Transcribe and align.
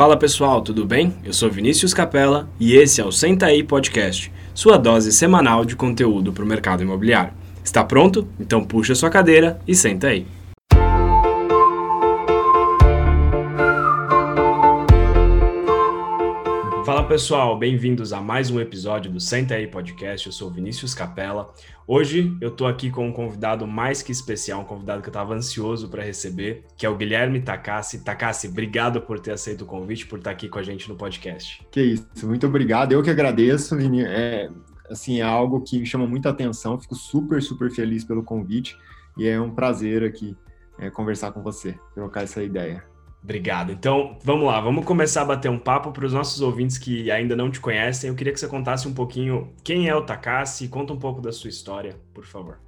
Fala 0.00 0.16
pessoal, 0.16 0.62
tudo 0.62 0.86
bem? 0.86 1.14
Eu 1.22 1.34
sou 1.34 1.50
Vinícius 1.50 1.92
Capella 1.92 2.48
e 2.58 2.74
esse 2.74 3.02
é 3.02 3.04
o 3.04 3.12
Senta 3.12 3.44
aí 3.44 3.62
Podcast, 3.62 4.32
sua 4.54 4.78
dose 4.78 5.12
semanal 5.12 5.62
de 5.62 5.76
conteúdo 5.76 6.32
para 6.32 6.42
o 6.42 6.46
mercado 6.46 6.82
imobiliário. 6.82 7.34
Está 7.62 7.84
pronto? 7.84 8.26
Então 8.40 8.64
puxa 8.64 8.94
sua 8.94 9.10
cadeira 9.10 9.60
e 9.68 9.74
senta 9.74 10.06
aí. 10.06 10.26
Pessoal, 17.10 17.58
bem-vindos 17.58 18.12
a 18.12 18.20
mais 18.20 18.52
um 18.52 18.60
episódio 18.60 19.10
do 19.10 19.18
Senta 19.18 19.54
aí 19.54 19.66
Podcast. 19.66 20.28
Eu 20.28 20.32
sou 20.32 20.48
Vinícius 20.48 20.94
Capella. 20.94 21.52
Hoje 21.84 22.36
eu 22.40 22.52
tô 22.52 22.68
aqui 22.68 22.88
com 22.88 23.08
um 23.08 23.12
convidado 23.12 23.66
mais 23.66 24.00
que 24.00 24.12
especial, 24.12 24.60
um 24.60 24.64
convidado 24.64 25.02
que 25.02 25.08
eu 25.08 25.10
estava 25.10 25.34
ansioso 25.34 25.88
para 25.88 26.04
receber, 26.04 26.64
que 26.76 26.86
é 26.86 26.88
o 26.88 26.96
Guilherme 26.96 27.40
Takassi. 27.40 28.04
Takassi, 28.04 28.46
obrigado 28.46 29.02
por 29.02 29.18
ter 29.18 29.32
aceito 29.32 29.62
o 29.62 29.66
convite, 29.66 30.06
por 30.06 30.20
estar 30.20 30.30
aqui 30.30 30.48
com 30.48 30.60
a 30.60 30.62
gente 30.62 30.88
no 30.88 30.94
podcast. 30.94 31.66
Que 31.72 31.82
isso, 31.82 32.28
muito 32.28 32.46
obrigado. 32.46 32.92
Eu 32.92 33.02
que 33.02 33.10
agradeço. 33.10 33.76
É, 34.06 34.48
assim, 34.88 35.18
é 35.18 35.24
algo 35.24 35.62
que 35.62 35.80
me 35.80 35.86
chama 35.86 36.06
muita 36.06 36.30
atenção. 36.30 36.78
Fico 36.78 36.94
super, 36.94 37.42
super 37.42 37.72
feliz 37.72 38.04
pelo 38.04 38.22
convite 38.22 38.78
e 39.18 39.26
é 39.26 39.40
um 39.40 39.50
prazer 39.50 40.04
aqui 40.04 40.36
é, 40.78 40.88
conversar 40.90 41.32
com 41.32 41.42
você, 41.42 41.74
trocar 41.92 42.22
essa 42.22 42.40
ideia. 42.40 42.84
Obrigado. 43.22 43.70
Então, 43.70 44.16
vamos 44.24 44.46
lá, 44.46 44.60
vamos 44.60 44.84
começar 44.84 45.22
a 45.22 45.26
bater 45.26 45.50
um 45.50 45.58
papo 45.58 45.92
para 45.92 46.06
os 46.06 46.12
nossos 46.12 46.40
ouvintes 46.40 46.78
que 46.78 47.10
ainda 47.10 47.36
não 47.36 47.50
te 47.50 47.60
conhecem. 47.60 48.08
Eu 48.08 48.14
queria 48.14 48.32
que 48.32 48.40
você 48.40 48.48
contasse 48.48 48.88
um 48.88 48.94
pouquinho 48.94 49.52
quem 49.62 49.88
é 49.88 49.94
o 49.94 50.02
Takassi, 50.02 50.68
conta 50.68 50.92
um 50.92 50.98
pouco 50.98 51.20
da 51.20 51.30
sua 51.30 51.50
história, 51.50 51.96
por 52.14 52.24
favor. 52.24 52.58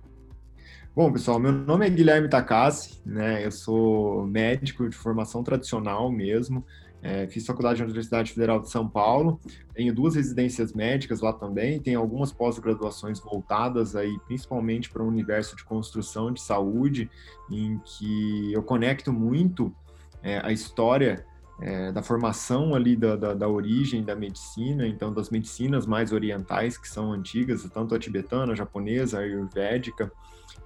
Bom, 0.94 1.10
pessoal, 1.10 1.38
meu 1.38 1.52
nome 1.52 1.86
é 1.86 1.90
Guilherme 1.90 2.28
Takassi, 2.28 3.00
né? 3.04 3.44
Eu 3.46 3.50
sou 3.50 4.26
médico 4.26 4.86
de 4.86 4.94
formação 4.94 5.42
tradicional 5.42 6.12
mesmo. 6.12 6.62
É, 7.02 7.26
fiz 7.26 7.44
faculdade 7.44 7.80
na 7.80 7.86
Universidade 7.86 8.32
Federal 8.32 8.60
de 8.60 8.70
São 8.70 8.88
Paulo, 8.88 9.40
tenho 9.74 9.92
duas 9.92 10.14
residências 10.14 10.72
médicas 10.72 11.20
lá 11.20 11.32
também, 11.32 11.80
tenho 11.80 11.98
algumas 11.98 12.30
pós-graduações 12.30 13.18
voltadas 13.18 13.96
aí 13.96 14.16
principalmente 14.24 14.88
para 14.88 15.02
o 15.02 15.08
universo 15.08 15.56
de 15.56 15.64
construção 15.64 16.30
de 16.30 16.40
saúde, 16.40 17.10
em 17.50 17.80
que 17.84 18.52
eu 18.52 18.62
conecto 18.62 19.12
muito 19.12 19.74
é, 20.22 20.40
a 20.44 20.52
história 20.52 21.24
é, 21.60 21.92
da 21.92 22.02
formação 22.02 22.74
ali 22.74 22.96
da, 22.96 23.14
da, 23.14 23.34
da, 23.34 23.48
origem 23.48 24.02
da 24.02 24.16
medicina, 24.16 24.86
então 24.86 25.12
das 25.12 25.30
medicinas 25.30 25.86
mais 25.86 26.12
orientais 26.12 26.76
que 26.76 26.88
são 26.88 27.12
antigas, 27.12 27.62
tanto 27.72 27.94
a 27.94 27.98
tibetana, 27.98 28.52
a 28.52 28.56
japonesa, 28.56 29.18
a 29.18 29.20
ayurvédica, 29.20 30.10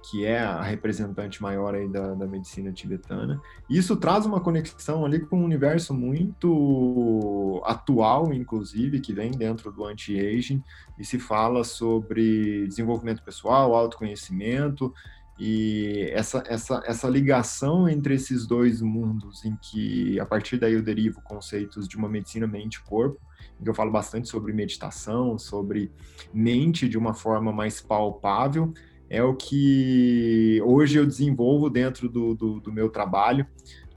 que 0.09 0.25
é 0.25 0.39
a 0.39 0.61
representante 0.61 1.41
maior 1.41 1.75
aí 1.75 1.87
da, 1.87 2.13
da 2.13 2.25
medicina 2.25 2.71
tibetana. 2.71 3.41
Isso 3.69 3.95
traz 3.95 4.25
uma 4.25 4.39
conexão 4.39 5.05
ali 5.05 5.19
com 5.19 5.39
um 5.39 5.43
universo 5.43 5.93
muito 5.93 7.61
atual, 7.65 8.33
inclusive, 8.33 8.99
que 8.99 9.13
vem 9.13 9.31
dentro 9.31 9.71
do 9.71 9.85
anti-aging 9.85 10.63
e 10.97 11.03
se 11.03 11.19
fala 11.19 11.63
sobre 11.63 12.65
desenvolvimento 12.67 13.21
pessoal, 13.21 13.75
autoconhecimento 13.75 14.93
e 15.39 16.09
essa, 16.13 16.43
essa, 16.47 16.81
essa 16.85 17.07
ligação 17.07 17.87
entre 17.87 18.15
esses 18.15 18.47
dois 18.47 18.81
mundos, 18.81 19.45
em 19.45 19.55
que 19.55 20.19
a 20.19 20.25
partir 20.25 20.57
daí 20.57 20.73
eu 20.73 20.81
derivo 20.81 21.21
conceitos 21.21 21.87
de 21.87 21.95
uma 21.95 22.09
medicina 22.09 22.47
mente-corpo, 22.47 23.19
em 23.59 23.63
que 23.63 23.69
eu 23.69 23.73
falo 23.73 23.91
bastante 23.91 24.27
sobre 24.27 24.51
meditação, 24.51 25.37
sobre 25.37 25.91
mente 26.33 26.89
de 26.89 26.97
uma 26.97 27.13
forma 27.13 27.51
mais 27.51 27.79
palpável, 27.79 28.73
é 29.09 29.23
o 29.23 29.35
que 29.35 30.61
hoje 30.65 30.97
eu 30.97 31.05
desenvolvo 31.05 31.69
dentro 31.69 32.09
do, 32.09 32.33
do, 32.33 32.59
do 32.59 32.73
meu 32.73 32.89
trabalho, 32.89 33.45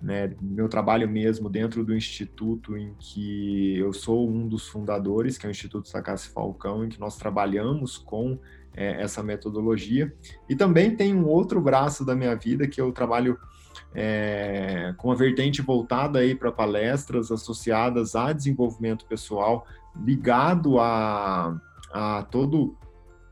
né, 0.00 0.34
meu 0.41 0.69
trabalho 0.69 1.08
mesmo 1.08 1.50
dentro 1.50 1.84
do 1.84 1.94
instituto 1.94 2.77
em 2.77 2.94
que 2.98 3.77
eu 3.78 3.92
sou 3.92 4.30
um 4.30 4.47
dos 4.47 4.66
fundadores, 4.69 5.36
que 5.36 5.47
é 5.47 5.48
o 5.48 5.50
Instituto 5.50 5.88
Sacassi 5.88 6.28
Falcão, 6.30 6.84
em 6.84 6.88
que 6.88 6.98
nós 6.98 7.16
trabalhamos 7.16 7.98
com 7.98 8.38
é, 8.76 9.02
essa 9.02 9.22
metodologia. 9.22 10.14
E 10.48 10.56
também 10.56 10.94
tem 10.94 11.14
um 11.14 11.26
outro 11.26 11.60
braço 11.60 12.04
da 12.04 12.14
minha 12.14 12.34
vida 12.34 12.66
que 12.66 12.81
eu 12.81 12.92
trabalho 12.92 13.38
é, 13.94 14.94
com 14.97 15.10
a 15.10 15.14
vertente 15.14 15.62
voltada 15.62 16.20
aí 16.20 16.34
para 16.34 16.53
palestras 16.53 17.30
associadas 17.30 18.14
a 18.14 18.32
desenvolvimento 18.32 19.04
pessoal, 19.06 19.66
ligado 20.04 20.78
a, 20.78 21.60
a 21.92 22.22
todo 22.30 22.76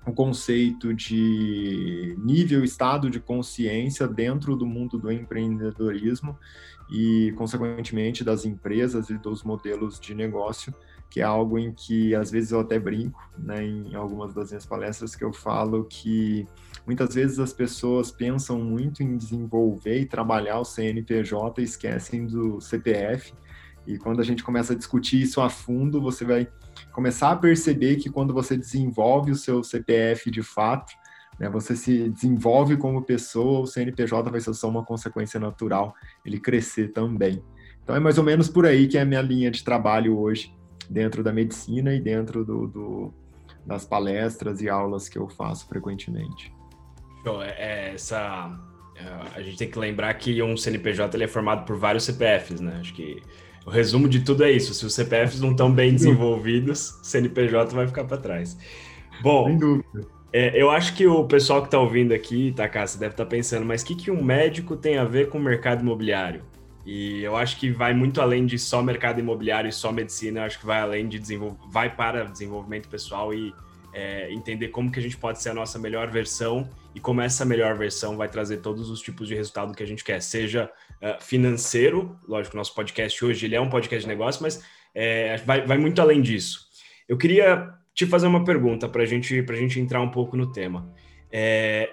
o 0.07 0.13
conceito 0.13 0.95
de 0.95 2.17
nível, 2.19 2.65
estado 2.65 3.11
de 3.11 3.21
consciência 3.21 4.09
dentro 4.09 4.57
do 4.57 4.67
mundo 4.67 4.99
do 4.99 5.13
empreendedorismo 5.13 6.37
e, 6.91 7.33
consequentemente, 7.37 8.25
das 8.25 8.47
empresas 8.47 9.11
e 9.11 9.19
dos 9.19 9.43
modelos 9.43 10.01
de 10.01 10.15
negócio 10.15 10.73
que 11.11 11.21
é 11.21 11.25
algo 11.25 11.59
em 11.59 11.73
que 11.73 12.15
às 12.15 12.31
vezes 12.31 12.51
eu 12.51 12.61
até 12.61 12.79
brinco, 12.79 13.19
né, 13.39 13.65
em 13.65 13.95
algumas 13.95 14.35
das 14.35 14.51
minhas 14.51 14.67
palestras 14.67 15.17
que 15.17 15.25
eu 15.25 15.33
falo 15.33 15.85
que 15.85 16.47
muitas 16.87 17.15
vezes 17.15 17.39
as 17.39 17.53
pessoas 17.53 18.11
pensam 18.11 18.59
muito 18.59 19.03
em 19.03 19.17
desenvolver 19.17 20.01
e 20.01 20.07
trabalhar 20.07 20.59
o 20.59 20.65
CNPJ 20.65 21.61
e 21.61 21.65
esquecem 21.65 22.27
do 22.27 22.61
CPF. 22.61 23.33
E 23.87 23.97
quando 23.97 24.21
a 24.21 24.25
gente 24.25 24.45
começa 24.45 24.75
a 24.75 24.77
discutir 24.77 25.23
isso 25.23 25.41
a 25.41 25.49
fundo, 25.49 26.01
você 26.01 26.25
vai 26.25 26.47
começar 26.93 27.31
a 27.31 27.37
perceber 27.37 27.97
que 27.97 28.11
quando 28.11 28.35
você 28.35 28.57
desenvolve 28.57 29.31
o 29.31 29.37
seu 29.37 29.65
CPF 29.65 30.31
de 30.31 30.43
fato, 30.43 30.93
né, 31.41 31.49
você 31.49 31.75
se 31.75 32.11
desenvolve 32.11 32.77
como 32.77 33.03
pessoa, 33.03 33.61
o 33.61 33.67
CNPJ 33.67 34.31
vai 34.31 34.41
ser 34.41 34.53
só 34.53 34.69
uma 34.69 34.85
consequência 34.85 35.41
natural, 35.41 35.95
ele 36.23 36.39
crescer 36.39 36.89
também. 36.89 37.43
Então 37.83 37.97
é 37.97 38.01
mais 38.01 38.19
ou 38.19 38.25
menos 38.25 38.49
por 38.51 38.67
aí 38.67 38.87
que 38.87 38.99
é 38.99 39.01
a 39.01 39.07
minha 39.07 39.23
linha 39.23 39.51
de 39.51 39.65
trabalho 39.65 40.19
hoje 40.19 40.58
dentro 40.89 41.23
da 41.23 41.33
medicina 41.33 41.95
e 41.95 42.01
dentro 42.01 42.45
do, 42.45 42.67
do 42.67 43.15
das 43.67 43.85
palestras 43.85 44.63
e 44.63 44.69
aulas 44.69 45.09
que 45.09 45.19
eu 45.19 45.29
faço 45.29 45.69
frequentemente. 45.69 46.53
Show. 47.23 47.43
É, 47.43 47.55
é, 47.59 47.95
essa, 47.95 48.59
é, 48.97 49.39
a 49.39 49.43
gente 49.43 49.59
tem 49.59 49.71
que 49.71 49.79
lembrar 49.79 50.15
que 50.15 50.43
um 50.43 50.57
CNPJ 50.57 51.15
ele 51.17 51.25
é 51.25 51.29
formado 51.29 51.67
por 51.67 51.77
vários 51.77 52.05
CPFs, 52.05 52.61
né? 52.61 52.79
Acho 52.81 52.95
que 52.95 53.23
o 53.67 53.71
resumo 53.71 54.09
de 54.09 54.21
tudo 54.21 54.43
é 54.43 54.51
isso. 54.51 54.73
Se 54.73 54.87
os 54.87 54.95
CPFs 54.95 55.41
não 55.41 55.51
estão 55.51 55.71
bem 55.71 55.93
desenvolvidos, 55.93 56.99
CNPJ 57.03 57.75
vai 57.75 57.87
ficar 57.87 58.05
para 58.05 58.17
trás. 58.17 58.57
Bom, 59.23 59.45
Sem 59.47 59.59
dúvida. 59.59 60.19
É, 60.33 60.61
eu 60.61 60.71
acho 60.71 60.95
que 60.95 61.07
o 61.07 61.25
pessoal 61.25 61.61
que 61.63 61.69
está 61.69 61.79
ouvindo 61.79 62.13
aqui, 62.13 62.53
tá, 62.55 62.69
Cássia, 62.69 63.01
deve 63.01 63.15
estar 63.15 63.25
tá 63.25 63.31
pensando, 63.31 63.65
mas 63.65 63.83
o 63.83 63.87
que, 63.87 63.95
que 63.95 64.11
um 64.11 64.23
médico 64.23 64.77
tem 64.77 64.99
a 64.99 65.05
ver 65.05 65.29
com 65.29 65.39
o 65.39 65.41
mercado 65.41 65.81
imobiliário? 65.81 66.43
E 66.91 67.23
eu 67.23 67.37
acho 67.37 67.59
que 67.59 67.71
vai 67.71 67.93
muito 67.93 68.19
além 68.19 68.47
de 68.47 68.59
só 68.59 68.83
mercado 68.83 69.21
imobiliário 69.21 69.69
e 69.69 69.73
só 69.73 69.93
medicina, 69.93 70.41
eu 70.41 70.45
acho 70.45 70.59
que 70.59 70.65
vai 70.65 70.81
além 70.81 71.07
de 71.07 71.19
desenvolver, 71.19 71.59
vai 71.69 71.95
para 71.95 72.25
desenvolvimento 72.25 72.89
pessoal 72.89 73.35
e 73.35 73.53
é, 73.93 74.33
entender 74.33 74.69
como 74.69 74.91
que 74.91 74.99
a 74.99 75.03
gente 75.03 75.19
pode 75.19 75.43
ser 75.43 75.51
a 75.51 75.55
nossa 75.55 75.79
melhor 75.79 76.11
versão 76.11 76.67
e 76.95 76.99
como 76.99 77.21
essa 77.21 77.45
melhor 77.45 77.77
versão 77.77 78.17
vai 78.17 78.27
trazer 78.27 78.63
todos 78.63 78.89
os 78.89 79.03
tipos 79.03 79.29
de 79.29 79.35
resultado 79.35 79.75
que 79.75 79.83
a 79.83 79.87
gente 79.87 80.03
quer, 80.03 80.23
seja 80.23 80.73
uh, 81.03 81.23
financeiro, 81.23 82.19
lógico, 82.27 82.57
nosso 82.57 82.75
podcast 82.75 83.23
hoje 83.23 83.45
ele 83.45 83.55
é 83.55 83.61
um 83.61 83.69
podcast 83.69 84.05
de 84.05 84.09
negócio, 84.09 84.43
mas 84.43 84.65
é, 84.95 85.37
vai, 85.45 85.67
vai 85.67 85.77
muito 85.77 86.01
além 86.01 86.23
disso. 86.23 86.69
Eu 87.07 87.19
queria 87.19 87.69
te 87.93 88.07
fazer 88.07 88.29
uma 88.29 88.45
pergunta 88.45 88.89
para 88.89 89.05
gente, 89.05 89.45
a 89.47 89.53
gente 89.57 89.79
entrar 89.79 90.01
um 90.01 90.11
pouco 90.11 90.39
no 90.39 90.51
tema. 90.51 90.91
É, 91.31 91.93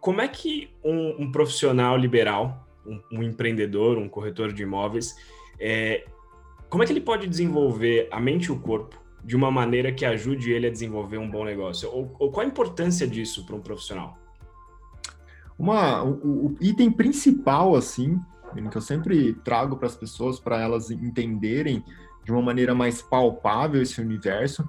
como 0.00 0.20
é 0.20 0.26
que 0.26 0.74
um, 0.82 1.22
um 1.22 1.30
profissional 1.30 1.96
liberal 1.96 2.63
um, 2.86 3.00
um 3.12 3.22
empreendedor, 3.22 3.98
um 3.98 4.08
corretor 4.08 4.52
de 4.52 4.62
imóveis, 4.62 5.14
é, 5.58 6.04
como 6.68 6.82
é 6.82 6.86
que 6.86 6.92
ele 6.92 7.00
pode 7.00 7.26
desenvolver 7.26 8.08
a 8.10 8.18
mente 8.20 8.46
e 8.46 8.52
o 8.52 8.58
corpo 8.58 9.00
de 9.22 9.36
uma 9.36 9.50
maneira 9.50 9.92
que 9.92 10.04
ajude 10.04 10.50
ele 10.50 10.66
a 10.66 10.70
desenvolver 10.70 11.18
um 11.18 11.30
bom 11.30 11.44
negócio? 11.44 11.88
Ou, 11.90 12.14
ou 12.18 12.30
qual 12.30 12.44
a 12.44 12.48
importância 12.48 13.06
disso 13.06 13.46
para 13.46 13.56
um 13.56 13.60
profissional? 13.60 14.18
Uma, 15.58 16.02
o, 16.02 16.46
o, 16.46 16.56
item 16.60 16.90
principal, 16.90 17.76
assim, 17.76 18.20
que 18.70 18.76
eu 18.76 18.82
sempre 18.82 19.32
trago 19.44 19.76
para 19.76 19.86
as 19.86 19.96
pessoas, 19.96 20.38
para 20.38 20.60
elas 20.60 20.90
entenderem 20.90 21.84
de 22.24 22.32
uma 22.32 22.42
maneira 22.42 22.74
mais 22.74 23.00
palpável 23.00 23.80
esse 23.80 24.00
universo, 24.00 24.68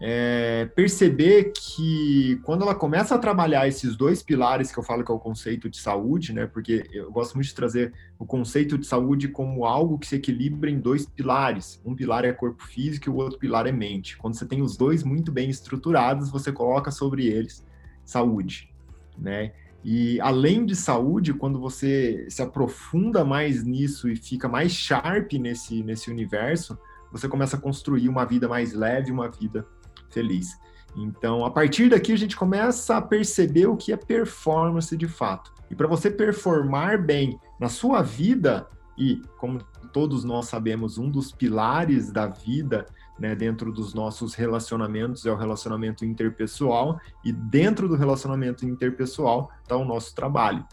é, 0.00 0.66
perceber 0.76 1.52
que 1.52 2.40
quando 2.44 2.62
ela 2.62 2.74
começa 2.74 3.16
a 3.16 3.18
trabalhar 3.18 3.66
esses 3.66 3.96
dois 3.96 4.22
pilares 4.22 4.70
que 4.70 4.78
eu 4.78 4.82
falo 4.82 5.04
que 5.04 5.10
é 5.10 5.14
o 5.14 5.18
conceito 5.18 5.68
de 5.68 5.76
saúde, 5.76 6.32
né? 6.32 6.46
Porque 6.46 6.88
eu 6.92 7.10
gosto 7.10 7.34
muito 7.34 7.48
de 7.48 7.54
trazer 7.54 7.92
o 8.16 8.24
conceito 8.24 8.78
de 8.78 8.86
saúde 8.86 9.26
como 9.26 9.64
algo 9.64 9.98
que 9.98 10.06
se 10.06 10.14
equilibra 10.14 10.70
em 10.70 10.78
dois 10.78 11.04
pilares. 11.04 11.80
Um 11.84 11.96
pilar 11.96 12.24
é 12.24 12.32
corpo 12.32 12.62
físico 12.62 13.08
e 13.08 13.12
o 13.12 13.16
outro 13.16 13.38
pilar 13.40 13.66
é 13.66 13.72
mente. 13.72 14.16
Quando 14.16 14.34
você 14.34 14.46
tem 14.46 14.62
os 14.62 14.76
dois 14.76 15.02
muito 15.02 15.32
bem 15.32 15.50
estruturados, 15.50 16.30
você 16.30 16.52
coloca 16.52 16.92
sobre 16.92 17.26
eles 17.26 17.66
saúde, 18.04 18.72
né? 19.18 19.52
E 19.84 20.20
além 20.20 20.64
de 20.64 20.76
saúde, 20.76 21.34
quando 21.34 21.58
você 21.58 22.26
se 22.28 22.42
aprofunda 22.42 23.24
mais 23.24 23.64
nisso 23.64 24.08
e 24.08 24.16
fica 24.16 24.48
mais 24.48 24.72
sharp 24.72 25.32
nesse, 25.34 25.82
nesse 25.82 26.10
universo, 26.10 26.78
você 27.10 27.28
começa 27.28 27.56
a 27.56 27.60
construir 27.60 28.08
uma 28.08 28.24
vida 28.24 28.48
mais 28.48 28.72
leve, 28.72 29.10
uma 29.10 29.28
vida 29.28 29.66
feliz. 30.10 30.58
Então, 30.96 31.44
a 31.44 31.50
partir 31.50 31.90
daqui, 31.90 32.12
a 32.12 32.16
gente 32.16 32.36
começa 32.36 32.96
a 32.96 33.02
perceber 33.02 33.66
o 33.66 33.76
que 33.76 33.92
é 33.92 33.96
performance 33.96 34.96
de 34.96 35.06
fato. 35.06 35.52
E 35.70 35.74
para 35.74 35.86
você 35.86 36.10
performar 36.10 37.00
bem 37.00 37.38
na 37.60 37.68
sua 37.68 38.02
vida, 38.02 38.66
E, 39.00 39.22
como 39.38 39.60
todos 39.92 40.24
nós 40.24 40.46
sabemos, 40.46 40.98
um 40.98 41.08
dos 41.08 41.30
pilares 41.30 42.10
da 42.10 42.26
vida 42.26 42.84
né, 43.16 43.34
dentro 43.34 43.72
dos 43.72 43.94
nossos 43.94 44.34
relacionamentos 44.34 45.24
é 45.24 45.30
o 45.30 45.36
relacionamento 45.36 46.04
interpessoal, 46.04 47.00
e 47.24 47.32
dentro 47.32 47.88
do 47.88 47.94
relacionamento 47.94 48.66
interpessoal 48.66 49.50
está 49.62 49.76
o 49.76 49.84
nosso 49.84 50.14
trabalho. 50.14 50.66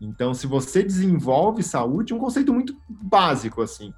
Então, 0.00 0.34
se 0.34 0.48
você 0.48 0.82
desenvolve 0.82 1.62
saúde, 1.62 2.12
um 2.12 2.18
conceito 2.18 2.52
muito 2.52 2.76
básico 2.88 3.62
assim. 3.62 3.94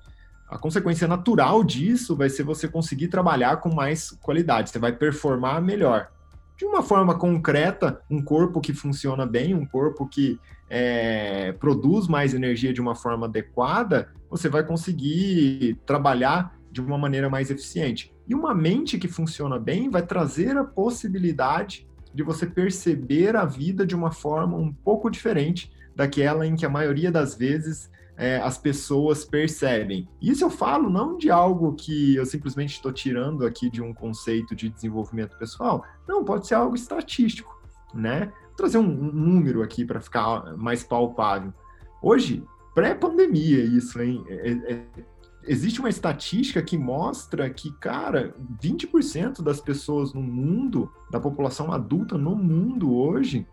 A 0.48 0.58
consequência 0.58 1.08
natural 1.08 1.64
disso 1.64 2.14
vai 2.14 2.28
ser 2.28 2.42
você 2.42 2.68
conseguir 2.68 3.08
trabalhar 3.08 3.56
com 3.58 3.74
mais 3.74 4.10
qualidade, 4.10 4.70
você 4.70 4.78
vai 4.78 4.92
performar 4.92 5.60
melhor. 5.62 6.08
De 6.56 6.64
uma 6.64 6.82
forma 6.82 7.18
concreta, 7.18 8.00
um 8.08 8.22
corpo 8.22 8.60
que 8.60 8.72
funciona 8.72 9.26
bem, 9.26 9.54
um 9.54 9.66
corpo 9.66 10.06
que 10.06 10.38
é, 10.70 11.52
produz 11.52 12.06
mais 12.06 12.32
energia 12.32 12.72
de 12.72 12.80
uma 12.80 12.94
forma 12.94 13.26
adequada, 13.26 14.12
você 14.30 14.48
vai 14.48 14.64
conseguir 14.64 15.80
trabalhar 15.84 16.56
de 16.70 16.80
uma 16.80 16.98
maneira 16.98 17.28
mais 17.28 17.50
eficiente. 17.50 18.14
E 18.28 18.34
uma 18.34 18.54
mente 18.54 18.98
que 18.98 19.08
funciona 19.08 19.58
bem 19.58 19.90
vai 19.90 20.02
trazer 20.02 20.56
a 20.56 20.64
possibilidade 20.64 21.88
de 22.12 22.22
você 22.22 22.46
perceber 22.46 23.34
a 23.34 23.44
vida 23.44 23.84
de 23.84 23.94
uma 23.94 24.12
forma 24.12 24.56
um 24.56 24.72
pouco 24.72 25.10
diferente 25.10 25.72
daquela 25.94 26.46
em 26.46 26.56
que 26.56 26.66
a 26.66 26.70
maioria 26.70 27.10
das 27.10 27.34
vezes 27.34 27.90
é, 28.16 28.36
as 28.38 28.56
pessoas 28.56 29.24
percebem. 29.24 30.08
Isso 30.20 30.44
eu 30.44 30.50
falo 30.50 30.88
não 30.88 31.16
de 31.16 31.30
algo 31.30 31.74
que 31.74 32.14
eu 32.16 32.24
simplesmente 32.24 32.74
estou 32.74 32.92
tirando 32.92 33.44
aqui 33.44 33.68
de 33.68 33.82
um 33.82 33.92
conceito 33.92 34.54
de 34.54 34.68
desenvolvimento 34.68 35.36
pessoal. 35.36 35.84
Não, 36.06 36.24
pode 36.24 36.46
ser 36.46 36.54
algo 36.54 36.74
estatístico, 36.74 37.60
né? 37.92 38.32
Vou 38.46 38.56
trazer 38.56 38.78
um, 38.78 38.88
um 38.88 39.12
número 39.12 39.62
aqui 39.62 39.84
para 39.84 40.00
ficar 40.00 40.56
mais 40.56 40.84
palpável. 40.84 41.52
Hoje, 42.00 42.44
pré-pandemia, 42.74 43.64
isso, 43.64 44.00
hein? 44.00 44.24
É, 44.28 44.50
é, 44.72 44.84
existe 45.46 45.80
uma 45.80 45.88
estatística 45.88 46.62
que 46.62 46.78
mostra 46.78 47.50
que, 47.50 47.72
cara, 47.78 48.34
20% 48.62 49.42
das 49.42 49.60
pessoas 49.60 50.12
no 50.12 50.22
mundo, 50.22 50.90
da 51.10 51.20
população 51.20 51.72
adulta 51.72 52.16
no 52.16 52.34
mundo 52.36 52.94
hoje, 52.94 53.46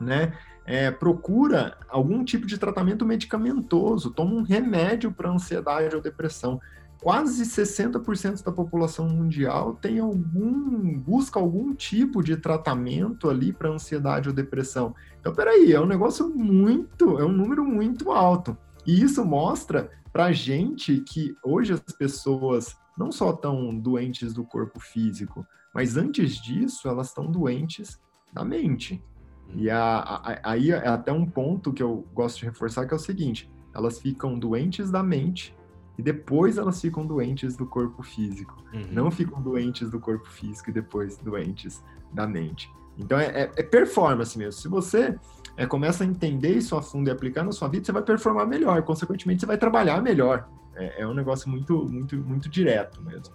né, 0.00 0.36
é, 0.66 0.90
procura 0.90 1.76
algum 1.88 2.24
tipo 2.24 2.46
de 2.46 2.58
tratamento 2.58 3.04
medicamentoso, 3.04 4.10
toma 4.10 4.34
um 4.34 4.42
remédio 4.42 5.12
para 5.12 5.30
ansiedade 5.30 5.94
ou 5.94 6.02
depressão. 6.02 6.60
Quase 7.02 7.44
60% 7.44 8.42
da 8.42 8.50
população 8.50 9.06
mundial 9.08 9.74
tem 9.74 9.98
algum, 9.98 10.98
busca 10.98 11.38
algum 11.38 11.74
tipo 11.74 12.22
de 12.22 12.36
tratamento 12.36 13.28
ali 13.28 13.52
para 13.52 13.68
ansiedade 13.68 14.28
ou 14.28 14.34
depressão. 14.34 14.94
Então, 15.20 15.34
peraí, 15.34 15.72
é 15.72 15.80
um 15.80 15.86
negócio 15.86 16.30
muito, 16.30 17.18
é 17.18 17.24
um 17.24 17.32
número 17.32 17.62
muito 17.62 18.10
alto. 18.10 18.56
E 18.86 19.02
isso 19.02 19.22
mostra 19.24 19.90
para 20.12 20.32
gente 20.32 21.00
que 21.00 21.36
hoje 21.42 21.74
as 21.74 21.80
pessoas 21.80 22.74
não 22.96 23.12
só 23.12 23.30
estão 23.30 23.74
doentes 23.76 24.32
do 24.32 24.44
corpo 24.44 24.80
físico, 24.80 25.46
mas 25.74 25.96
antes 25.96 26.36
disso 26.36 26.88
elas 26.88 27.08
estão 27.08 27.30
doentes 27.30 28.00
da 28.32 28.44
mente. 28.44 29.02
E 29.52 29.70
a, 29.70 29.98
a, 29.98 30.40
aí 30.42 30.70
é 30.70 30.88
até 30.88 31.12
um 31.12 31.26
ponto 31.26 31.72
que 31.72 31.82
eu 31.82 32.06
gosto 32.12 32.38
de 32.38 32.46
reforçar 32.46 32.86
que 32.86 32.94
é 32.94 32.96
o 32.96 33.00
seguinte: 33.00 33.50
elas 33.74 33.98
ficam 33.98 34.38
doentes 34.38 34.90
da 34.90 35.02
mente 35.02 35.54
e 35.98 36.02
depois 36.02 36.58
elas 36.58 36.80
ficam 36.80 37.06
doentes 37.06 37.56
do 37.56 37.66
corpo 37.66 38.02
físico. 38.02 38.56
Uhum. 38.72 38.86
Não 38.90 39.10
ficam 39.10 39.40
doentes 39.40 39.90
do 39.90 40.00
corpo 40.00 40.28
físico 40.28 40.70
e 40.70 40.72
depois 40.72 41.18
doentes 41.18 41.82
da 42.12 42.26
mente. 42.26 42.70
Então 42.98 43.18
é, 43.18 43.26
é, 43.26 43.52
é 43.56 43.62
performance 43.62 44.36
mesmo. 44.38 44.60
Se 44.60 44.68
você 44.68 45.18
é, 45.56 45.66
começa 45.66 46.04
a 46.04 46.06
entender 46.06 46.56
isso 46.56 46.76
a 46.76 46.82
fundo 46.82 47.08
e 47.08 47.12
aplicar 47.12 47.44
na 47.44 47.52
sua 47.52 47.68
vida, 47.68 47.84
você 47.84 47.92
vai 47.92 48.02
performar 48.02 48.46
melhor. 48.46 48.82
Consequentemente, 48.82 49.40
você 49.40 49.46
vai 49.46 49.58
trabalhar 49.58 50.00
melhor. 50.02 50.48
É, 50.74 51.02
é 51.02 51.06
um 51.06 51.14
negócio 51.14 51.48
muito, 51.48 51.84
muito, 51.88 52.16
muito 52.16 52.48
direto 52.48 53.00
mesmo. 53.02 53.34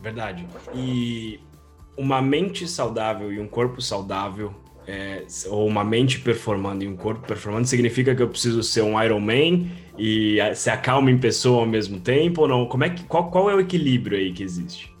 Verdade. 0.00 0.46
E 0.74 1.40
uma 1.96 2.22
mente 2.22 2.66
saudável 2.68 3.32
e 3.32 3.40
um 3.40 3.48
corpo 3.48 3.82
saudável 3.82 4.54
é, 4.88 5.26
ou 5.48 5.66
uma 5.66 5.84
mente 5.84 6.18
performando 6.18 6.82
e 6.82 6.88
um 6.88 6.96
corpo 6.96 7.26
performando, 7.26 7.66
significa 7.66 8.14
que 8.14 8.22
eu 8.22 8.28
preciso 8.28 8.62
ser 8.62 8.80
um 8.80 9.00
Iron 9.02 9.20
Man 9.20 9.68
e 9.98 10.38
se 10.54 10.70
acalma 10.70 11.10
em 11.10 11.18
pessoa 11.18 11.60
ao 11.60 11.66
mesmo 11.66 12.00
tempo 12.00 12.40
ou 12.40 12.48
não? 12.48 12.66
Como 12.66 12.84
é 12.84 12.90
que, 12.90 13.04
qual, 13.04 13.30
qual 13.30 13.50
é 13.50 13.54
o 13.54 13.60
equilíbrio 13.60 14.16
aí 14.16 14.32
que 14.32 14.42
existe? 14.42 14.96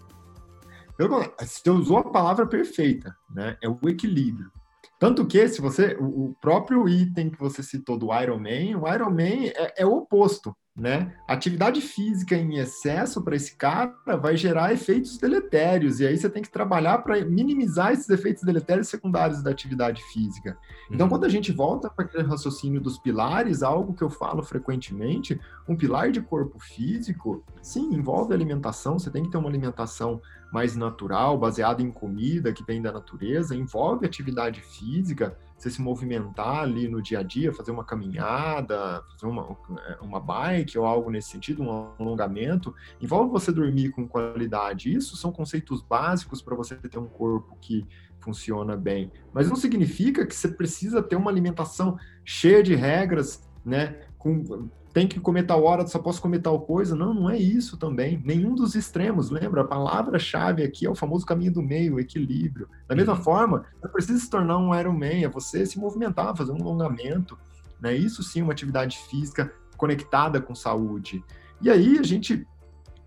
Você 1.38 1.70
usou 1.70 1.98
a 1.98 2.10
palavra 2.10 2.46
perfeita, 2.46 3.16
né? 3.34 3.56
É 3.62 3.68
o 3.68 3.78
equilíbrio. 3.88 4.50
Tanto 4.98 5.24
que, 5.24 5.48
se 5.48 5.60
você, 5.60 5.96
o 5.98 6.34
próprio 6.38 6.86
item 6.86 7.30
que 7.30 7.38
você 7.38 7.62
citou 7.62 7.96
do 7.96 8.12
Iron 8.20 8.38
Man, 8.38 8.78
o 8.78 8.92
Iron 8.92 9.10
Man 9.10 9.46
é, 9.54 9.74
é 9.78 9.86
o 9.86 9.96
oposto 9.96 10.54
né? 10.78 11.12
Atividade 11.26 11.80
física 11.80 12.36
em 12.36 12.58
excesso 12.58 13.22
para 13.22 13.34
esse 13.34 13.56
cara 13.56 13.92
vai 14.20 14.36
gerar 14.36 14.72
efeitos 14.72 15.18
deletérios, 15.18 15.98
e 15.98 16.06
aí 16.06 16.16
você 16.16 16.30
tem 16.30 16.42
que 16.42 16.50
trabalhar 16.50 16.98
para 16.98 17.22
minimizar 17.24 17.92
esses 17.92 18.08
efeitos 18.08 18.44
deletérios 18.44 18.88
secundários 18.88 19.42
da 19.42 19.50
atividade 19.50 20.00
física. 20.12 20.56
Então, 20.90 21.06
uhum. 21.06 21.10
quando 21.10 21.24
a 21.24 21.28
gente 21.28 21.50
volta 21.50 21.90
para 21.90 22.04
aquele 22.04 22.22
raciocínio 22.22 22.80
dos 22.80 22.98
pilares, 22.98 23.62
algo 23.62 23.92
que 23.92 24.02
eu 24.02 24.08
falo 24.08 24.42
frequentemente, 24.42 25.38
um 25.68 25.76
pilar 25.76 26.12
de 26.12 26.20
corpo 26.20 26.58
físico, 26.60 27.44
sim, 27.60 27.92
envolve 27.92 28.32
alimentação, 28.32 28.98
você 28.98 29.10
tem 29.10 29.24
que 29.24 29.30
ter 29.30 29.38
uma 29.38 29.48
alimentação 29.48 30.20
mais 30.52 30.74
natural, 30.74 31.36
baseada 31.38 31.82
em 31.82 31.90
comida 31.90 32.52
que 32.52 32.64
vem 32.64 32.80
da 32.80 32.90
natureza, 32.90 33.54
envolve 33.54 34.06
atividade 34.06 34.60
física, 34.60 35.36
você 35.56 35.70
se 35.70 35.82
movimentar 35.82 36.60
ali 36.60 36.88
no 36.88 37.02
dia 37.02 37.18
a 37.18 37.22
dia, 37.22 37.52
fazer 37.52 37.72
uma 37.72 37.84
caminhada, 37.84 39.02
fazer 39.10 39.26
uma, 39.26 39.56
é, 39.88 39.98
uma 40.00 40.20
bike 40.20 40.78
ou 40.78 40.86
algo 40.86 41.10
nesse 41.10 41.30
sentido, 41.30 41.62
um 41.62 41.92
alongamento, 41.98 42.74
envolve 43.00 43.30
você 43.30 43.50
dormir 43.50 43.90
com 43.90 44.06
qualidade. 44.06 44.94
Isso 44.94 45.16
são 45.16 45.32
conceitos 45.32 45.82
básicos 45.82 46.40
para 46.40 46.54
você 46.54 46.76
ter 46.76 46.98
um 46.98 47.08
corpo 47.08 47.56
que 47.60 47.84
funciona 48.20 48.76
bem. 48.76 49.10
Mas 49.32 49.48
não 49.48 49.56
significa 49.56 50.24
que 50.24 50.34
você 50.34 50.48
precisa 50.48 51.02
ter 51.02 51.16
uma 51.16 51.30
alimentação 51.30 51.98
cheia 52.24 52.62
de 52.62 52.74
regras, 52.74 53.48
né? 53.64 54.00
Com 54.16 54.68
tem 54.98 55.06
que 55.06 55.20
comer 55.20 55.44
tal 55.44 55.62
hora, 55.62 55.86
só 55.86 56.00
posso 56.00 56.20
comer 56.20 56.40
tal 56.40 56.60
coisa. 56.60 56.96
Não, 56.96 57.14
não 57.14 57.30
é 57.30 57.38
isso 57.38 57.76
também. 57.76 58.20
Nenhum 58.24 58.56
dos 58.56 58.74
extremos. 58.74 59.30
Lembra? 59.30 59.60
A 59.60 59.64
palavra-chave 59.64 60.64
aqui 60.64 60.86
é 60.86 60.90
o 60.90 60.94
famoso 60.96 61.24
caminho 61.24 61.52
do 61.52 61.62
meio, 61.62 61.94
o 61.94 62.00
equilíbrio. 62.00 62.68
Da 62.88 62.96
mesma 62.96 63.14
uhum. 63.14 63.22
forma, 63.22 63.64
não 63.80 63.88
precisa 63.92 64.18
se 64.18 64.28
tornar 64.28 64.58
um 64.58 64.74
Ironman, 64.74 65.22
é 65.22 65.28
você 65.28 65.64
se 65.64 65.78
movimentar, 65.78 66.36
fazer 66.36 66.50
um 66.50 66.56
alongamento. 66.56 67.38
Né? 67.80 67.94
Isso 67.94 68.24
sim, 68.24 68.42
uma 68.42 68.52
atividade 68.52 68.98
física 69.08 69.52
conectada 69.76 70.40
com 70.40 70.52
saúde. 70.52 71.22
E 71.62 71.70
aí 71.70 71.96
a 71.96 72.02
gente 72.02 72.44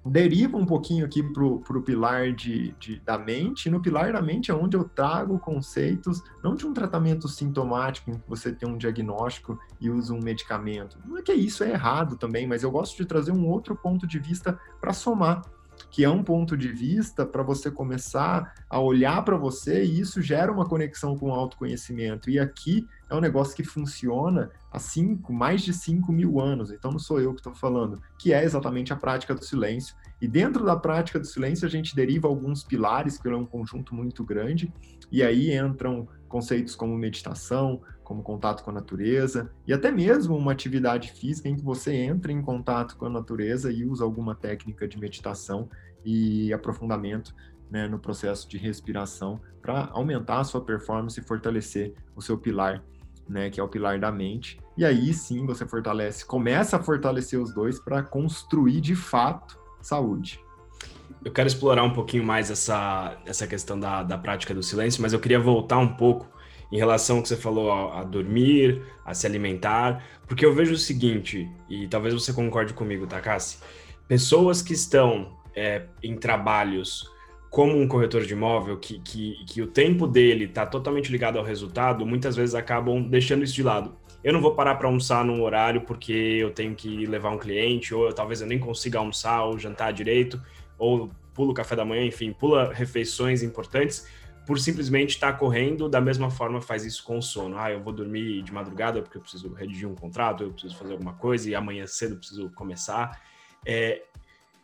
deriva 0.05 0.57
um 0.57 0.65
pouquinho 0.65 1.05
aqui 1.05 1.21
para 1.21 1.43
o 1.43 1.81
pilar 1.81 2.33
de, 2.33 2.73
de, 2.79 2.99
da 2.99 3.17
mente, 3.17 3.67
e 3.67 3.71
no 3.71 3.81
pilar 3.81 4.13
da 4.13 4.21
mente 4.21 4.49
é 4.49 4.53
onde 4.53 4.75
eu 4.75 4.83
trago 4.83 5.37
conceitos, 5.37 6.23
não 6.43 6.55
de 6.55 6.65
um 6.65 6.73
tratamento 6.73 7.27
sintomático, 7.27 8.09
em 8.09 8.15
que 8.15 8.27
você 8.27 8.51
tem 8.51 8.67
um 8.67 8.77
diagnóstico 8.77 9.59
e 9.79 9.89
usa 9.89 10.13
um 10.13 10.21
medicamento. 10.21 10.97
Não 11.05 11.17
é 11.17 11.21
que 11.21 11.33
isso 11.33 11.63
é 11.63 11.71
errado 11.71 12.17
também, 12.17 12.47
mas 12.47 12.63
eu 12.63 12.71
gosto 12.71 12.97
de 12.97 13.05
trazer 13.05 13.31
um 13.31 13.47
outro 13.47 13.75
ponto 13.75 14.07
de 14.07 14.19
vista 14.19 14.59
para 14.79 14.93
somar 14.93 15.41
que 15.89 16.03
é 16.03 16.09
um 16.09 16.23
ponto 16.23 16.55
de 16.55 16.67
vista 16.67 17.25
para 17.25 17.41
você 17.41 17.71
começar 17.71 18.53
a 18.69 18.79
olhar 18.79 19.23
para 19.23 19.35
você 19.35 19.83
e 19.83 19.99
isso 19.99 20.21
gera 20.21 20.51
uma 20.51 20.65
conexão 20.65 21.17
com 21.17 21.29
o 21.29 21.33
autoconhecimento. 21.33 22.29
E 22.29 22.37
aqui 22.37 22.87
é 23.11 23.15
um 23.15 23.19
negócio 23.19 23.53
que 23.53 23.63
funciona 23.63 24.49
há 24.71 24.79
cinco, 24.79 25.33
mais 25.33 25.61
de 25.61 25.73
5 25.73 26.13
mil 26.13 26.39
anos, 26.39 26.71
então 26.71 26.91
não 26.91 26.97
sou 26.97 27.19
eu 27.19 27.33
que 27.33 27.41
estou 27.41 27.53
falando, 27.53 28.01
que 28.17 28.31
é 28.31 28.41
exatamente 28.41 28.93
a 28.93 28.95
prática 28.95 29.35
do 29.35 29.43
silêncio. 29.43 29.93
E 30.21 30.27
dentro 30.27 30.63
da 30.63 30.77
prática 30.77 31.19
do 31.19 31.27
silêncio, 31.27 31.67
a 31.67 31.69
gente 31.69 31.93
deriva 31.93 32.29
alguns 32.29 32.63
pilares, 32.63 33.17
que 33.17 33.27
é 33.27 33.35
um 33.35 33.45
conjunto 33.45 33.93
muito 33.93 34.23
grande, 34.23 34.73
e 35.11 35.21
aí 35.21 35.53
entram 35.53 36.07
conceitos 36.29 36.73
como 36.73 36.97
meditação, 36.97 37.81
como 38.01 38.23
contato 38.23 38.63
com 38.63 38.69
a 38.69 38.73
natureza, 38.73 39.51
e 39.67 39.73
até 39.73 39.91
mesmo 39.91 40.37
uma 40.37 40.53
atividade 40.53 41.11
física 41.11 41.49
em 41.49 41.55
que 41.57 41.63
você 41.63 41.93
entra 41.93 42.31
em 42.31 42.41
contato 42.41 42.95
com 42.95 43.07
a 43.07 43.09
natureza 43.09 43.69
e 43.69 43.83
usa 43.83 44.05
alguma 44.05 44.33
técnica 44.33 44.87
de 44.87 44.97
meditação 44.97 45.69
e 46.05 46.53
aprofundamento 46.53 47.35
né, 47.69 47.87
no 47.89 47.99
processo 47.99 48.47
de 48.47 48.57
respiração 48.57 49.41
para 49.61 49.89
aumentar 49.91 50.39
a 50.39 50.43
sua 50.43 50.61
performance 50.61 51.19
e 51.19 51.23
fortalecer 51.23 51.93
o 52.15 52.21
seu 52.21 52.37
pilar, 52.37 52.83
né, 53.31 53.49
que 53.49 53.59
é 53.59 53.63
o 53.63 53.67
pilar 53.67 53.97
da 53.99 54.11
mente. 54.11 54.59
E 54.77 54.85
aí 54.85 55.13
sim 55.13 55.45
você 55.45 55.65
fortalece, 55.65 56.25
começa 56.25 56.77
a 56.77 56.83
fortalecer 56.83 57.39
os 57.39 57.53
dois 57.53 57.79
para 57.79 58.03
construir 58.03 58.81
de 58.81 58.95
fato 58.95 59.57
saúde. 59.81 60.39
Eu 61.23 61.31
quero 61.31 61.47
explorar 61.47 61.83
um 61.83 61.93
pouquinho 61.93 62.23
mais 62.23 62.49
essa, 62.49 63.17
essa 63.25 63.47
questão 63.47 63.79
da, 63.79 64.03
da 64.03 64.17
prática 64.17 64.53
do 64.53 64.61
silêncio, 64.61 65.01
mas 65.01 65.13
eu 65.13 65.19
queria 65.19 65.39
voltar 65.39 65.77
um 65.77 65.95
pouco 65.95 66.27
em 66.71 66.77
relação 66.77 67.17
ao 67.17 67.21
que 67.21 67.27
você 67.27 67.37
falou 67.37 67.71
a, 67.71 67.99
a, 67.99 68.03
dormir, 68.03 68.81
a 69.05 69.13
se 69.13 69.27
alimentar, 69.27 70.03
porque 70.27 70.45
eu 70.45 70.53
vejo 70.53 70.73
o 70.73 70.77
seguinte, 70.77 71.49
e 71.69 71.87
talvez 71.87 72.13
você 72.13 72.31
concorde 72.33 72.73
comigo, 72.73 73.05
Takassi, 73.05 73.59
pessoas 74.07 74.61
que 74.61 74.73
estão 74.73 75.37
é, 75.53 75.85
em 76.01 76.15
trabalhos 76.15 77.11
como 77.51 77.79
um 77.79 77.87
corretor 77.87 78.25
de 78.25 78.33
imóvel, 78.33 78.79
que, 78.79 78.99
que, 78.99 79.45
que 79.45 79.61
o 79.61 79.67
tempo 79.67 80.07
dele 80.07 80.45
está 80.45 80.65
totalmente 80.65 81.11
ligado 81.11 81.37
ao 81.37 81.45
resultado, 81.45 82.03
muitas 82.03 82.35
vezes 82.35 82.55
acabam 82.55 83.07
deixando 83.07 83.43
isso 83.43 83.53
de 83.53 83.61
lado 83.61 83.95
eu 84.23 84.31
não 84.31 84.41
vou 84.41 84.53
parar 84.53 84.75
para 84.75 84.87
almoçar 84.87 85.25
num 85.25 85.41
horário 85.41 85.81
porque 85.81 86.11
eu 86.11 86.51
tenho 86.51 86.75
que 86.75 87.05
levar 87.05 87.31
um 87.31 87.37
cliente, 87.37 87.93
ou 87.93 88.05
eu, 88.05 88.13
talvez 88.13 88.41
eu 88.41 88.47
nem 88.47 88.59
consiga 88.59 88.99
almoçar 88.99 89.43
ou 89.43 89.57
jantar 89.57 89.91
direito, 89.91 90.41
ou 90.77 91.09
pulo 91.33 91.51
o 91.51 91.53
café 91.53 91.75
da 91.75 91.85
manhã, 91.85 92.05
enfim, 92.05 92.31
pula 92.31 92.71
refeições 92.73 93.41
importantes 93.41 94.07
por 94.45 94.59
simplesmente 94.59 95.11
estar 95.11 95.33
tá 95.33 95.37
correndo, 95.37 95.87
da 95.87 96.01
mesma 96.01 96.29
forma 96.29 96.61
faz 96.61 96.85
isso 96.85 97.03
com 97.03 97.17
o 97.17 97.21
sono. 97.21 97.57
Ah, 97.57 97.71
eu 97.71 97.81
vou 97.81 97.93
dormir 97.93 98.41
de 98.41 98.51
madrugada 98.51 99.01
porque 99.01 99.17
eu 99.17 99.21
preciso 99.21 99.53
redigir 99.53 99.87
um 99.87 99.95
contrato, 99.95 100.43
eu 100.43 100.51
preciso 100.51 100.75
fazer 100.75 100.93
alguma 100.93 101.13
coisa 101.13 101.49
e 101.49 101.55
amanhã 101.55 101.87
cedo 101.87 102.13
eu 102.13 102.17
preciso 102.17 102.49
começar. 102.51 103.19
É, 103.65 104.03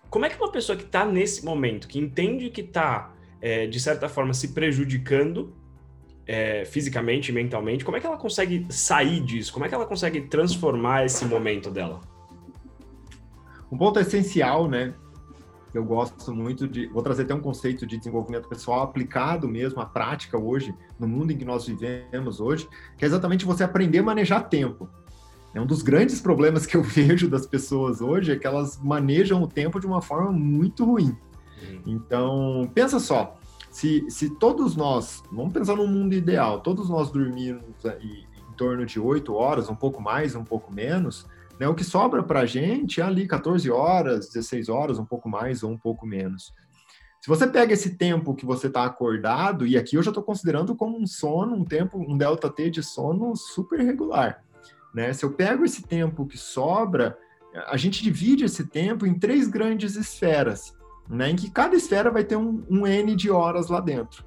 como 0.10 0.26
é 0.26 0.30
que 0.30 0.38
uma 0.38 0.52
pessoa 0.52 0.78
que 0.78 0.84
está 0.84 1.06
nesse 1.06 1.44
momento, 1.44 1.88
que 1.88 2.00
entende 2.00 2.50
que 2.50 2.62
está, 2.62 3.14
é, 3.42 3.68
de 3.68 3.80
certa 3.80 4.08
forma, 4.08 4.34
se 4.34 4.50
prejudicando 4.50 5.54
é, 6.26 6.66
fisicamente 6.66 7.32
mentalmente, 7.32 7.86
como 7.86 7.98
é 7.98 8.00
que 8.00 8.08
ela 8.08 8.18
consegue 8.18 8.66
sair 8.70 9.22
disso? 9.22 9.52
Como 9.54 9.66
é 9.66 9.70
que 9.70 9.76
ela 9.76 9.86
consegue 9.86 10.22
transformar 10.22 11.06
esse 11.06 11.26
momento 11.26 11.70
dela? 11.70 12.02
Um 13.72 13.78
ponto 13.78 14.00
essencial, 14.00 14.70
né, 14.70 14.94
eu 15.74 15.84
gosto 15.84 16.34
muito 16.34 16.68
de. 16.68 16.88
Vou 16.88 17.04
trazer 17.04 17.24
até 17.24 17.36
um 17.36 17.40
conceito 17.40 17.86
de 17.86 17.98
desenvolvimento 17.98 18.48
pessoal 18.48 18.82
aplicado 18.82 19.48
mesmo 19.48 19.80
à 19.82 19.86
prática 19.86 20.38
hoje, 20.38 20.74
no 21.00 21.08
mundo 21.08 21.32
em 21.32 21.38
que 21.38 21.46
nós 21.46 21.68
vivemos 21.68 22.40
hoje, 22.40 22.68
que 22.98 23.06
é 23.06 23.08
exatamente 23.08 23.46
você 23.46 23.64
aprender 23.64 24.00
a 24.00 24.04
manejar 24.04 24.42
tempo. 24.50 24.90
É 25.58 25.62
um 25.62 25.66
dos 25.66 25.82
grandes 25.82 26.22
problemas 26.22 26.68
que 26.68 26.78
eu 26.78 26.84
vejo 26.86 27.28
das 27.28 27.48
pessoas 27.48 28.00
hoje 28.00 28.32
é 28.32 28.36
que 28.36 28.46
elas 28.46 28.80
manejam 28.80 29.42
o 29.42 29.48
tempo 29.48 29.80
de 29.80 29.88
uma 29.88 30.04
forma 30.04 30.32
muito 30.32 30.86
ruim. 30.86 31.18
Uhum. 31.64 31.82
Então, 31.88 32.72
pensa 32.76 33.00
só, 33.00 33.40
se, 33.72 34.06
se 34.08 34.30
todos 34.36 34.76
nós, 34.76 35.24
vamos 35.32 35.52
pensar 35.52 35.76
no 35.76 35.88
mundo 35.88 36.14
ideal, 36.14 36.60
todos 36.60 36.88
nós 36.90 37.10
dormirmos 37.10 37.64
em 38.00 38.54
torno 38.56 38.86
de 38.86 39.00
8 39.00 39.34
horas, 39.34 39.68
um 39.68 39.76
pouco 39.76 40.00
mais, 40.00 40.36
um 40.36 40.44
pouco 40.44 40.72
menos, 40.72 41.26
né? 41.60 41.68
O 41.68 41.74
que 41.74 41.84
sobra 41.84 42.22
para 42.22 42.42
a 42.42 42.46
gente 42.46 43.02
é 43.02 43.04
ali 43.04 43.28
14 43.28 43.72
horas, 43.72 44.28
16 44.28 44.70
horas, 44.70 45.00
um 45.00 45.06
pouco 45.06 45.28
mais 45.28 45.64
ou 45.64 45.72
um 45.72 45.78
pouco 45.78 46.06
menos. 46.06 46.54
Se 47.20 47.28
você 47.28 47.48
pega 47.48 47.74
esse 47.74 47.98
tempo 47.98 48.36
que 48.36 48.46
você 48.46 48.68
está 48.68 48.86
acordado, 48.86 49.66
e 49.66 49.76
aqui 49.76 49.96
eu 49.96 50.04
já 50.04 50.12
estou 50.12 50.24
considerando 50.24 50.76
como 50.76 51.02
um 51.02 51.08
sono, 51.08 51.56
um 51.56 51.66
tempo, 51.66 51.98
um 51.98 52.16
delta 52.16 52.48
T 52.48 52.70
de 52.70 52.84
sono 52.84 53.36
super 53.36 53.80
regular. 53.80 54.44
Né? 54.98 55.14
Se 55.14 55.24
eu 55.24 55.32
pego 55.32 55.64
esse 55.64 55.84
tempo 55.84 56.26
que 56.26 56.40
sobra, 56.40 57.16
a 57.68 57.78
gente 57.78 58.02
divide 58.02 58.46
esse 58.46 58.66
tempo 58.66 59.06
em 59.06 59.14
três 59.14 59.48
grandes 59.48 59.96
esferas, 59.96 60.74
né? 61.08 61.30
em 61.30 61.36
que 61.36 61.52
cada 61.52 61.76
esfera 61.76 62.10
vai 62.10 62.24
ter 62.24 62.36
um, 62.36 62.66
um 62.68 62.88
N 62.88 63.16
de 63.16 63.30
horas 63.30 63.68
lá 63.68 63.80
dentro. 63.80 64.26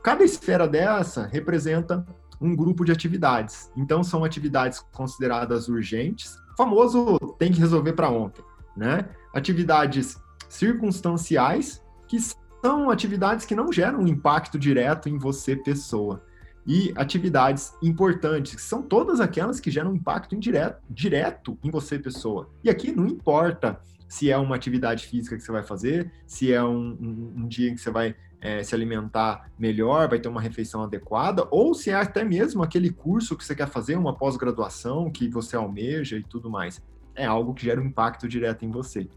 Cada 0.00 0.22
esfera 0.22 0.68
dessa 0.68 1.26
representa 1.26 2.06
um 2.40 2.54
grupo 2.54 2.84
de 2.84 2.92
atividades. 2.92 3.72
Então, 3.76 4.04
são 4.04 4.22
atividades 4.22 4.78
consideradas 4.92 5.68
urgentes, 5.68 6.38
famoso 6.56 7.18
tem 7.36 7.50
que 7.50 7.58
resolver 7.58 7.94
para 7.94 8.08
ontem, 8.08 8.44
né? 8.76 9.08
Atividades 9.34 10.16
circunstanciais, 10.48 11.82
que 12.06 12.18
são 12.62 12.88
atividades 12.88 13.44
que 13.44 13.56
não 13.56 13.72
geram 13.72 14.06
impacto 14.06 14.60
direto 14.60 15.08
em 15.08 15.18
você, 15.18 15.56
pessoa. 15.56 16.22
E 16.68 16.92
atividades 16.94 17.74
importantes, 17.82 18.54
que 18.54 18.60
são 18.60 18.82
todas 18.82 19.20
aquelas 19.20 19.58
que 19.58 19.70
geram 19.70 19.94
impacto 19.94 20.34
indireto, 20.34 20.82
direto 20.90 21.58
em 21.64 21.70
você, 21.70 21.98
pessoa. 21.98 22.50
E 22.62 22.68
aqui 22.68 22.92
não 22.92 23.06
importa 23.06 23.80
se 24.06 24.30
é 24.30 24.36
uma 24.36 24.54
atividade 24.54 25.06
física 25.06 25.36
que 25.36 25.42
você 25.42 25.50
vai 25.50 25.62
fazer, 25.62 26.12
se 26.26 26.52
é 26.52 26.62
um, 26.62 26.96
um, 27.00 27.32
um 27.38 27.48
dia 27.48 27.74
que 27.74 27.80
você 27.80 27.90
vai 27.90 28.14
é, 28.40 28.62
se 28.62 28.74
alimentar 28.74 29.50
melhor, 29.58 30.08
vai 30.08 30.18
ter 30.18 30.28
uma 30.28 30.40
refeição 30.40 30.82
adequada, 30.82 31.46
ou 31.50 31.74
se 31.74 31.90
é 31.90 31.94
até 31.94 32.24
mesmo 32.24 32.62
aquele 32.62 32.90
curso 32.90 33.36
que 33.36 33.44
você 33.44 33.54
quer 33.54 33.68
fazer, 33.68 33.96
uma 33.96 34.14
pós-graduação 34.14 35.10
que 35.10 35.28
você 35.28 35.56
almeja 35.56 36.16
e 36.16 36.22
tudo 36.22 36.50
mais. 36.50 36.82
É 37.14 37.26
algo 37.26 37.52
que 37.52 37.64
gera 37.64 37.80
um 37.80 37.86
impacto 37.86 38.28
direto 38.28 38.64
em 38.64 38.70
você. 38.70 39.08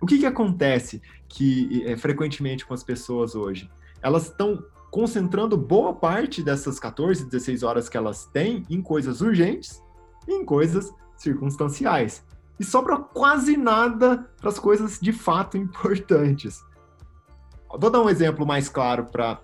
O 0.00 0.06
que, 0.06 0.18
que 0.18 0.26
acontece 0.26 1.02
que 1.28 1.84
é, 1.86 1.96
frequentemente 1.96 2.64
com 2.64 2.72
as 2.72 2.82
pessoas 2.82 3.34
hoje? 3.34 3.70
Elas 4.02 4.24
estão 4.24 4.64
concentrando 4.90 5.56
boa 5.56 5.94
parte 5.94 6.42
dessas 6.42 6.78
14, 6.78 7.24
16 7.24 7.62
horas 7.62 7.88
que 7.88 7.96
elas 7.96 8.26
têm 8.26 8.64
em 8.68 8.82
coisas 8.82 9.20
urgentes 9.20 9.82
e 10.26 10.32
em 10.32 10.44
coisas 10.44 10.92
circunstanciais. 11.16 12.24
E 12.58 12.64
sobra 12.64 12.98
quase 12.98 13.56
nada 13.56 14.28
para 14.38 14.50
as 14.50 14.58
coisas 14.58 14.98
de 15.00 15.12
fato 15.12 15.56
importantes. 15.58 16.62
Vou 17.78 17.90
dar 17.90 18.02
um 18.02 18.08
exemplo 18.08 18.44
mais 18.44 18.68
claro 18.68 19.06
para 19.06 19.40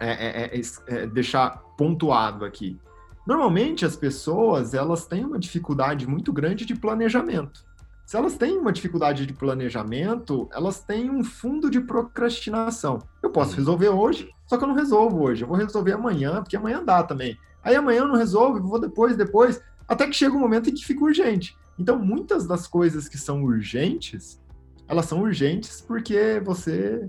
é, 0.00 0.10
é, 0.10 0.58
é, 0.58 0.60
é, 0.88 1.06
deixar 1.06 1.62
pontuado 1.78 2.44
aqui. 2.44 2.78
Normalmente 3.24 3.86
as 3.86 3.96
pessoas 3.96 4.74
elas 4.74 5.06
têm 5.06 5.24
uma 5.24 5.38
dificuldade 5.38 6.06
muito 6.06 6.32
grande 6.32 6.66
de 6.66 6.74
planejamento. 6.74 7.64
Se 8.04 8.16
elas 8.16 8.36
têm 8.36 8.58
uma 8.58 8.72
dificuldade 8.72 9.24
de 9.24 9.32
planejamento, 9.32 10.48
elas 10.52 10.82
têm 10.82 11.08
um 11.08 11.24
fundo 11.24 11.70
de 11.70 11.80
procrastinação. 11.80 12.98
Eu 13.22 13.30
posso 13.30 13.52
uhum. 13.52 13.56
resolver 13.56 13.88
hoje, 13.88 14.33
só 14.46 14.56
que 14.56 14.64
eu 14.64 14.68
não 14.68 14.74
resolvo 14.74 15.22
hoje. 15.22 15.42
Eu 15.42 15.48
vou 15.48 15.56
resolver 15.56 15.92
amanhã, 15.92 16.42
porque 16.42 16.56
amanhã 16.56 16.84
dá 16.84 17.02
também. 17.02 17.38
Aí 17.62 17.74
amanhã 17.74 18.00
eu 18.00 18.08
não 18.08 18.16
resolvo, 18.16 18.60
vou 18.60 18.80
depois, 18.80 19.16
depois, 19.16 19.62
até 19.88 20.06
que 20.06 20.12
chega 20.12 20.34
um 20.34 20.40
momento 20.40 20.68
em 20.68 20.74
que 20.74 20.84
fica 20.84 21.04
urgente. 21.04 21.56
Então, 21.78 21.98
muitas 21.98 22.46
das 22.46 22.66
coisas 22.66 23.08
que 23.08 23.18
são 23.18 23.42
urgentes, 23.42 24.40
elas 24.86 25.06
são 25.06 25.20
urgentes 25.22 25.80
porque 25.80 26.40
você 26.44 27.08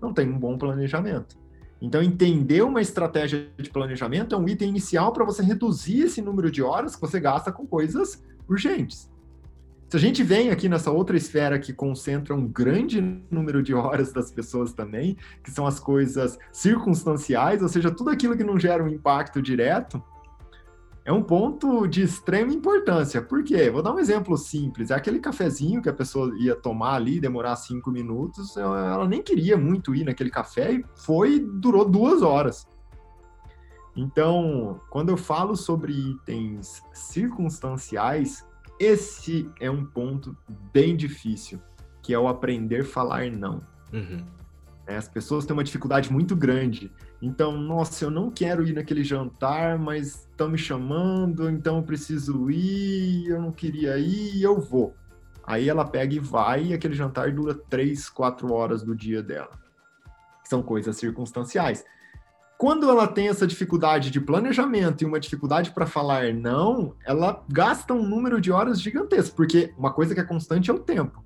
não 0.00 0.12
tem 0.12 0.28
um 0.28 0.38
bom 0.38 0.56
planejamento. 0.56 1.36
Então, 1.80 2.02
entender 2.02 2.62
uma 2.62 2.80
estratégia 2.80 3.48
de 3.58 3.68
planejamento 3.68 4.34
é 4.34 4.38
um 4.38 4.48
item 4.48 4.68
inicial 4.68 5.12
para 5.12 5.24
você 5.24 5.42
reduzir 5.42 6.02
esse 6.02 6.22
número 6.22 6.50
de 6.50 6.62
horas 6.62 6.94
que 6.94 7.00
você 7.00 7.20
gasta 7.20 7.52
com 7.52 7.66
coisas 7.66 8.22
urgentes. 8.48 9.10
Se 9.96 9.98
a 9.98 10.02
gente 10.02 10.22
vem 10.22 10.50
aqui 10.50 10.68
nessa 10.68 10.90
outra 10.90 11.16
esfera 11.16 11.58
que 11.58 11.72
concentra 11.72 12.34
um 12.34 12.46
grande 12.46 13.00
número 13.30 13.62
de 13.62 13.72
horas 13.72 14.12
das 14.12 14.30
pessoas 14.30 14.74
também, 14.74 15.16
que 15.42 15.50
são 15.50 15.66
as 15.66 15.80
coisas 15.80 16.38
circunstanciais, 16.52 17.62
ou 17.62 17.68
seja, 17.70 17.90
tudo 17.90 18.10
aquilo 18.10 18.36
que 18.36 18.44
não 18.44 18.58
gera 18.58 18.84
um 18.84 18.88
impacto 18.88 19.40
direto, 19.40 20.04
é 21.02 21.10
um 21.10 21.22
ponto 21.22 21.86
de 21.86 22.02
extrema 22.02 22.52
importância. 22.52 23.22
Por 23.22 23.42
quê? 23.42 23.70
Vou 23.70 23.82
dar 23.82 23.94
um 23.94 23.98
exemplo 23.98 24.36
simples. 24.36 24.90
É 24.90 24.94
aquele 24.94 25.18
cafezinho 25.18 25.80
que 25.80 25.88
a 25.88 25.94
pessoa 25.94 26.30
ia 26.38 26.54
tomar 26.54 26.96
ali, 26.96 27.18
demorar 27.18 27.56
cinco 27.56 27.90
minutos, 27.90 28.54
ela 28.58 29.08
nem 29.08 29.22
queria 29.22 29.56
muito 29.56 29.94
ir 29.94 30.04
naquele 30.04 30.28
café 30.28 30.72
e 30.72 30.84
foi, 30.94 31.40
durou 31.40 31.88
duas 31.88 32.20
horas. 32.20 32.68
Então, 33.96 34.78
quando 34.90 35.08
eu 35.08 35.16
falo 35.16 35.56
sobre 35.56 35.94
itens 35.94 36.82
circunstanciais, 36.92 38.44
esse 38.78 39.50
é 39.60 39.70
um 39.70 39.84
ponto 39.84 40.36
bem 40.72 40.96
difícil, 40.96 41.60
que 42.02 42.12
é 42.14 42.18
o 42.18 42.28
aprender 42.28 42.80
a 42.80 42.84
falar 42.84 43.30
não. 43.30 43.62
Uhum. 43.92 44.24
É, 44.86 44.96
as 44.96 45.08
pessoas 45.08 45.44
têm 45.44 45.54
uma 45.54 45.64
dificuldade 45.64 46.12
muito 46.12 46.36
grande 46.36 46.92
então, 47.20 47.56
nossa, 47.56 48.04
eu 48.04 48.10
não 48.10 48.30
quero 48.30 48.66
ir 48.66 48.74
naquele 48.74 49.02
jantar, 49.02 49.78
mas 49.78 50.26
estão 50.30 50.48
me 50.48 50.58
chamando, 50.58 51.48
então 51.48 51.78
eu 51.78 51.82
preciso 51.82 52.50
ir, 52.50 53.28
eu 53.28 53.40
não 53.40 53.52
queria 53.52 53.98
ir, 53.98 54.42
eu 54.42 54.60
vou. 54.60 54.94
Aí 55.42 55.68
ela 55.68 55.84
pega 55.84 56.14
e 56.14 56.18
vai, 56.18 56.66
e 56.66 56.74
aquele 56.74 56.94
jantar 56.94 57.32
dura 57.32 57.54
três, 57.54 58.08
quatro 58.08 58.52
horas 58.52 58.82
do 58.82 58.94
dia 58.94 59.22
dela. 59.22 59.50
São 60.44 60.62
coisas 60.62 60.96
circunstanciais. 60.96 61.84
Quando 62.58 62.88
ela 62.88 63.06
tem 63.06 63.28
essa 63.28 63.46
dificuldade 63.46 64.10
de 64.10 64.20
planejamento 64.20 65.02
e 65.02 65.06
uma 65.06 65.20
dificuldade 65.20 65.72
para 65.72 65.86
falar 65.86 66.32
não, 66.32 66.94
ela 67.04 67.44
gasta 67.48 67.92
um 67.92 68.06
número 68.06 68.40
de 68.40 68.50
horas 68.50 68.80
gigantesco, 68.80 69.36
porque 69.36 69.74
uma 69.76 69.92
coisa 69.92 70.14
que 70.14 70.20
é 70.20 70.24
constante 70.24 70.70
é 70.70 70.74
o 70.74 70.78
tempo. 70.78 71.22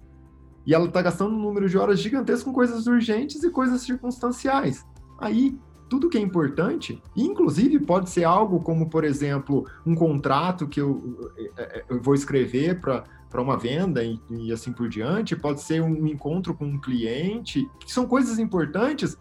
E 0.67 0.75
ela 0.75 0.87
está 0.87 1.01
gastando 1.01 1.35
um 1.35 1.41
número 1.41 1.69
de 1.69 1.79
horas 1.79 2.01
gigantesco 2.01 2.47
com 2.47 2.53
coisas 2.53 2.87
urgentes 2.87 3.43
e 3.45 3.51
coisas 3.51 3.81
circunstanciais. 3.83 4.85
Aí 5.19 5.57
tudo 5.89 6.09
que 6.09 6.19
é 6.19 6.21
importante, 6.21 7.03
inclusive 7.17 7.79
pode 7.81 8.11
ser 8.11 8.25
algo 8.25 8.61
como, 8.61 8.89
por 8.89 9.05
exemplo, 9.05 9.67
um 9.85 9.95
contrato 9.95 10.67
que 10.67 10.81
eu, 10.81 11.33
é, 11.57 11.63
é, 11.63 11.85
eu 11.89 12.01
vou 12.01 12.15
escrever 12.15 12.81
para 12.81 13.05
para 13.31 13.41
uma 13.41 13.57
venda 13.57 14.03
e, 14.03 14.21
e, 14.29 14.53
assim 14.53 14.73
por 14.73 14.89
diante, 14.89 15.37
pode 15.37 15.61
ser 15.63 15.81
um 15.81 16.05
encontro 16.07 16.53
com 16.53 16.65
um 16.65 16.81
cliente, 16.81 17.71
que 17.79 17.93
são 17.93 18.05
coisas 18.05 18.41
importantes. 18.41 19.17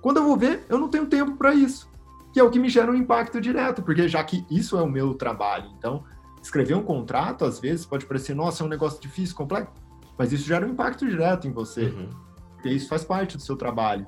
Quando 0.00 0.18
eu 0.18 0.24
vou 0.24 0.36
ver, 0.36 0.64
eu 0.68 0.78
não 0.78 0.88
tenho 0.88 1.06
tempo 1.06 1.36
para 1.36 1.54
isso, 1.54 1.90
que 2.32 2.40
é 2.40 2.42
o 2.42 2.50
que 2.50 2.58
me 2.58 2.68
gera 2.68 2.90
um 2.90 2.94
impacto 2.94 3.40
direto, 3.40 3.82
porque 3.82 4.08
já 4.08 4.22
que 4.22 4.46
isso 4.50 4.76
é 4.78 4.82
o 4.82 4.88
meu 4.88 5.14
trabalho, 5.14 5.70
então 5.76 6.04
escrever 6.40 6.74
um 6.74 6.82
contrato 6.82 7.44
às 7.44 7.58
vezes 7.58 7.84
pode 7.84 8.06
parecer, 8.06 8.34
nossa, 8.34 8.62
é 8.62 8.66
um 8.66 8.68
negócio 8.68 9.00
difícil, 9.00 9.34
complexo, 9.34 9.72
mas 10.16 10.32
isso 10.32 10.46
gera 10.46 10.66
um 10.66 10.70
impacto 10.70 11.06
direto 11.06 11.48
em 11.48 11.52
você, 11.52 11.86
uhum. 11.86 12.10
porque 12.54 12.68
isso 12.68 12.88
faz 12.88 13.04
parte 13.04 13.36
do 13.36 13.42
seu 13.42 13.56
trabalho. 13.56 14.06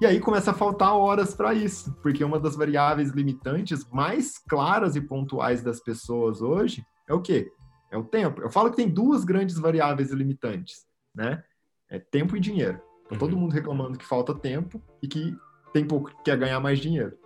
E 0.00 0.06
aí 0.06 0.20
começa 0.20 0.52
a 0.52 0.54
faltar 0.54 0.96
horas 0.96 1.34
para 1.34 1.52
isso, 1.52 1.92
porque 2.02 2.22
uma 2.22 2.38
das 2.38 2.54
variáveis 2.54 3.10
limitantes 3.10 3.84
mais 3.90 4.38
claras 4.38 4.94
e 4.94 5.00
pontuais 5.00 5.60
das 5.60 5.80
pessoas 5.80 6.40
hoje 6.40 6.86
é 7.08 7.12
o 7.12 7.20
quê? 7.20 7.50
É 7.90 7.98
o 7.98 8.04
tempo. 8.04 8.40
Eu 8.40 8.48
falo 8.48 8.70
que 8.70 8.76
tem 8.76 8.88
duas 8.88 9.24
grandes 9.24 9.58
variáveis 9.58 10.12
limitantes, 10.12 10.86
né? 11.12 11.42
É 11.90 11.98
tempo 11.98 12.36
e 12.36 12.40
dinheiro. 12.40 12.80
Então, 13.08 13.12
uhum. 13.12 13.18
todo 13.18 13.36
mundo 13.36 13.52
reclamando 13.52 13.98
que 13.98 14.04
falta 14.04 14.34
tempo 14.34 14.80
e 15.02 15.08
que 15.08 15.34
tem 15.72 15.84
pouco 15.84 16.12
quer 16.22 16.36
ganhar 16.36 16.60
mais 16.60 16.78
dinheiro. 16.78 17.16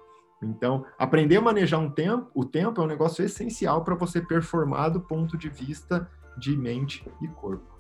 Então, 0.43 0.85
aprender 0.99 1.37
a 1.37 1.41
manejar 1.41 1.79
um 1.79 1.91
tempo, 1.91 2.29
o 2.35 2.45
tempo 2.45 2.81
é 2.81 2.85
um 2.85 2.89
negócio 2.89 3.25
essencial 3.25 3.85
para 3.85 3.95
você 3.95 4.21
performar 4.21 4.91
do 4.91 5.01
ponto 5.01 5.37
de 5.37 5.49
vista 5.49 6.11
de 6.37 6.57
mente 6.57 7.05
e 7.21 7.29
corpo. 7.29 7.73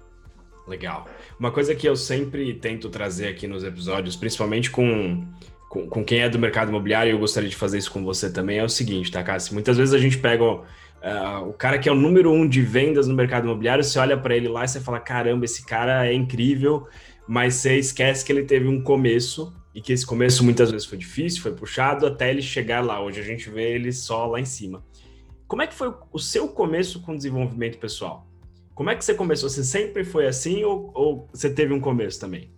Legal. 0.66 1.08
Uma 1.40 1.50
coisa 1.50 1.74
que 1.74 1.88
eu 1.88 1.96
sempre 1.96 2.54
tento 2.54 2.88
trazer 2.88 3.26
aqui 3.26 3.48
nos 3.48 3.64
episódios, 3.64 4.14
principalmente 4.14 4.70
com, 4.70 5.26
com, 5.68 5.88
com 5.88 6.04
quem 6.04 6.20
é 6.20 6.28
do 6.28 6.38
mercado 6.38 6.68
imobiliário, 6.68 7.10
e 7.10 7.12
eu 7.12 7.18
gostaria 7.18 7.48
de 7.48 7.56
fazer 7.56 7.78
isso 7.78 7.90
com 7.90 8.04
você 8.04 8.32
também, 8.32 8.58
é 8.58 8.64
o 8.64 8.68
seguinte, 8.68 9.10
tá, 9.10 9.24
Cássio? 9.24 9.54
Muitas 9.54 9.76
vezes 9.76 9.92
a 9.92 9.98
gente 9.98 10.18
pega 10.18 10.44
uh, 10.44 11.48
o 11.48 11.52
cara 11.52 11.78
que 11.80 11.88
é 11.88 11.92
o 11.92 11.96
número 11.96 12.30
um 12.30 12.48
de 12.48 12.62
vendas 12.62 13.08
no 13.08 13.14
mercado 13.14 13.44
imobiliário, 13.44 13.82
você 13.82 13.98
olha 13.98 14.16
para 14.16 14.36
ele 14.36 14.46
lá 14.46 14.64
e 14.64 14.68
você 14.68 14.80
fala: 14.80 15.00
caramba, 15.00 15.44
esse 15.44 15.66
cara 15.66 16.06
é 16.06 16.14
incrível, 16.14 16.86
mas 17.26 17.54
você 17.54 17.78
esquece 17.78 18.24
que 18.24 18.32
ele 18.32 18.44
teve 18.44 18.66
um 18.66 18.82
começo 18.82 19.54
e 19.74 19.80
que 19.80 19.92
esse 19.92 20.04
começo 20.04 20.44
muitas 20.44 20.70
vezes 20.70 20.86
foi 20.86 20.98
difícil, 20.98 21.42
foi 21.42 21.52
puxado 21.52 22.06
até 22.06 22.30
ele 22.30 22.42
chegar 22.42 22.84
lá. 22.84 23.02
Hoje 23.02 23.20
a 23.20 23.24
gente 23.24 23.48
vê 23.48 23.74
ele 23.74 23.92
só 23.92 24.26
lá 24.26 24.40
em 24.40 24.44
cima. 24.44 24.84
Como 25.46 25.62
é 25.62 25.66
que 25.66 25.74
foi 25.74 25.94
o 26.12 26.18
seu 26.18 26.48
começo 26.48 27.00
com 27.00 27.16
desenvolvimento 27.16 27.78
pessoal? 27.78 28.26
Como 28.74 28.90
é 28.90 28.96
que 28.96 29.04
você 29.04 29.14
começou? 29.14 29.48
Você 29.48 29.64
sempre 29.64 30.04
foi 30.04 30.26
assim 30.26 30.64
ou, 30.64 30.90
ou 30.94 31.28
você 31.32 31.52
teve 31.52 31.72
um 31.72 31.80
começo 31.80 32.18
também? 32.18 32.50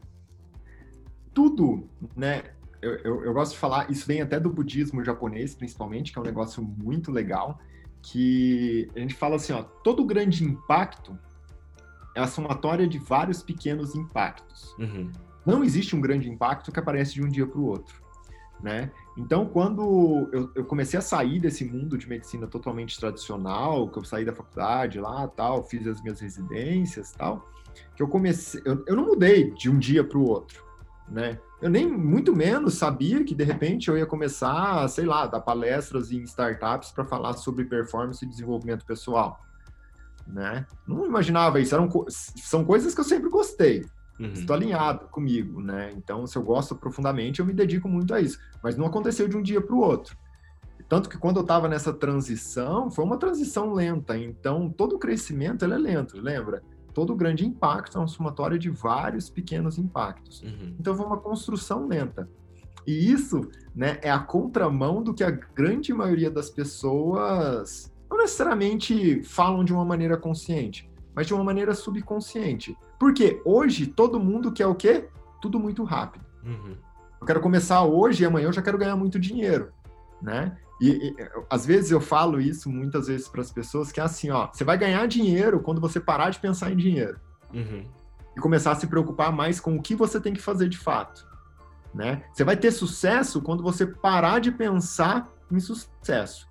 Tudo, 1.33 1.89
né? 2.17 2.43
Eu, 2.81 2.97
eu, 2.99 3.25
eu, 3.25 3.33
gosto 3.33 3.53
de 3.53 3.59
falar, 3.59 3.91
isso 3.91 4.07
vem 4.07 4.21
até 4.21 4.39
do 4.39 4.51
budismo 4.51 5.03
japonês, 5.03 5.55
principalmente, 5.55 6.13
que 6.13 6.19
é 6.19 6.23
um 6.23 6.25
negócio 6.25 6.63
muito 6.63 7.11
legal, 7.11 7.59
que 8.03 8.89
a 8.95 9.01
gente 9.01 9.15
fala 9.15 9.37
assim, 9.37 9.53
ó, 9.53 9.63
todo 9.63 10.05
grande 10.05 10.45
impacto 10.45 11.19
é 12.15 12.21
a 12.21 12.27
somatória 12.27 12.87
de 12.87 12.99
vários 12.99 13.43
pequenos 13.43 13.95
impactos. 13.95 14.75
Uhum 14.79 15.11
não 15.45 15.63
existe 15.63 15.95
um 15.95 16.01
grande 16.01 16.29
impacto 16.29 16.73
que 16.73 16.79
aparece 16.79 17.15
de 17.15 17.23
um 17.23 17.29
dia 17.29 17.47
para 17.47 17.59
o 17.59 17.67
outro, 17.67 18.03
né? 18.63 18.91
Então, 19.17 19.47
quando 19.47 20.29
eu, 20.33 20.51
eu, 20.55 20.65
comecei 20.65 20.99
a 20.99 21.03
sair 21.03 21.39
desse 21.39 21.65
mundo 21.65 21.99
de 21.99 22.09
medicina 22.09 22.47
totalmente 22.47 22.99
tradicional, 22.99 23.89
que 23.89 23.99
eu 23.99 24.05
saí 24.05 24.25
da 24.25 24.33
faculdade 24.33 24.99
lá, 24.99 25.29
tal, 25.29 25.63
fiz 25.63 25.87
as 25.87 26.03
minhas 26.03 26.21
residências, 26.21 27.13
tal, 27.13 27.49
que 27.95 28.03
eu 28.03 28.09
comecei, 28.09 28.61
eu, 28.65 28.83
eu 28.87 28.97
não 28.97 29.07
mudei 29.07 29.51
de 29.53 29.71
um 29.71 29.79
dia 29.79 30.03
para 30.03 30.19
o 30.19 30.27
outro, 30.27 30.65
né? 31.09 31.39
Eu 31.61 31.71
nem 31.71 31.87
muito 31.87 32.35
menos 32.35 32.75
sabia 32.75 33.25
que 33.25 33.35
de 33.35 33.45
repente 33.45 33.89
eu 33.89 33.97
ia 33.97 34.05
começar, 34.05 34.87
sei 34.89 35.05
lá, 35.05 35.27
dar 35.27 35.41
palestras 35.41 36.11
em 36.11 36.23
startups 36.23 36.91
para 36.91 37.05
falar 37.05 37.35
sobre 37.35 37.65
performance 37.65 38.25
e 38.25 38.29
desenvolvimento 38.29 38.85
pessoal, 38.85 39.41
né? 40.27 40.67
Não 40.87 41.07
imaginava 41.07 41.61
isso, 41.61 41.75
eram 41.75 41.89
são 42.09 42.65
coisas 42.65 42.95
que 42.95 43.01
eu 43.01 43.05
sempre 43.05 43.29
gostei, 43.29 43.85
Uhum. 44.19 44.33
Estou 44.33 44.55
alinhado 44.55 45.07
comigo, 45.09 45.61
né? 45.61 45.93
Então, 45.97 46.27
se 46.27 46.37
eu 46.37 46.43
gosto 46.43 46.75
profundamente, 46.75 47.41
eu 47.41 47.47
me 47.47 47.53
dedico 47.53 47.89
muito 47.89 48.15
a 48.15 48.21
isso. 48.21 48.39
Mas 48.63 48.77
não 48.77 48.87
aconteceu 48.87 49.29
de 49.29 49.37
um 49.37 49.43
dia 49.43 49.61
para 49.61 49.75
o 49.75 49.81
outro. 49.81 50.17
Tanto 50.89 51.09
que 51.09 51.19
quando 51.19 51.37
eu 51.37 51.43
estava 51.43 51.69
nessa 51.69 51.93
transição, 51.93 52.91
foi 52.91 53.05
uma 53.05 53.17
transição 53.17 53.73
lenta. 53.73 54.17
Então, 54.17 54.71
todo 54.71 54.97
o 54.97 54.99
crescimento 54.99 55.65
ele 55.65 55.75
é 55.75 55.79
lento, 55.79 56.21
lembra? 56.21 56.63
Todo 56.93 57.17
grande 57.17 57.45
impacto 57.45 57.97
é 57.97 58.01
uma 58.01 58.07
somatória 58.07 58.59
de 58.59 58.71
vários 58.71 59.29
pequenos 59.29 59.79
impactos. 59.79 60.43
Uhum. 60.43 60.77
Então, 60.79 60.95
foi 60.95 61.07
uma 61.07 61.19
construção 61.19 61.89
lenta. 61.89 62.29
E 62.87 63.11
isso 63.11 63.49
né, 63.75 63.99
é 64.03 64.11
a 64.11 64.19
contramão 64.19 65.03
do 65.03 65.15
que 65.15 65.25
a 65.25 65.31
grande 65.31 65.93
maioria 65.93 66.31
das 66.31 66.51
pessoas 66.51 67.91
não 68.15 68.23
necessariamente 68.23 69.23
falam 69.25 69.65
de 69.65 69.73
uma 69.73 69.85
maneira 69.85 70.17
consciente 70.17 70.89
mas 71.15 71.27
de 71.27 71.35
uma 71.35 71.45
maneira 71.45 71.75
subconsciente. 71.75 72.77
Porque 72.99 73.41
hoje 73.45 73.87
todo 73.87 74.19
mundo 74.19 74.53
quer 74.53 74.67
o 74.67 74.75
quê? 74.75 75.09
Tudo 75.41 75.61
muito 75.61 75.85
rápido. 75.85 76.25
Uhum. 76.45 76.77
Eu 77.21 77.27
quero 77.27 77.41
começar 77.41 77.83
hoje 77.85 78.23
e 78.23 78.27
amanhã 78.27 78.49
eu 78.49 78.53
já 78.53 78.61
quero 78.61 78.77
ganhar 78.77 78.97
muito 78.97 79.19
dinheiro, 79.19 79.73
né? 80.21 80.57
E, 80.81 80.91
e 80.91 81.17
às 81.49 81.65
vezes 81.65 81.91
eu 81.91 82.01
falo 82.01 82.41
isso 82.41 82.69
muitas 82.69 83.07
vezes 83.07 83.29
para 83.29 83.41
as 83.41 83.51
pessoas 83.51 83.93
que 83.93 84.01
é 84.01 84.03
assim, 84.03 84.31
ó, 84.31 84.49
você 84.53 84.65
vai 84.65 84.77
ganhar 84.77 85.07
dinheiro 85.07 85.61
quando 85.61 85.81
você 85.81 86.01
parar 86.01 86.31
de 86.31 86.41
pensar 86.41 86.73
em 86.73 86.77
dinheiro 86.77 87.19
uhum. 87.53 87.85
e 88.37 88.41
começar 88.41 88.73
a 88.73 88.75
se 88.75 88.89
preocupar 88.89 89.33
mais 89.33 89.61
com 89.61 89.77
o 89.77 89.81
que 89.81 89.95
você 89.95 90.21
tem 90.21 90.35
que 90.35 90.43
fazer 90.43 90.69
de 90.69 90.77
fato, 90.77 91.27
né? 91.95 92.25
Você 92.33 92.43
vai 92.43 92.57
ter 92.57 92.73
sucesso 92.73 93.41
quando 93.41 93.63
você 93.63 93.87
parar 93.87 94.41
de 94.41 94.51
pensar 94.51 95.33
em 95.51 95.61
sucesso 95.61 96.49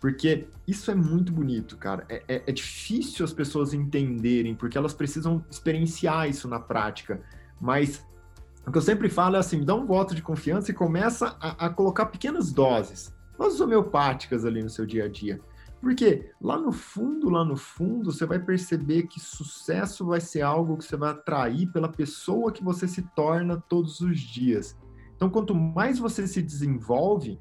porque 0.00 0.48
isso 0.66 0.90
é 0.90 0.94
muito 0.94 1.30
bonito, 1.30 1.76
cara. 1.76 2.06
É, 2.08 2.22
é, 2.26 2.42
é, 2.46 2.52
difícil 2.52 3.22
as 3.22 3.34
pessoas 3.34 3.74
entenderem, 3.74 4.54
porque 4.54 4.78
elas 4.78 4.94
precisam 4.94 5.44
experienciar 5.50 6.28
isso 6.28 6.48
na 6.48 6.58
prática. 6.58 7.20
Mas 7.60 8.02
o 8.66 8.72
que 8.72 8.78
eu 8.78 8.82
sempre 8.82 9.10
falo 9.10 9.36
é 9.36 9.38
assim: 9.38 9.62
dá 9.62 9.74
um 9.74 9.84
voto 9.84 10.14
de 10.14 10.22
confiança 10.22 10.70
e 10.70 10.74
começa 10.74 11.36
a, 11.38 11.66
a 11.66 11.70
colocar 11.70 12.06
pequenas 12.06 12.50
doses, 12.50 13.14
doses 13.38 13.60
homeopáticas 13.60 14.46
ali 14.46 14.62
no 14.62 14.70
seu 14.70 14.86
dia 14.86 15.04
a 15.04 15.08
dia. 15.08 15.38
Porque 15.82 16.30
lá 16.40 16.58
no 16.58 16.72
fundo, 16.72 17.28
lá 17.28 17.44
no 17.44 17.56
fundo, 17.56 18.10
você 18.10 18.24
vai 18.24 18.38
perceber 18.38 19.04
que 19.04 19.20
sucesso 19.20 20.06
vai 20.06 20.20
ser 20.20 20.40
algo 20.40 20.78
que 20.78 20.84
você 20.84 20.96
vai 20.96 21.10
atrair 21.10 21.66
pela 21.68 21.88
pessoa 21.88 22.52
que 22.52 22.64
você 22.64 22.88
se 22.88 23.02
torna 23.14 23.62
todos 23.68 24.00
os 24.00 24.18
dias. 24.18 24.76
Então, 25.14 25.28
quanto 25.28 25.54
mais 25.54 25.98
você 25.98 26.26
se 26.26 26.40
desenvolve, 26.42 27.38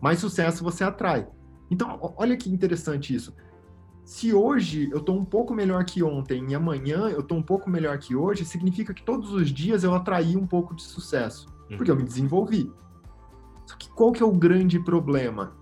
mais 0.00 0.18
sucesso 0.18 0.64
você 0.64 0.84
atrai. 0.84 1.26
Então, 1.70 2.14
olha 2.16 2.36
que 2.36 2.50
interessante 2.50 3.14
isso. 3.14 3.34
Se 4.04 4.34
hoje 4.34 4.90
eu 4.90 4.98
estou 4.98 5.16
um 5.16 5.24
pouco 5.24 5.54
melhor 5.54 5.84
que 5.84 6.02
ontem 6.02 6.50
e 6.50 6.54
amanhã 6.54 7.08
eu 7.08 7.20
estou 7.20 7.38
um 7.38 7.42
pouco 7.42 7.70
melhor 7.70 7.96
que 7.98 8.16
hoje, 8.16 8.44
significa 8.44 8.92
que 8.92 9.04
todos 9.04 9.32
os 9.32 9.50
dias 9.50 9.84
eu 9.84 9.94
atraí 9.94 10.36
um 10.36 10.46
pouco 10.46 10.74
de 10.74 10.82
sucesso, 10.82 11.46
uhum. 11.70 11.76
porque 11.76 11.90
eu 11.90 11.96
me 11.96 12.02
desenvolvi. 12.02 12.72
Só 13.66 13.76
que 13.76 13.88
qual 13.90 14.10
que 14.10 14.22
é 14.22 14.26
o 14.26 14.32
grande 14.32 14.80
problema? 14.80 15.52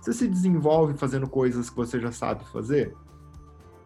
Você 0.00 0.12
se 0.12 0.26
desenvolve 0.26 0.94
fazendo 0.94 1.28
coisas 1.28 1.70
que 1.70 1.76
você 1.76 2.00
já 2.00 2.10
sabe 2.10 2.44
fazer? 2.46 2.96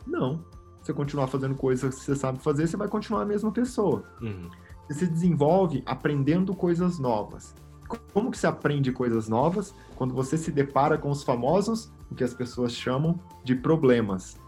Não. 0.06 0.42
Você 0.80 0.94
continuar 0.94 1.26
fazendo 1.26 1.54
coisas 1.54 1.96
que 1.96 2.00
você 2.00 2.16
sabe 2.16 2.38
fazer, 2.38 2.66
você 2.66 2.76
vai 2.78 2.88
continuar 2.88 3.22
a 3.22 3.26
mesma 3.26 3.52
pessoa. 3.52 4.04
Uhum. 4.22 4.48
Você 4.88 5.00
se 5.00 5.06
desenvolve 5.08 5.82
aprendendo 5.84 6.54
coisas 6.54 6.98
novas. 6.98 7.54
Como 7.86 8.30
que 8.30 8.38
se 8.38 8.46
aprende 8.46 8.92
coisas 8.92 9.28
novas? 9.28 9.74
Quando 9.94 10.14
você 10.14 10.36
se 10.36 10.50
depara 10.50 10.98
com 10.98 11.10
os 11.10 11.22
famosos, 11.22 11.92
o 12.10 12.14
que 12.14 12.24
as 12.24 12.34
pessoas 12.34 12.72
chamam 12.72 13.20
de 13.44 13.54
problemas. 13.54 14.38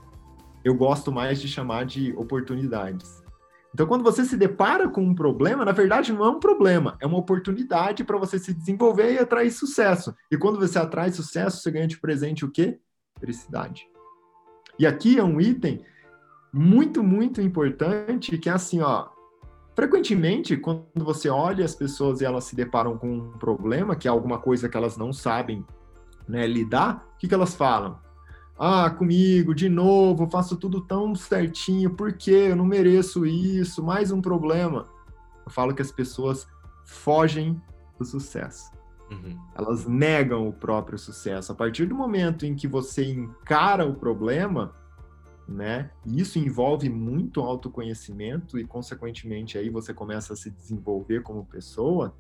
Eu 0.65 0.75
gosto 0.75 1.11
mais 1.13 1.41
de 1.41 1.49
chamar 1.49 1.87
de 1.87 2.13
oportunidades. 2.17 3.23
Então, 3.73 3.87
quando 3.87 4.03
você 4.03 4.25
se 4.25 4.37
depara 4.37 4.89
com 4.89 5.03
um 5.03 5.15
problema, 5.15 5.65
na 5.65 5.73
verdade 5.73 6.13
não 6.13 6.25
é 6.25 6.31
um 6.31 6.41
problema, 6.41 6.97
é 7.01 7.07
uma 7.07 7.19
oportunidade 7.19 8.03
para 8.03 8.17
você 8.17 8.39
se 8.39 8.55
desenvolver 8.55 9.13
e 9.13 9.19
atrair 9.19 9.51
sucesso. 9.51 10.15
E 10.31 10.37
quando 10.37 10.59
você 10.59 10.79
atrai 10.79 11.13
sucesso, 11.13 11.59
você 11.59 11.71
ganha 11.71 11.87
de 11.87 12.01
presente 12.01 12.45
o 12.45 12.51
quê? 12.51 12.79
Felicidade. 13.21 13.87
E 14.79 14.87
aqui 14.87 15.19
é 15.19 15.23
um 15.23 15.41
item 15.41 15.85
muito, 16.53 17.03
muito 17.03 17.43
importante 17.43 18.39
que 18.39 18.49
é 18.49 18.53
assim, 18.53 18.81
ó, 18.81 19.09
Frequentemente, 19.79 20.57
quando 20.57 20.89
você 20.97 21.29
olha 21.29 21.65
as 21.65 21.73
pessoas 21.73 22.21
e 22.21 22.25
elas 22.25 22.43
se 22.43 22.57
deparam 22.57 22.99
com 22.99 23.13
um 23.13 23.31
problema, 23.39 23.95
que 23.95 24.09
é 24.09 24.11
alguma 24.11 24.37
coisa 24.37 24.69
que 24.69 24.77
elas 24.77 24.97
não 24.97 25.13
sabem 25.13 25.65
né, 26.27 26.49
lidar, 26.49 27.07
o 27.15 27.17
que, 27.17 27.29
que 27.29 27.35
elas 27.35 27.55
falam? 27.55 27.97
Ah, 28.59 28.91
comigo, 28.91 29.55
de 29.55 29.69
novo, 29.69 30.29
faço 30.29 30.57
tudo 30.57 30.81
tão 30.81 31.15
certinho, 31.15 31.91
por 31.91 32.13
quê? 32.13 32.49
Eu 32.49 32.57
não 32.57 32.65
mereço 32.65 33.25
isso, 33.25 33.81
mais 33.81 34.11
um 34.11 34.21
problema. 34.21 34.89
Eu 35.47 35.53
falo 35.53 35.73
que 35.73 35.81
as 35.81 35.93
pessoas 35.93 36.49
fogem 36.85 37.63
do 37.97 38.05
sucesso. 38.05 38.73
Uhum. 39.13 39.39
Elas 39.55 39.87
negam 39.87 40.49
o 40.49 40.53
próprio 40.53 40.99
sucesso. 40.99 41.53
A 41.53 41.55
partir 41.55 41.87
do 41.87 41.95
momento 41.95 42.45
em 42.45 42.57
que 42.57 42.67
você 42.67 43.05
encara 43.05 43.87
o 43.87 43.95
problema, 43.95 44.75
né? 45.49 45.91
E 46.05 46.21
isso 46.21 46.39
envolve 46.39 46.91
muito 46.91 47.41
autoconhecimento 47.41 48.59
e, 48.59 48.65
consequentemente, 48.65 49.57
aí 49.57 49.71
você 49.71 49.95
começa 49.95 50.35
a 50.35 50.37
se 50.37 50.51
desenvolver 50.51 51.23
como 51.23 51.47
pessoa. 51.47 52.15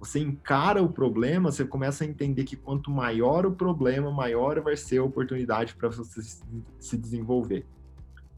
Você 0.00 0.18
encara 0.18 0.82
o 0.82 0.88
problema, 0.88 1.52
você 1.52 1.64
começa 1.64 2.02
a 2.02 2.06
entender 2.06 2.42
que 2.42 2.56
quanto 2.56 2.90
maior 2.90 3.46
o 3.46 3.52
problema, 3.52 4.10
maior 4.10 4.60
vai 4.60 4.76
ser 4.76 4.98
a 4.98 5.04
oportunidade 5.04 5.76
para 5.76 5.88
você 5.88 6.20
se 6.80 6.98
desenvolver. 6.98 7.64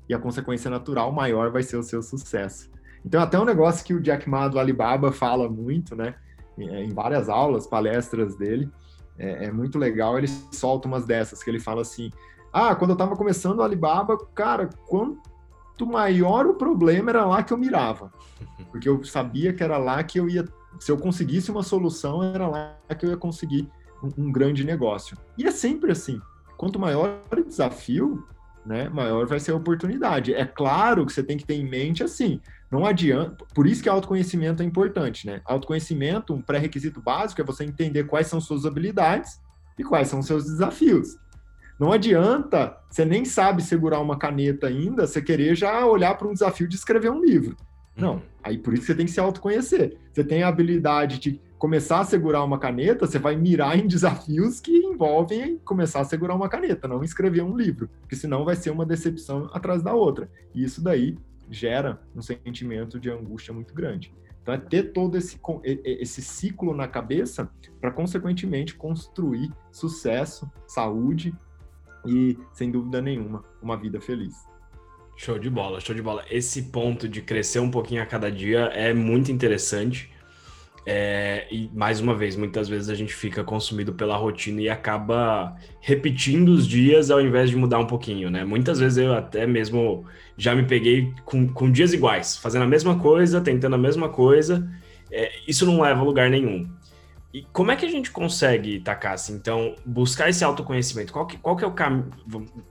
E 0.07 0.12
a 0.12 0.18
consequência 0.18 0.70
natural, 0.70 1.11
maior 1.11 1.50
vai 1.50 1.62
ser 1.62 1.78
o 1.78 1.83
seu 1.83 2.02
sucesso. 2.02 2.70
Então, 3.02 3.22
até 3.22 3.40
um 3.40 3.46
negócio 3.46 3.85
que 3.85 3.94
o 3.94 4.00
Jack 4.00 4.28
Ma 4.28 4.46
do 4.46 4.59
Alibaba 4.59 5.11
fala 5.11 5.48
muito, 5.48 5.96
né? 5.96 6.16
Em 6.59 6.92
várias 6.92 7.30
aulas, 7.30 7.66
palestras 7.66 8.37
dele, 8.37 8.70
é, 9.18 9.46
é 9.46 9.52
muito 9.52 9.78
legal. 9.78 10.18
Ele 10.18 10.28
solta 10.28 10.87
umas 10.87 11.07
dessas, 11.07 11.42
que 11.42 11.48
ele 11.48 11.61
fala 11.61 11.80
assim: 11.80 12.11
ah, 12.55 12.73
quando 12.77 12.90
eu 12.90 12.95
estava 12.95 13.17
começando 13.17 13.59
o 13.59 13.62
Alibaba, 13.62 14.17
cara, 14.33 14.71
quanto 14.87 15.85
maior 15.85 16.47
o 16.47 16.55
problema 16.55 17.11
era 17.11 17.27
lá 17.27 17.43
que 17.43 17.53
eu 17.53 17.59
mirava. 17.59 18.12
Porque 18.71 18.88
eu 18.88 19.03
sabia 19.03 19.53
que 19.53 19.64
era 19.64 19.77
lá 19.77 20.01
que 20.05 20.21
eu 20.21 20.29
ia, 20.29 20.45
se 20.79 20.93
eu 20.93 20.97
conseguisse 20.97 21.51
uma 21.51 21.64
solução, 21.64 22.23
era 22.23 22.47
lá 22.47 22.77
que 22.97 23.05
eu 23.05 23.11
ia 23.11 23.17
conseguir 23.17 23.69
um, 24.01 24.27
um 24.27 24.33
grande 24.33 24.62
negócio. 24.62 25.19
E 25.37 25.45
é 25.45 25.51
sempre 25.51 25.90
assim. 25.90 26.21
Quanto 26.57 26.79
maior 26.79 27.19
o 27.37 27.45
desafio, 27.45 28.25
né, 28.64 28.88
maior 28.88 29.27
vai 29.27 29.40
ser 29.40 29.51
a 29.51 29.57
oportunidade. 29.57 30.33
É 30.33 30.47
claro 30.47 31.05
que 31.05 31.12
você 31.12 31.25
tem 31.25 31.37
que 31.37 31.45
ter 31.45 31.55
em 31.55 31.69
mente 31.69 32.05
assim, 32.05 32.40
Não 32.71 32.87
adianta. 32.87 33.45
Por 33.53 33.67
isso 33.67 33.83
que 33.83 33.88
autoconhecimento 33.88 34.62
é 34.62 34.67
importante, 34.67 35.27
né? 35.27 35.40
Autoconhecimento, 35.45 36.33
um 36.33 36.40
pré-requisito 36.40 37.01
básico 37.01 37.40
é 37.40 37.45
você 37.45 37.64
entender 37.64 38.05
quais 38.05 38.29
são 38.29 38.40
suas 38.40 38.64
habilidades 38.64 39.40
e 39.77 39.83
quais 39.83 40.07
são 40.07 40.23
seus 40.23 40.45
desafios. 40.45 41.17
Não 41.79 41.93
adianta, 41.93 42.77
você 42.89 43.05
nem 43.05 43.25
sabe 43.25 43.63
segurar 43.63 44.01
uma 44.01 44.17
caneta 44.17 44.69
ainda, 44.69 45.07
você 45.07 45.21
querer 45.21 45.55
já 45.57 45.85
olhar 45.87 46.17
para 46.17 46.29
um 46.29 46.33
desafio 46.33 46.69
de 46.69 46.77
escrever 46.77 47.11
um 47.11 47.21
livro. 47.21 47.57
Não, 47.97 48.15
uhum. 48.15 48.23
aí 48.43 48.59
por 48.59 48.75
isso 48.75 48.87
você 48.87 48.95
tem 48.95 49.07
que 49.07 49.13
se 49.13 49.21
autoconhecer. 49.21 49.97
Você 50.13 50.25
tem 50.25 50.43
a 50.43 50.49
habilidade 50.49 51.19
de 51.19 51.41
começar 51.59 52.01
a 52.01 52.05
segurar 52.05 52.45
uma 52.45 52.59
caneta, 52.59 53.07
você 53.07 53.19
vai 53.19 53.37
mirar 53.37 53.79
em 53.79 53.87
desafios 53.87 54.61
que 54.61 54.77
envolvem 54.77 55.59
começar 55.65 56.01
a 56.01 56.05
segurar 56.05 56.35
uma 56.35 56.49
caneta, 56.49 56.87
não 56.87 57.03
escrever 57.03 57.43
um 57.43 57.57
livro, 57.57 57.89
porque 58.01 58.17
senão 58.17 58.45
vai 58.45 58.55
ser 58.55 58.71
uma 58.71 58.85
decepção 58.85 59.49
atrás 59.53 59.83
da 59.83 59.95
outra. 59.95 60.29
E 60.55 60.63
isso 60.63 60.83
daí 60.83 61.17
gera 61.51 62.01
um 62.15 62.23
sentimento 62.23 63.01
de 63.01 63.11
angústia 63.11 63.55
muito 63.55 63.75
grande. 63.75 64.13
Então, 64.43 64.53
é 64.53 64.59
ter 64.59 64.93
todo 64.93 65.17
esse, 65.17 65.41
esse 65.65 66.21
ciclo 66.21 66.75
na 66.75 66.87
cabeça 66.87 67.51
para, 67.81 67.91
consequentemente, 67.91 68.75
construir 68.75 69.51
sucesso, 69.73 70.51
saúde 70.67 71.35
e, 72.07 72.38
sem 72.53 72.71
dúvida 72.71 73.01
nenhuma, 73.01 73.45
uma 73.62 73.77
vida 73.77 74.01
feliz. 74.01 74.35
Show 75.17 75.38
de 75.38 75.49
bola, 75.49 75.81
show 75.81 75.95
de 75.95 76.03
bola. 76.03 76.25
Esse 76.31 76.62
ponto 76.64 77.09
de 77.09 77.23
crescer 77.23 77.61
um 77.61 77.71
pouquinho 77.71 78.03
a 78.03 78.07
cada 78.07 78.31
dia 78.31 78.62
é 78.75 78.93
muito 78.93 79.31
interessante. 79.31 80.11
É, 80.87 81.47
e 81.51 81.71
mais 81.73 82.01
uma 82.01 82.14
vez, 82.14 82.37
muitas 82.37 82.69
vezes 82.69 82.90
a 82.90 82.95
gente 82.95 83.14
fica 83.14 83.43
consumido 83.43 83.95
pela 83.95 84.17
rotina 84.17 84.61
e 84.61 84.69
acaba 84.69 85.57
repetindo 85.81 86.51
os 86.51 86.67
dias 86.67 87.11
ao 87.11 87.23
invés 87.23 87.49
de 87.49 87.57
mudar 87.57 87.79
um 87.79 87.87
pouquinho, 87.87 88.29
né? 88.29 88.45
Muitas 88.45 88.81
vezes 88.81 88.99
eu 88.99 89.14
até 89.14 89.47
mesmo 89.47 90.05
já 90.37 90.55
me 90.55 90.64
peguei 90.64 91.11
com, 91.25 91.49
com 91.49 91.71
dias 91.71 91.95
iguais, 91.95 92.37
fazendo 92.37 92.64
a 92.64 92.69
mesma 92.69 92.99
coisa, 92.99 93.40
tentando 93.40 93.77
a 93.77 93.79
mesma 93.79 94.11
coisa. 94.11 94.69
É, 95.11 95.31
isso 95.49 95.64
não 95.64 95.81
leva 95.81 96.01
a 96.01 96.05
lugar 96.05 96.29
nenhum. 96.29 96.69
E 97.35 97.42
como 97.53 97.73
é 97.73 97.77
que 97.77 97.85
a 97.85 97.90
gente 97.90 98.12
consegue, 98.12 98.79
Takassi, 98.79 99.33
então, 99.33 99.75
buscar 99.85 100.31
esse 100.31 100.44
autoconhecimento? 100.44 101.12
Qual 101.12 101.27
que, 101.27 101.37
qual 101.37 101.57
que 101.57 101.64
é 101.64 101.66
o 101.66 101.73
caminho, 101.73 102.09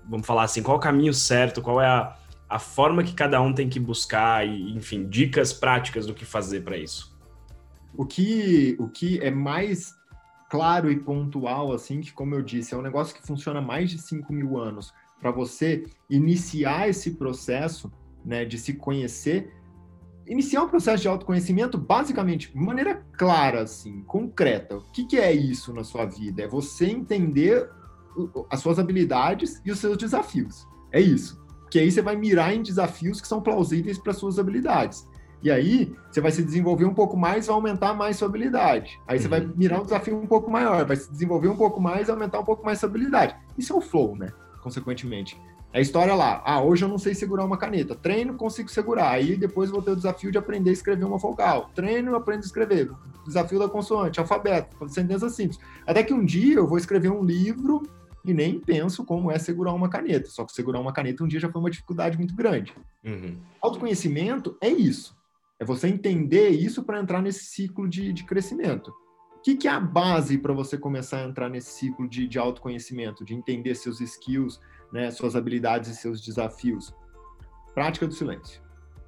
vamos 0.08 0.26
falar 0.26 0.44
assim, 0.44 0.64
qual 0.64 0.78
o 0.78 0.80
caminho 0.80 1.14
certo, 1.14 1.62
qual 1.62 1.82
é 1.82 1.86
a, 1.86 2.16
a 2.48 2.58
forma 2.58 3.04
que 3.04 3.14
cada 3.14 3.42
um 3.42 3.54
tem 3.54 3.68
que 3.68 3.78
buscar 3.78 4.48
e, 4.48 4.74
enfim, 4.74 5.06
dicas 5.10 5.52
práticas 5.52 6.06
do 6.06 6.14
que 6.14 6.24
fazer 6.24 6.62
para 6.62 6.78
isso? 6.78 7.14
O 7.94 8.06
que, 8.06 8.78
o 8.80 8.88
que 8.88 9.20
é 9.20 9.30
mais 9.30 9.94
claro 10.50 10.90
e 10.90 10.98
pontual, 10.98 11.74
assim, 11.74 12.00
que 12.00 12.14
como 12.14 12.34
eu 12.34 12.42
disse, 12.42 12.74
é 12.74 12.78
um 12.78 12.82
negócio 12.82 13.14
que 13.14 13.28
funciona 13.28 13.60
há 13.60 13.62
mais 13.62 13.90
de 13.90 13.98
5 13.98 14.32
mil 14.32 14.58
anos. 14.58 14.94
Para 15.20 15.30
você 15.30 15.84
iniciar 16.10 16.88
esse 16.88 17.16
processo 17.16 17.92
né, 18.24 18.46
de 18.46 18.58
se 18.58 18.76
conhecer, 18.76 19.54
iniciar 20.28 20.64
um 20.64 20.70
processo 20.70 21.02
de 21.02 21.08
autoconhecimento, 21.08 21.78
basicamente, 21.78 22.52
de 22.52 22.58
maneira 22.58 23.06
clara, 23.18 23.62
assim, 23.62 24.02
concreta. 24.04 24.78
O 24.78 24.84
que, 24.92 25.06
que 25.06 25.18
é 25.18 25.32
isso 25.32 25.74
na 25.74 25.84
sua 25.84 26.06
vida? 26.06 26.44
É 26.44 26.48
você 26.48 26.86
entender 26.86 27.70
as 28.50 28.60
suas 28.60 28.80
habilidades 28.80 29.62
e 29.66 29.72
os 29.72 29.80
seus 29.80 29.98
desafios. 29.98 30.68
É 30.92 31.00
isso. 31.00 31.42
Que 31.70 31.80
aí 31.80 31.92
você 31.92 32.02
vai 32.02 32.16
mirar 32.16 32.54
em 32.54 32.62
desafios 32.62 33.20
que 33.20 33.28
são 33.28 33.42
plausíveis 33.42 33.98
para 33.98 34.14
suas 34.14 34.38
habilidades. 34.38 35.08
E 35.42 35.52
aí, 35.52 35.94
você 36.10 36.22
vai 36.22 36.32
se 36.32 36.42
desenvolver 36.42 36.86
um 36.86 36.94
pouco 36.94 37.18
mais, 37.18 37.48
vai 37.48 37.56
aumentar 37.56 37.94
mais 37.94 38.16
sua 38.16 38.30
habilidade. 38.30 38.98
Aí 39.06 39.20
você 39.20 39.28
vai 39.28 39.42
uhum. 39.42 39.52
mirar 39.58 39.82
um 39.82 39.84
desafio 39.84 40.18
um 40.18 40.26
pouco 40.26 40.50
maior, 40.50 40.86
vai 40.86 40.96
se 40.96 41.12
desenvolver 41.12 41.50
um 41.50 41.58
pouco 41.58 41.82
mais, 41.82 42.10
aumentar 42.10 42.40
um 42.40 42.46
pouco 42.46 42.64
mais 42.64 42.80
sua 42.80 42.88
habilidade. 42.88 43.36
Isso 43.58 43.74
é 43.74 43.76
o 43.76 43.82
flow, 43.82 44.16
né? 44.16 44.32
Consequentemente. 44.62 45.38
É 45.74 45.80
a 45.80 45.82
história 45.82 46.14
lá. 46.14 46.44
Ah, 46.46 46.62
hoje 46.62 46.86
eu 46.86 46.88
não 46.88 47.00
sei 47.00 47.16
segurar 47.16 47.44
uma 47.44 47.58
caneta. 47.58 47.96
Treino, 47.96 48.36
consigo 48.36 48.70
segurar. 48.70 49.10
Aí 49.10 49.36
depois 49.36 49.72
vou 49.72 49.82
ter 49.82 49.90
o 49.90 49.96
desafio 49.96 50.32
de 50.32 50.38
aprender 50.38 50.70
a 50.70 50.74
escrever 50.74 51.04
uma 51.04 51.18
vogal. 51.18 51.72
Treino, 51.74 52.16
aprendo 52.16 52.44
a 52.44 52.46
escrever. 52.46 52.92
Desafio 53.26 53.58
da 53.58 53.68
consoante, 53.68 54.20
alfabeto, 54.20 54.88
sentença 54.88 55.30
simples. 55.30 55.60
Até 55.88 56.04
que 56.04 56.14
um 56.14 56.24
dia 56.24 56.58
eu 56.58 56.68
vou 56.68 56.78
escrever 56.78 57.10
um 57.10 57.24
livro 57.24 57.82
e 58.24 58.34
nem 58.36 58.60
penso 58.60 59.04
como 59.04 59.32
é 59.32 59.40
segurar 59.40 59.74
uma 59.74 59.90
caneta. 59.90 60.30
Só 60.30 60.46
que 60.46 60.54
segurar 60.54 60.80
uma 60.80 60.94
caneta 60.94 61.24
um 61.24 61.28
dia 61.28 61.40
já 61.40 61.52
foi 61.52 61.60
uma 61.60 61.72
dificuldade 61.72 62.20
muito 62.20 62.36
grande. 62.36 62.72
Uhum. 63.04 63.36
Autoconhecimento 63.60 64.56
é 64.62 64.70
isso. 64.70 65.18
É 65.60 65.66
você 65.66 65.88
entender 65.88 66.50
isso 66.50 66.84
para 66.84 67.00
entrar 67.00 67.20
nesse 67.20 67.46
ciclo 67.46 67.90
de, 67.90 68.14
de 68.14 68.24
crescimento. 68.26 68.94
O 69.38 69.42
que, 69.44 69.56
que 69.56 69.68
é 69.68 69.72
a 69.72 69.80
base 69.80 70.38
para 70.38 70.54
você 70.54 70.78
começar 70.78 71.18
a 71.18 71.28
entrar 71.28 71.50
nesse 71.50 71.72
ciclo 71.72 72.08
de, 72.08 72.28
de 72.28 72.38
autoconhecimento, 72.38 73.26
de 73.26 73.34
entender 73.34 73.76
seus 73.76 74.00
skills, 74.00 74.60
né, 74.94 75.12
suas 75.12 75.36
habilidades 75.36 75.90
e 75.90 75.96
seus 75.96 76.22
desafios? 76.22 76.94
Prática 77.74 78.08
do 78.08 78.14
silêncio. 78.14 78.62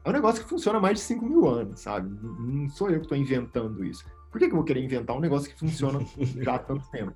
É 0.03 0.09
um 0.09 0.13
negócio 0.13 0.43
que 0.43 0.49
funciona 0.49 0.79
há 0.79 0.81
mais 0.81 0.99
de 0.99 1.05
5 1.05 1.25
mil 1.25 1.47
anos, 1.47 1.79
sabe? 1.79 2.09
Não 2.39 2.67
sou 2.69 2.89
eu 2.89 2.97
que 2.97 3.05
estou 3.05 3.17
inventando 3.17 3.83
isso. 3.85 4.03
Por 4.31 4.39
que, 4.39 4.47
que 4.47 4.51
eu 4.51 4.57
vou 4.57 4.65
querer 4.65 4.83
inventar 4.83 5.15
um 5.15 5.19
negócio 5.19 5.49
que 5.49 5.57
funciona 5.57 5.99
já 6.41 6.55
há 6.55 6.59
tanto 6.59 6.89
tempo? 6.89 7.15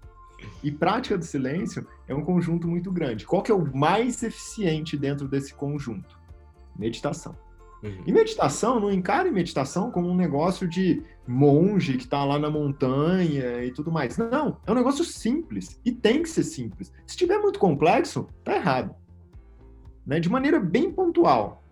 E 0.63 0.71
prática 0.71 1.17
do 1.17 1.25
silêncio 1.25 1.85
é 2.07 2.15
um 2.15 2.23
conjunto 2.23 2.67
muito 2.67 2.91
grande. 2.91 3.25
Qual 3.25 3.41
que 3.41 3.51
é 3.51 3.55
o 3.55 3.75
mais 3.75 4.23
eficiente 4.23 4.95
dentro 4.95 5.27
desse 5.27 5.53
conjunto? 5.53 6.17
Meditação. 6.77 7.35
Uhum. 7.81 8.03
E 8.05 8.11
meditação, 8.11 8.79
não 8.79 8.91
encare 8.91 9.31
meditação 9.31 9.89
como 9.89 10.09
um 10.09 10.15
negócio 10.15 10.67
de 10.67 11.01
monge 11.27 11.97
que 11.97 12.03
está 12.03 12.25
lá 12.25 12.37
na 12.37 12.49
montanha 12.49 13.63
e 13.63 13.71
tudo 13.71 13.91
mais. 13.91 14.17
Não, 14.17 14.57
é 14.65 14.71
um 14.71 14.75
negócio 14.75 15.05
simples 15.05 15.79
e 15.85 15.91
tem 15.91 16.21
que 16.21 16.29
ser 16.29 16.43
simples. 16.43 16.91
Se 17.05 17.13
estiver 17.13 17.37
muito 17.39 17.59
complexo, 17.59 18.27
tá 18.43 18.55
errado. 18.55 18.93
Né? 20.05 20.19
De 20.19 20.29
maneira 20.29 20.59
bem 20.59 20.91
pontual. 20.91 21.63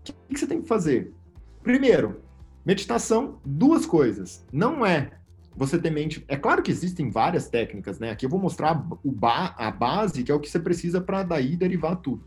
O 0.00 0.02
que, 0.04 0.12
que 0.12 0.38
você 0.38 0.46
tem 0.46 0.60
que 0.60 0.68
fazer? 0.68 1.14
Primeiro, 1.62 2.20
meditação, 2.64 3.40
duas 3.44 3.86
coisas. 3.86 4.44
Não 4.52 4.84
é 4.84 5.12
você 5.56 5.78
ter 5.78 5.90
mente. 5.90 6.24
É 6.28 6.36
claro 6.36 6.62
que 6.62 6.70
existem 6.70 7.08
várias 7.08 7.48
técnicas, 7.48 7.98
né? 7.98 8.10
Aqui 8.10 8.26
eu 8.26 8.30
vou 8.30 8.40
mostrar 8.40 8.86
o 9.02 9.10
ba... 9.10 9.54
a 9.56 9.70
base, 9.70 10.22
que 10.22 10.30
é 10.30 10.34
o 10.34 10.40
que 10.40 10.50
você 10.50 10.58
precisa 10.58 11.00
para 11.00 11.22
daí 11.22 11.56
derivar 11.56 11.96
tudo. 11.96 12.26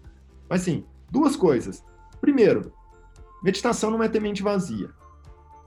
Mas 0.50 0.62
sim, 0.62 0.86
duas 1.12 1.36
coisas. 1.36 1.84
Primeiro, 2.20 2.72
Meditação 3.44 3.92
não 3.92 4.02
é 4.02 4.10
ter 4.10 4.20
mente 4.20 4.42
vazia. 4.42 4.90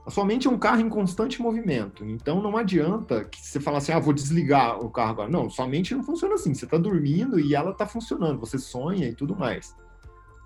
A 0.05 0.09
sua 0.09 0.25
mente 0.25 0.47
é 0.47 0.49
um 0.49 0.57
carro 0.57 0.81
em 0.81 0.89
constante 0.89 1.41
movimento. 1.41 2.03
Então 2.05 2.41
não 2.41 2.57
adianta 2.57 3.23
que 3.25 3.39
você 3.39 3.59
falar 3.59 3.77
assim, 3.77 3.91
ah, 3.91 3.99
vou 3.99 4.13
desligar 4.13 4.79
o 4.79 4.89
carro 4.89 5.11
agora. 5.11 5.29
Não, 5.29 5.49
sua 5.49 5.67
mente 5.67 5.93
não 5.93 6.03
funciona 6.03 6.35
assim. 6.35 6.53
Você 6.53 6.65
está 6.65 6.77
dormindo 6.77 7.39
e 7.39 7.53
ela 7.53 7.71
está 7.71 7.85
funcionando. 7.85 8.39
Você 8.39 8.57
sonha 8.57 9.07
e 9.07 9.15
tudo 9.15 9.35
mais. 9.35 9.75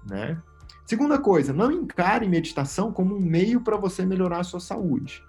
Né? 0.08 0.38
Segunda 0.86 1.18
coisa, 1.18 1.54
não 1.54 1.72
encare 1.72 2.28
meditação 2.28 2.92
como 2.92 3.16
um 3.16 3.22
meio 3.22 3.62
para 3.62 3.78
você 3.78 4.06
melhorar 4.06 4.40
a 4.40 4.44
sua 4.44 4.60
saúde. 4.60 5.24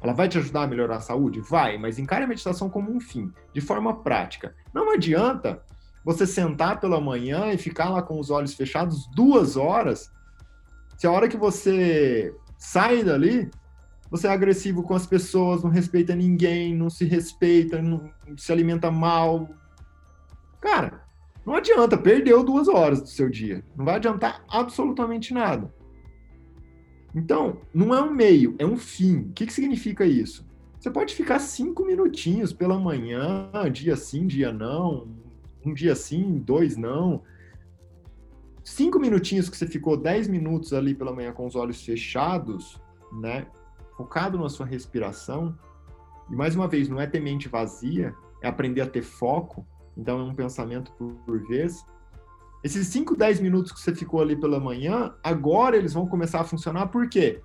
Ela 0.00 0.12
vai 0.12 0.28
te 0.28 0.38
ajudar 0.38 0.62
a 0.62 0.66
melhorar 0.66 0.96
a 0.96 1.00
saúde? 1.00 1.40
Vai, 1.40 1.76
mas 1.76 1.98
encare 1.98 2.24
a 2.24 2.26
meditação 2.26 2.70
como 2.70 2.90
um 2.90 3.00
fim, 3.00 3.32
de 3.52 3.60
forma 3.60 3.94
prática. 4.02 4.54
Não 4.72 4.92
adianta 4.92 5.62
você 6.04 6.26
sentar 6.26 6.80
pela 6.80 7.00
manhã 7.00 7.52
e 7.52 7.58
ficar 7.58 7.90
lá 7.90 8.02
com 8.02 8.18
os 8.18 8.30
olhos 8.30 8.54
fechados 8.54 9.08
duas 9.14 9.56
horas 9.56 10.10
se 10.98 11.06
a 11.06 11.12
hora 11.12 11.28
que 11.28 11.36
você 11.36 12.34
sai 12.58 13.04
dali, 13.04 13.48
você 14.10 14.26
é 14.26 14.30
agressivo 14.30 14.82
com 14.82 14.94
as 14.94 15.06
pessoas, 15.06 15.62
não 15.62 15.70
respeita 15.70 16.12
ninguém, 16.12 16.74
não 16.74 16.90
se 16.90 17.04
respeita, 17.04 17.80
não 17.80 18.10
se 18.36 18.50
alimenta 18.50 18.90
mal. 18.90 19.48
Cara, 20.60 21.04
não 21.46 21.54
adianta, 21.54 21.96
perdeu 21.96 22.42
duas 22.42 22.66
horas 22.66 23.00
do 23.00 23.06
seu 23.06 23.30
dia. 23.30 23.64
Não 23.76 23.84
vai 23.84 23.94
adiantar 23.94 24.44
absolutamente 24.48 25.32
nada. 25.32 25.72
Então, 27.14 27.60
não 27.72 27.94
é 27.94 28.02
um 28.02 28.12
meio, 28.12 28.56
é 28.58 28.66
um 28.66 28.76
fim. 28.76 29.20
O 29.20 29.32
que, 29.32 29.46
que 29.46 29.52
significa 29.52 30.04
isso? 30.04 30.44
Você 30.80 30.90
pode 30.90 31.14
ficar 31.14 31.38
cinco 31.38 31.84
minutinhos 31.84 32.52
pela 32.52 32.76
manhã, 32.76 33.48
dia 33.72 33.94
sim, 33.94 34.26
dia 34.26 34.52
não, 34.52 35.06
um 35.64 35.72
dia 35.72 35.94
sim, 35.94 36.42
dois 36.44 36.76
não 36.76 37.22
cinco 38.68 38.98
minutinhos 38.98 39.48
que 39.48 39.56
você 39.56 39.66
ficou 39.66 39.96
dez 39.96 40.28
minutos 40.28 40.72
ali 40.72 40.94
pela 40.94 41.12
manhã 41.12 41.32
com 41.32 41.46
os 41.46 41.56
olhos 41.56 41.84
fechados, 41.84 42.80
né? 43.12 43.46
Focado 43.96 44.38
na 44.38 44.48
sua 44.48 44.66
respiração. 44.66 45.56
E 46.30 46.36
mais 46.36 46.54
uma 46.54 46.68
vez, 46.68 46.88
não 46.88 47.00
é 47.00 47.06
ter 47.06 47.20
mente 47.20 47.48
vazia, 47.48 48.14
é 48.42 48.48
aprender 48.48 48.82
a 48.82 48.86
ter 48.86 49.02
foco. 49.02 49.66
Então 49.96 50.20
é 50.20 50.22
um 50.22 50.34
pensamento 50.34 50.92
por, 50.92 51.14
por 51.26 51.46
vez. 51.46 51.84
Esses 52.62 52.86
5, 52.88 53.16
10 53.16 53.40
minutos 53.40 53.72
que 53.72 53.80
você 53.80 53.94
ficou 53.94 54.20
ali 54.20 54.36
pela 54.36 54.60
manhã, 54.60 55.14
agora 55.22 55.76
eles 55.76 55.94
vão 55.94 56.06
começar 56.06 56.40
a 56.40 56.44
funcionar 56.44 56.88
por 56.88 57.08
quê? 57.08 57.40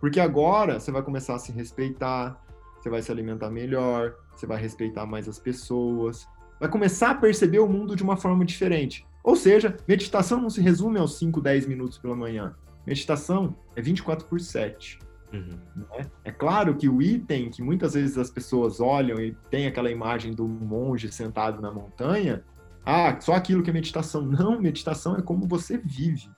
Porque 0.00 0.20
agora 0.20 0.78
você 0.78 0.92
vai 0.92 1.02
começar 1.02 1.34
a 1.34 1.38
se 1.38 1.52
respeitar, 1.52 2.40
você 2.78 2.90
vai 2.90 3.02
se 3.02 3.10
alimentar 3.10 3.50
melhor, 3.50 4.14
você 4.34 4.46
vai 4.46 4.60
respeitar 4.60 5.06
mais 5.06 5.28
as 5.28 5.38
pessoas, 5.38 6.26
vai 6.60 6.68
começar 6.68 7.10
a 7.10 7.14
perceber 7.14 7.58
o 7.58 7.68
mundo 7.68 7.96
de 7.96 8.02
uma 8.02 8.16
forma 8.16 8.44
diferente. 8.44 9.06
Ou 9.28 9.36
seja, 9.36 9.76
meditação 9.86 10.40
não 10.40 10.48
se 10.48 10.58
resume 10.58 10.98
aos 10.98 11.18
5, 11.18 11.42
10 11.42 11.66
minutos 11.66 11.98
pela 11.98 12.16
manhã. 12.16 12.54
Meditação 12.86 13.54
é 13.76 13.82
24 13.82 14.26
por 14.26 14.40
7. 14.40 14.98
Uhum. 15.30 15.58
Né? 15.76 16.10
É 16.24 16.32
claro 16.32 16.74
que 16.74 16.88
o 16.88 17.02
item 17.02 17.50
que 17.50 17.60
muitas 17.60 17.92
vezes 17.92 18.16
as 18.16 18.30
pessoas 18.30 18.80
olham 18.80 19.20
e 19.20 19.36
tem 19.50 19.66
aquela 19.66 19.90
imagem 19.90 20.32
do 20.32 20.48
monge 20.48 21.12
sentado 21.12 21.60
na 21.60 21.70
montanha, 21.70 22.42
ah, 22.86 23.20
só 23.20 23.34
aquilo 23.34 23.62
que 23.62 23.68
é 23.68 23.72
meditação. 23.74 24.22
Não, 24.22 24.58
meditação 24.58 25.14
é 25.14 25.20
como 25.20 25.46
você 25.46 25.76
vive, 25.76 26.30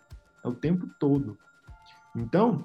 é 0.44 0.48
o 0.48 0.52
tempo 0.52 0.88
todo. 0.98 1.38
Então, 2.16 2.64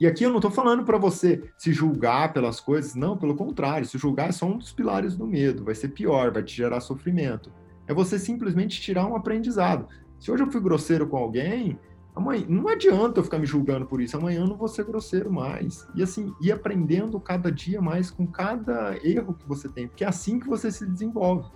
E 0.00 0.06
aqui 0.06 0.24
eu 0.24 0.30
não 0.30 0.38
estou 0.38 0.50
falando 0.50 0.82
para 0.82 0.96
você 0.96 1.52
se 1.58 1.74
julgar 1.74 2.32
pelas 2.32 2.58
coisas, 2.58 2.94
não, 2.94 3.18
pelo 3.18 3.36
contrário, 3.36 3.86
se 3.86 3.98
julgar 3.98 4.30
é 4.30 4.32
só 4.32 4.46
um 4.46 4.56
dos 4.56 4.72
pilares 4.72 5.14
do 5.14 5.26
medo, 5.26 5.62
vai 5.62 5.74
ser 5.74 5.88
pior, 5.88 6.32
vai 6.32 6.42
te 6.42 6.56
gerar 6.56 6.80
sofrimento. 6.80 7.52
É 7.86 7.94
você 7.94 8.18
simplesmente 8.18 8.80
tirar 8.80 9.06
um 9.06 9.16
aprendizado. 9.16 9.86
Se 10.18 10.30
hoje 10.30 10.42
eu 10.42 10.50
fui 10.50 10.60
grosseiro 10.60 11.06
com 11.06 11.16
alguém, 11.16 11.78
amanhã 12.14 12.44
não 12.48 12.68
adianta 12.68 13.20
eu 13.20 13.24
ficar 13.24 13.38
me 13.38 13.46
julgando 13.46 13.86
por 13.86 14.00
isso, 14.00 14.16
amanhã 14.16 14.40
eu 14.40 14.46
não 14.46 14.56
vou 14.56 14.68
ser 14.68 14.84
grosseiro 14.84 15.32
mais. 15.32 15.86
E 15.94 16.02
assim, 16.02 16.32
ir 16.40 16.52
aprendendo 16.52 17.18
cada 17.18 17.50
dia 17.50 17.80
mais 17.80 18.10
com 18.10 18.26
cada 18.26 18.96
erro 19.04 19.34
que 19.34 19.48
você 19.48 19.68
tem, 19.68 19.88
porque 19.88 20.04
é 20.04 20.08
assim 20.08 20.38
que 20.38 20.48
você 20.48 20.70
se 20.70 20.86
desenvolve. 20.86 21.50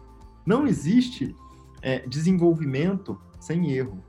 Não 0.45 0.67
existe 0.67 1.35
é, 1.83 2.01
desenvolvimento 2.07 3.21
sem 3.39 3.73
erro. 3.73 4.03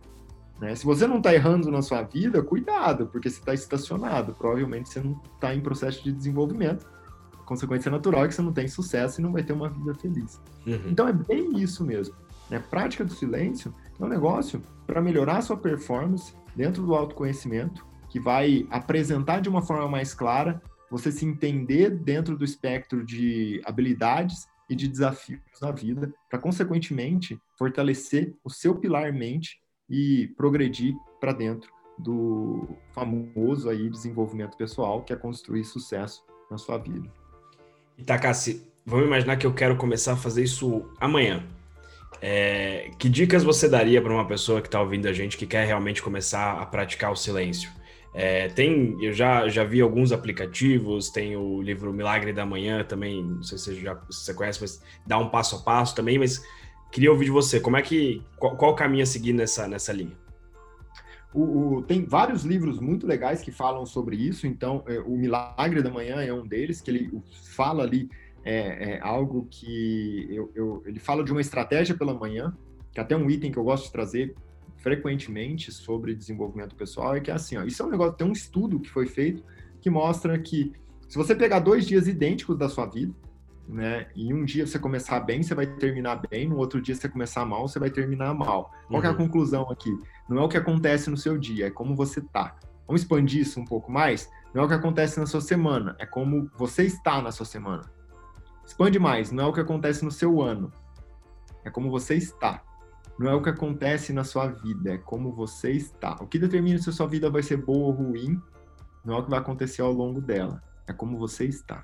Né? 0.59 0.75
Se 0.75 0.85
você 0.85 1.05
não 1.05 1.17
está 1.17 1.33
errando 1.33 1.69
na 1.71 1.81
sua 1.81 2.01
vida, 2.01 2.41
cuidado, 2.41 3.07
porque 3.07 3.29
você 3.29 3.39
está 3.39 3.53
estacionado. 3.53 4.33
Provavelmente 4.33 4.89
você 4.89 4.99
não 4.99 5.19
está 5.35 5.53
em 5.53 5.61
processo 5.61 6.03
de 6.03 6.11
desenvolvimento. 6.11 6.85
Consequência 7.47 7.89
natural 7.89 8.25
é 8.25 8.27
que 8.27 8.35
você 8.35 8.41
não 8.41 8.51
tem 8.51 8.67
sucesso 8.67 9.21
e 9.21 9.23
não 9.23 9.31
vai 9.31 9.41
ter 9.41 9.53
uma 9.53 9.69
vida 9.69 9.95
feliz. 9.95 10.37
Uhum. 10.65 10.89
Então 10.89 11.07
é 11.07 11.13
bem 11.13 11.57
isso 11.57 11.81
mesmo. 11.81 12.13
Né? 12.49 12.59
Prática 12.59 13.05
do 13.05 13.13
silêncio 13.13 13.73
é 13.97 14.03
um 14.03 14.09
negócio 14.09 14.61
para 14.85 15.01
melhorar 15.01 15.37
a 15.37 15.41
sua 15.41 15.55
performance 15.55 16.35
dentro 16.53 16.83
do 16.83 16.93
autoconhecimento, 16.93 17.85
que 18.09 18.19
vai 18.19 18.67
apresentar 18.69 19.39
de 19.39 19.47
uma 19.47 19.61
forma 19.61 19.87
mais 19.87 20.13
clara 20.13 20.61
você 20.91 21.09
se 21.09 21.25
entender 21.25 21.89
dentro 21.89 22.37
do 22.37 22.43
espectro 22.43 23.05
de 23.05 23.61
habilidades 23.63 24.45
e 24.69 24.75
de 24.75 24.85
desafios 24.85 25.41
na 25.61 25.71
vida, 25.71 26.13
para 26.29 26.39
consequentemente 26.39 27.39
fortalecer 27.57 28.35
o 28.43 28.49
seu 28.49 28.75
pilar 28.75 29.13
mente 29.13 29.61
e 29.89 30.33
progredir 30.35 30.93
para 31.21 31.31
dentro 31.31 31.71
do 31.97 32.67
famoso 32.93 33.69
aí 33.69 33.89
desenvolvimento 33.89 34.57
pessoal, 34.57 35.01
que 35.01 35.13
é 35.13 35.15
construir 35.15 35.63
sucesso 35.63 36.25
na 36.51 36.57
sua 36.57 36.77
vida. 36.77 37.09
Itakassi, 37.97 38.61
vamos 38.85 39.05
imaginar 39.05 39.37
que 39.37 39.45
eu 39.45 39.53
quero 39.53 39.75
começar 39.75 40.13
a 40.13 40.17
fazer 40.17 40.43
isso 40.43 40.89
amanhã. 40.99 41.43
É, 42.21 42.89
que 42.97 43.09
dicas 43.09 43.43
você 43.43 43.67
daria 43.69 44.01
para 44.01 44.11
uma 44.11 44.25
pessoa 44.25 44.61
que 44.61 44.67
está 44.67 44.81
ouvindo 44.81 45.07
a 45.07 45.13
gente 45.13 45.37
que 45.37 45.45
quer 45.45 45.65
realmente 45.65 46.01
começar 46.01 46.53
a 46.59 46.65
praticar 46.65 47.11
o 47.11 47.15
silêncio? 47.15 47.69
É, 48.13 48.47
tem, 48.47 48.97
eu 49.03 49.13
já, 49.13 49.47
já 49.47 49.63
vi 49.63 49.79
alguns 49.81 50.11
aplicativos, 50.11 51.09
tem 51.09 51.35
o 51.35 51.61
livro 51.61 51.93
Milagre 51.93 52.33
da 52.33 52.45
Manhã 52.45 52.83
também, 52.83 53.23
não 53.23 53.43
sei 53.43 53.57
se 53.57 53.65
você 53.65 53.75
já 53.75 53.95
se 54.09 54.25
você 54.25 54.33
conhece, 54.33 54.59
mas 54.61 54.81
dá 55.05 55.19
um 55.19 55.29
passo 55.29 55.57
a 55.57 55.59
passo 55.59 55.93
também, 55.93 56.17
mas 56.17 56.41
Queria 56.91 57.11
ouvir 57.11 57.25
de 57.25 57.31
você, 57.31 57.59
como 57.59 57.77
é 57.77 57.81
que 57.81 58.21
qual, 58.37 58.55
qual 58.55 58.71
o 58.71 58.75
caminho 58.75 59.03
a 59.03 59.05
seguir 59.05 59.33
nessa, 59.33 59.67
nessa 59.67 59.91
linha? 59.91 60.15
O, 61.33 61.77
o, 61.77 61.81
tem 61.83 62.05
vários 62.05 62.43
livros 62.43 62.79
muito 62.79 63.05
legais 63.05 63.41
que 63.41 63.51
falam 63.51 63.85
sobre 63.85 64.15
isso. 64.15 64.47
Então, 64.47 64.83
é, 64.87 64.99
o 64.99 65.17
Milagre 65.17 65.81
da 65.81 65.89
Manhã 65.89 66.21
é 66.21 66.33
um 66.33 66.47
deles 66.47 66.81
que 66.81 66.89
ele 66.89 67.21
fala 67.55 67.83
ali 67.83 68.09
é, 68.43 68.93
é 68.93 69.01
algo 69.01 69.45
que 69.51 70.25
eu, 70.29 70.49
eu, 70.55 70.83
ele 70.85 70.99
fala 70.99 71.21
de 71.21 71.33
uma 71.33 71.41
estratégia 71.41 71.97
pela 71.97 72.13
manhã, 72.13 72.55
que 72.93 72.99
é 72.99 73.03
até 73.03 73.15
um 73.15 73.29
item 73.29 73.51
que 73.51 73.57
eu 73.57 73.63
gosto 73.63 73.87
de 73.87 73.91
trazer 73.91 74.33
frequentemente 74.77 75.69
sobre 75.69 76.15
desenvolvimento 76.15 76.73
pessoal 76.75 77.15
é 77.15 77.19
que 77.19 77.29
é 77.29 77.33
assim, 77.33 77.57
ó, 77.57 77.63
isso 77.63 77.83
é 77.83 77.85
um 77.85 77.89
negócio, 77.89 78.15
tem 78.15 78.25
um 78.25 78.31
estudo 78.31 78.79
que 78.79 78.89
foi 78.89 79.05
feito 79.05 79.43
que 79.81 79.89
mostra 79.89 80.39
que 80.39 80.71
se 81.09 81.17
você 81.17 81.35
pegar 81.35 81.59
dois 81.59 81.85
dias 81.85 82.07
idênticos 82.07 82.57
da 82.57 82.69
sua 82.69 82.85
vida, 82.85 83.13
né? 83.67 84.07
E 84.15 84.33
um 84.33 84.45
dia 84.45 84.65
você 84.65 84.79
começar 84.79 85.19
bem, 85.19 85.43
você 85.43 85.53
vai 85.53 85.67
terminar 85.67 86.21
bem, 86.29 86.47
no 86.47 86.57
outro 86.57 86.81
dia 86.81 86.95
você 86.95 87.09
começar 87.09 87.45
mal, 87.45 87.67
você 87.67 87.79
vai 87.79 87.89
terminar 87.89 88.33
mal. 88.33 88.71
Qual 88.87 88.99
uhum. 88.99 89.05
é 89.05 89.07
a 89.07 89.11
uhum. 89.11 89.17
conclusão 89.17 89.69
aqui? 89.69 89.91
Não 90.29 90.39
é 90.39 90.45
o 90.45 90.49
que 90.49 90.57
acontece 90.57 91.09
no 91.09 91.17
seu 91.17 91.37
dia, 91.37 91.67
é 91.67 91.69
como 91.69 91.95
você 91.95 92.21
tá. 92.21 92.55
Vamos 92.85 93.01
expandir 93.01 93.41
isso 93.41 93.59
um 93.59 93.65
pouco 93.65 93.91
mais? 93.91 94.29
Não 94.53 94.63
é 94.63 94.65
o 94.65 94.67
que 94.67 94.73
acontece 94.73 95.19
na 95.19 95.25
sua 95.25 95.41
semana, 95.41 95.95
é 95.99 96.05
como 96.05 96.49
você 96.57 96.83
está 96.83 97.21
na 97.21 97.31
sua 97.31 97.45
semana. 97.45 97.83
Expande 98.65 98.99
mais, 98.99 99.31
não 99.31 99.45
é 99.45 99.47
o 99.47 99.53
que 99.53 99.59
acontece 99.59 100.03
no 100.03 100.11
seu 100.11 100.41
ano, 100.41 100.71
é 101.65 101.69
como 101.69 101.91
você 101.91 102.15
está. 102.15 102.63
Não 103.19 103.31
é 103.31 103.33
o 103.33 103.41
que 103.41 103.49
acontece 103.49 104.13
na 104.13 104.23
sua 104.23 104.47
vida, 104.47 104.93
é 104.93 104.97
como 104.97 105.33
você 105.33 105.71
está. 105.71 106.15
O 106.21 106.27
que 106.27 106.37
determina 106.37 106.77
se 106.77 106.89
a 106.89 106.93
sua 106.93 107.07
vida 107.07 107.29
vai 107.31 107.41
ser 107.41 107.57
boa 107.57 107.87
ou 107.87 107.91
ruim, 107.91 108.39
não 109.03 109.15
é 109.15 109.19
o 109.19 109.23
que 109.23 109.29
vai 109.29 109.39
acontecer 109.39 109.81
ao 109.81 109.91
longo 109.91 110.21
dela, 110.21 110.61
é 110.85 110.93
como 110.93 111.17
você 111.17 111.45
está. 111.45 111.83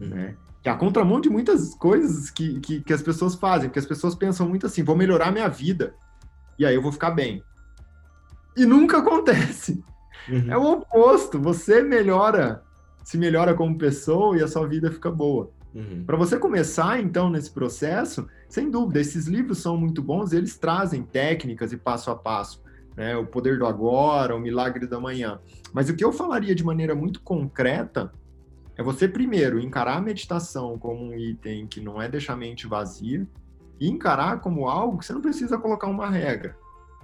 Uhum. 0.00 0.08
Né? 0.08 0.36
Que 0.68 0.70
é 0.70 0.74
a 0.74 0.76
contramão 0.76 1.18
de 1.18 1.30
muitas 1.30 1.74
coisas 1.74 2.30
que, 2.30 2.60
que, 2.60 2.80
que, 2.82 2.92
as 2.92 3.00
pessoas 3.00 3.34
fazem, 3.34 3.70
porque 3.70 3.78
as 3.78 3.86
pessoas 3.86 4.14
pensam 4.14 4.46
muito 4.46 4.66
assim, 4.66 4.82
vou 4.82 4.94
melhorar 4.94 5.32
minha 5.32 5.48
vida, 5.48 5.94
e 6.58 6.66
aí 6.66 6.74
eu 6.74 6.82
vou 6.82 6.92
ficar 6.92 7.10
bem. 7.10 7.42
E 8.54 8.66
nunca 8.66 8.98
acontece. 8.98 9.82
Uhum. 10.28 10.52
É 10.52 10.58
o 10.58 10.72
oposto, 10.72 11.40
você 11.40 11.82
melhora, 11.82 12.62
se 13.02 13.16
melhora 13.16 13.54
como 13.54 13.78
pessoa 13.78 14.36
e 14.36 14.42
a 14.42 14.48
sua 14.48 14.66
vida 14.66 14.92
fica 14.92 15.10
boa. 15.10 15.50
Uhum. 15.74 16.04
Para 16.04 16.18
você 16.18 16.36
começar, 16.36 17.00
então, 17.00 17.30
nesse 17.30 17.50
processo, 17.50 18.26
sem 18.46 18.70
dúvida, 18.70 19.00
esses 19.00 19.26
livros 19.26 19.58
são 19.58 19.74
muito 19.74 20.02
bons, 20.02 20.32
eles 20.32 20.58
trazem 20.58 21.02
técnicas 21.02 21.72
e 21.72 21.78
passo 21.78 22.10
a 22.10 22.16
passo. 22.16 22.62
Né? 22.94 23.16
O 23.16 23.24
Poder 23.24 23.58
do 23.58 23.64
Agora, 23.64 24.36
O 24.36 24.40
Milagre 24.40 24.86
da 24.86 25.00
Manhã. 25.00 25.40
Mas 25.72 25.88
o 25.88 25.96
que 25.96 26.04
eu 26.04 26.12
falaria 26.12 26.54
de 26.54 26.64
maneira 26.64 26.94
muito 26.94 27.22
concreta 27.22 28.12
é 28.78 28.82
você 28.82 29.08
primeiro 29.08 29.58
encarar 29.58 29.96
a 29.96 30.00
meditação 30.00 30.78
como 30.78 31.06
um 31.06 31.12
item 31.12 31.66
que 31.66 31.80
não 31.80 32.00
é 32.00 32.08
deixar 32.08 32.34
a 32.34 32.36
mente 32.36 32.68
vazia 32.68 33.26
e 33.80 33.88
encarar 33.88 34.40
como 34.40 34.68
algo 34.68 34.98
que 34.98 35.04
você 35.04 35.12
não 35.12 35.20
precisa 35.20 35.58
colocar 35.58 35.88
uma 35.88 36.08
regra, 36.08 36.56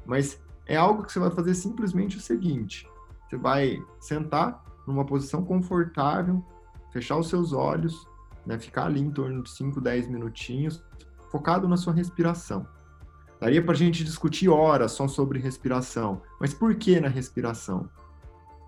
mas 0.06 0.40
é 0.66 0.76
algo 0.76 1.02
que 1.02 1.12
você 1.12 1.18
vai 1.18 1.32
fazer 1.32 1.52
simplesmente 1.54 2.16
o 2.16 2.20
seguinte: 2.20 2.88
você 3.28 3.36
vai 3.36 3.82
sentar 3.98 4.64
numa 4.86 5.04
posição 5.04 5.44
confortável, 5.44 6.44
fechar 6.92 7.16
os 7.16 7.28
seus 7.28 7.52
olhos, 7.52 8.06
né, 8.46 8.56
ficar 8.56 8.86
ali 8.86 9.00
em 9.00 9.10
torno 9.10 9.42
de 9.42 9.50
5, 9.50 9.80
10 9.80 10.08
minutinhos, 10.08 10.80
focado 11.28 11.66
na 11.66 11.76
sua 11.76 11.92
respiração. 11.92 12.66
Daria 13.40 13.60
para 13.60 13.72
a 13.72 13.76
gente 13.76 14.04
discutir 14.04 14.48
horas 14.48 14.92
só 14.92 15.08
sobre 15.08 15.40
respiração, 15.40 16.22
mas 16.40 16.54
por 16.54 16.74
que 16.76 17.00
na 17.00 17.08
respiração? 17.08 17.90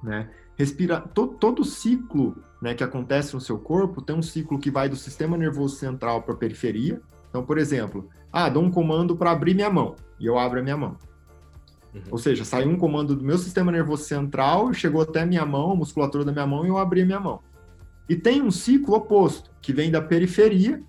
Né? 0.03 0.29
Respira, 0.57 1.01
to, 1.01 1.29
todo 1.29 1.65
ciclo 1.65 2.43
né, 2.61 2.75
que 2.75 2.85
acontece 2.85 3.35
no 3.35 3.41
seu 3.41 3.59
corpo 3.59 4.01
tem 4.01 4.17
um 4.17 4.23
ciclo 4.23 4.59
que 4.59 4.71
vai 4.71 4.89
do 4.89 4.97
sistema 4.97 5.37
nervoso 5.37 5.77
central 5.77 6.23
para 6.23 6.35
a 6.35 6.37
periferia. 6.37 7.01
Então, 7.29 7.45
por 7.45 7.59
exemplo, 7.59 8.09
ah, 8.33 8.49
dou 8.49 8.63
um 8.63 8.71
comando 8.71 9.17
para 9.17 9.31
abrir 9.31 9.55
minha 9.55 9.71
mão 9.71 9.95
e 10.19 10.27
eu 10.27 10.39
abro 10.39 10.61
a 10.61 10.63
minha 10.63 10.77
mão. 10.77 10.97
Uhum. 11.95 12.03
Ou 12.11 12.19
seja, 12.19 12.45
saiu 12.45 12.71
um 12.71 12.79
comando 12.79 13.15
do 13.15 13.25
meu 13.25 13.39
sistema 13.39 13.71
nervoso 13.71 14.05
central, 14.05 14.73
chegou 14.73 15.03
até 15.03 15.23
a 15.23 15.27
minha 15.27 15.45
mão, 15.45 15.73
a 15.73 15.77
musculatura 15.77 16.25
da 16.25 16.33
minha 16.33 16.47
mão 16.47 16.65
e 16.65 16.69
eu 16.69 16.79
abri 16.79 17.03
a 17.03 17.07
minha 17.07 17.21
mão. 17.21 17.41
E 18.09 18.15
tem 18.15 18.41
um 18.41 18.51
ciclo 18.51 18.95
oposto, 18.95 19.51
que 19.61 19.73
vem 19.73 19.91
da 19.91 20.01
periferia, 20.01 20.83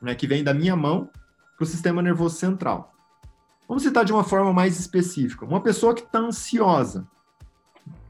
né, 0.00 0.14
que 0.14 0.26
vem 0.26 0.44
da 0.44 0.54
minha 0.54 0.76
mão 0.76 1.10
para 1.56 1.64
o 1.64 1.66
sistema 1.66 2.00
nervoso 2.00 2.36
central. 2.36 2.92
Vamos 3.68 3.82
citar 3.82 4.04
de 4.04 4.12
uma 4.12 4.24
forma 4.24 4.52
mais 4.52 4.78
específica. 4.78 5.44
Uma 5.44 5.60
pessoa 5.60 5.94
que 5.94 6.02
está 6.02 6.18
ansiosa, 6.18 7.06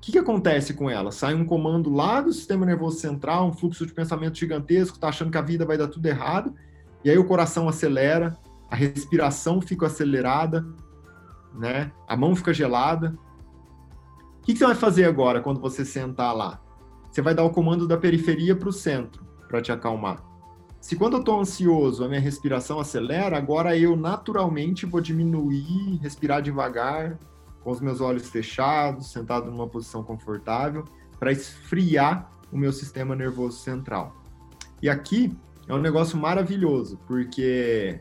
o 0.00 0.02
que, 0.02 0.12
que 0.12 0.18
acontece 0.18 0.72
com 0.72 0.88
ela? 0.88 1.12
Sai 1.12 1.34
um 1.34 1.44
comando 1.44 1.90
lá 1.90 2.22
do 2.22 2.32
sistema 2.32 2.64
nervoso 2.64 2.98
central, 2.98 3.48
um 3.48 3.52
fluxo 3.52 3.84
de 3.84 3.92
pensamento 3.92 4.38
gigantesco, 4.38 4.96
está 4.96 5.08
achando 5.08 5.30
que 5.30 5.36
a 5.36 5.42
vida 5.42 5.66
vai 5.66 5.76
dar 5.76 5.88
tudo 5.88 6.06
errado, 6.06 6.54
e 7.04 7.10
aí 7.10 7.18
o 7.18 7.26
coração 7.26 7.68
acelera, 7.68 8.34
a 8.70 8.74
respiração 8.74 9.60
fica 9.60 9.84
acelerada, 9.84 10.66
né? 11.54 11.92
A 12.08 12.16
mão 12.16 12.34
fica 12.34 12.54
gelada. 12.54 13.14
O 14.38 14.42
que, 14.42 14.54
que 14.54 14.58
você 14.60 14.64
vai 14.64 14.74
fazer 14.74 15.04
agora 15.04 15.42
quando 15.42 15.60
você 15.60 15.84
sentar 15.84 16.34
lá? 16.34 16.62
Você 17.10 17.20
vai 17.20 17.34
dar 17.34 17.44
o 17.44 17.50
comando 17.50 17.86
da 17.86 17.98
periferia 17.98 18.56
para 18.56 18.70
o 18.70 18.72
centro 18.72 19.22
para 19.48 19.60
te 19.60 19.70
acalmar. 19.70 20.24
Se 20.80 20.96
quando 20.96 21.14
eu 21.14 21.20
estou 21.20 21.38
ansioso 21.38 22.02
a 22.02 22.08
minha 22.08 22.22
respiração 22.22 22.80
acelera, 22.80 23.36
agora 23.36 23.76
eu 23.76 23.94
naturalmente 23.96 24.86
vou 24.86 25.02
diminuir, 25.02 25.98
respirar 26.00 26.40
devagar, 26.40 27.18
com 27.62 27.70
os 27.70 27.80
meus 27.80 28.00
olhos 28.00 28.28
fechados, 28.28 29.12
sentado 29.12 29.50
numa 29.50 29.68
posição 29.68 30.02
confortável, 30.02 30.84
para 31.18 31.32
esfriar 31.32 32.30
o 32.50 32.56
meu 32.56 32.72
sistema 32.72 33.14
nervoso 33.14 33.58
central. 33.58 34.16
E 34.82 34.88
aqui 34.88 35.36
é 35.68 35.74
um 35.74 35.80
negócio 35.80 36.18
maravilhoso, 36.18 36.98
porque 37.06 38.00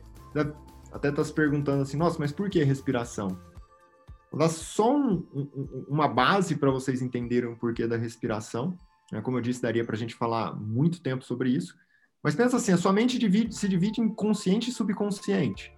até 0.91 1.09
está 1.09 1.23
se 1.23 1.33
perguntando 1.33 1.81
assim, 1.81 1.97
nossa, 1.97 2.17
mas 2.19 2.31
por 2.31 2.49
que 2.49 2.63
respiração? 2.63 3.37
Vou 4.31 4.39
dar 4.39 4.49
só 4.49 4.95
um, 4.95 5.25
um, 5.33 5.85
uma 5.87 6.07
base 6.07 6.55
para 6.55 6.71
vocês 6.71 7.01
entenderem 7.01 7.49
o 7.49 7.55
porquê 7.55 7.87
da 7.87 7.97
respiração. 7.97 8.77
Né? 9.11 9.21
Como 9.21 9.37
eu 9.37 9.41
disse, 9.41 9.61
daria 9.61 9.83
para 9.83 9.95
a 9.95 9.99
gente 9.99 10.15
falar 10.15 10.55
muito 10.55 11.01
tempo 11.01 11.23
sobre 11.23 11.49
isso. 11.49 11.75
Mas 12.23 12.35
pensa 12.35 12.57
assim, 12.57 12.71
a 12.71 12.77
sua 12.77 12.93
mente 12.93 13.17
divide, 13.17 13.55
se 13.55 13.67
divide 13.67 14.01
em 14.01 14.09
consciente 14.09 14.69
e 14.69 14.73
subconsciente. 14.73 15.73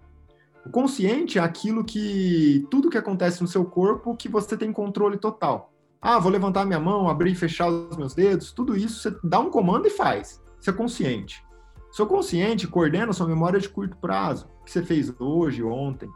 O 0.66 0.70
consciente 0.70 1.40
é 1.40 1.42
aquilo 1.42 1.84
que 1.84 2.66
tudo 2.70 2.90
que 2.90 2.98
acontece 2.98 3.42
no 3.42 3.48
seu 3.48 3.66
corpo 3.66 4.16
que 4.16 4.30
você 4.30 4.56
tem 4.56 4.72
controle 4.72 5.18
total. 5.18 5.74
Ah, 6.02 6.20
vou 6.20 6.32
levantar 6.32 6.66
minha 6.66 6.80
mão, 6.80 7.10
abrir 7.10 7.32
e 7.32 7.36
fechar 7.36 7.68
os 7.70 7.98
meus 7.98 8.14
dedos, 8.14 8.52
tudo 8.52 8.76
isso 8.76 9.02
você 9.02 9.18
dá 9.24 9.40
um 9.40 9.50
comando 9.50 9.88
e 9.88 9.92
faz. 9.92 10.42
Isso 10.60 10.70
é 10.70 10.74
consciente. 10.74 11.44
Seu 11.92 12.08
consciente 12.08 12.68
coordena 12.68 13.12
sua 13.12 13.28
memória 13.28 13.60
de 13.60 13.70
curto 13.70 13.98
prazo, 13.98 14.48
que 14.64 14.72
você 14.72 14.82
fez 14.82 15.14
hoje, 15.20 15.62
ontem. 15.64 16.10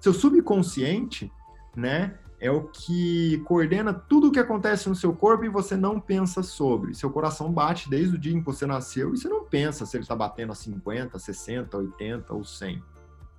Seu 0.00 0.14
subconsciente, 0.14 1.30
né, 1.76 2.18
é 2.40 2.50
o 2.50 2.62
que 2.64 3.38
coordena 3.44 3.92
tudo 3.92 4.28
o 4.28 4.32
que 4.32 4.38
acontece 4.38 4.88
no 4.88 4.94
seu 4.94 5.12
corpo 5.12 5.44
e 5.44 5.48
você 5.48 5.76
não 5.76 6.00
pensa 6.00 6.42
sobre. 6.42 6.94
Seu 6.94 7.10
coração 7.10 7.52
bate 7.52 7.90
desde 7.90 8.16
o 8.16 8.18
dia 8.18 8.32
em 8.32 8.40
que 8.40 8.46
você 8.46 8.64
nasceu 8.64 9.12
e 9.12 9.18
você 9.18 9.28
não 9.28 9.44
pensa 9.44 9.84
se 9.84 9.96
ele 9.96 10.04
está 10.04 10.16
batendo 10.16 10.52
a 10.52 10.54
50, 10.54 11.18
60, 11.18 11.76
80 11.76 12.34
ou 12.34 12.42
100. 12.42 12.82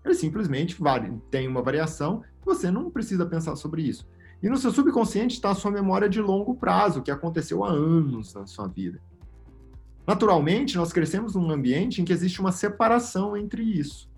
Ele 0.04 0.16
simplesmente 0.16 0.78
tem 1.30 1.48
uma 1.48 1.62
variação, 1.62 2.24
você 2.44 2.72
não 2.72 2.90
precisa 2.90 3.26
pensar 3.26 3.56
sobre 3.56 3.84
isso. 3.84 4.08
E 4.42 4.50
no 4.50 4.58
seu 4.58 4.72
subconsciente 4.72 5.36
está 5.36 5.52
a 5.52 5.56
sua 5.56 5.70
memória 5.70 6.10
de 6.10 6.22
longo 6.22 6.56
prazo, 6.56 7.02
que 7.02 7.12
aconteceu 7.12 7.64
há 7.64 7.70
anos 7.70 8.34
na 8.34 8.48
sua 8.48 8.68
vida. 8.68 9.00
Naturalmente, 10.08 10.78
nós 10.78 10.92
crescemos 10.92 11.36
num 11.36 11.52
ambiente 11.52 12.02
em 12.02 12.06
que 12.06 12.12
existe 12.12 12.40
uma 12.42 12.52
separação 12.52 13.38
entre 13.38 13.62
isso 13.62 14.12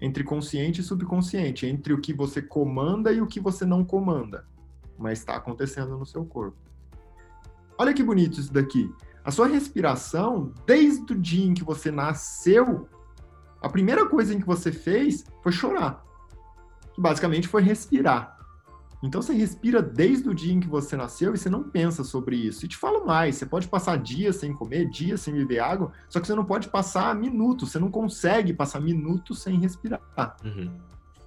entre 0.00 0.24
consciente 0.24 0.80
e 0.80 0.84
subconsciente, 0.84 1.66
entre 1.66 1.92
o 1.92 2.00
que 2.00 2.14
você 2.14 2.40
comanda 2.40 3.12
e 3.12 3.20
o 3.20 3.26
que 3.26 3.38
você 3.38 3.66
não 3.66 3.84
comanda, 3.84 4.46
mas 4.98 5.18
está 5.18 5.36
acontecendo 5.36 5.96
no 5.98 6.06
seu 6.06 6.24
corpo. 6.24 6.56
Olha 7.76 7.92
que 7.92 8.02
bonito 8.02 8.40
isso 8.40 8.52
daqui. 8.52 8.92
A 9.22 9.30
sua 9.30 9.46
respiração, 9.46 10.52
desde 10.66 11.12
o 11.12 11.18
dia 11.18 11.44
em 11.44 11.54
que 11.54 11.62
você 11.62 11.90
nasceu, 11.90 12.88
a 13.60 13.68
primeira 13.68 14.06
coisa 14.06 14.34
que 14.34 14.46
você 14.46 14.72
fez 14.72 15.24
foi 15.42 15.52
chorar. 15.52 16.04
Que 16.94 17.00
basicamente 17.00 17.48
foi 17.48 17.62
respirar. 17.62 18.36
Então 19.02 19.22
você 19.22 19.32
respira 19.32 19.80
desde 19.80 20.28
o 20.28 20.34
dia 20.34 20.52
em 20.52 20.60
que 20.60 20.68
você 20.68 20.94
nasceu 20.94 21.34
e 21.34 21.38
você 21.38 21.48
não 21.48 21.62
pensa 21.62 22.04
sobre 22.04 22.36
isso. 22.36 22.64
E 22.64 22.68
te 22.68 22.76
falo 22.76 23.06
mais, 23.06 23.36
você 23.36 23.46
pode 23.46 23.66
passar 23.66 23.96
dias 23.96 24.36
sem 24.36 24.52
comer, 24.52 24.90
dias 24.90 25.22
sem 25.22 25.32
beber 25.32 25.60
água, 25.60 25.92
só 26.08 26.20
que 26.20 26.26
você 26.26 26.34
não 26.34 26.44
pode 26.44 26.68
passar 26.68 27.14
minutos, 27.14 27.70
você 27.70 27.78
não 27.78 27.90
consegue 27.90 28.52
passar 28.52 28.80
minutos 28.80 29.40
sem 29.42 29.58
respirar. 29.58 30.02
Uhum. 30.44 30.70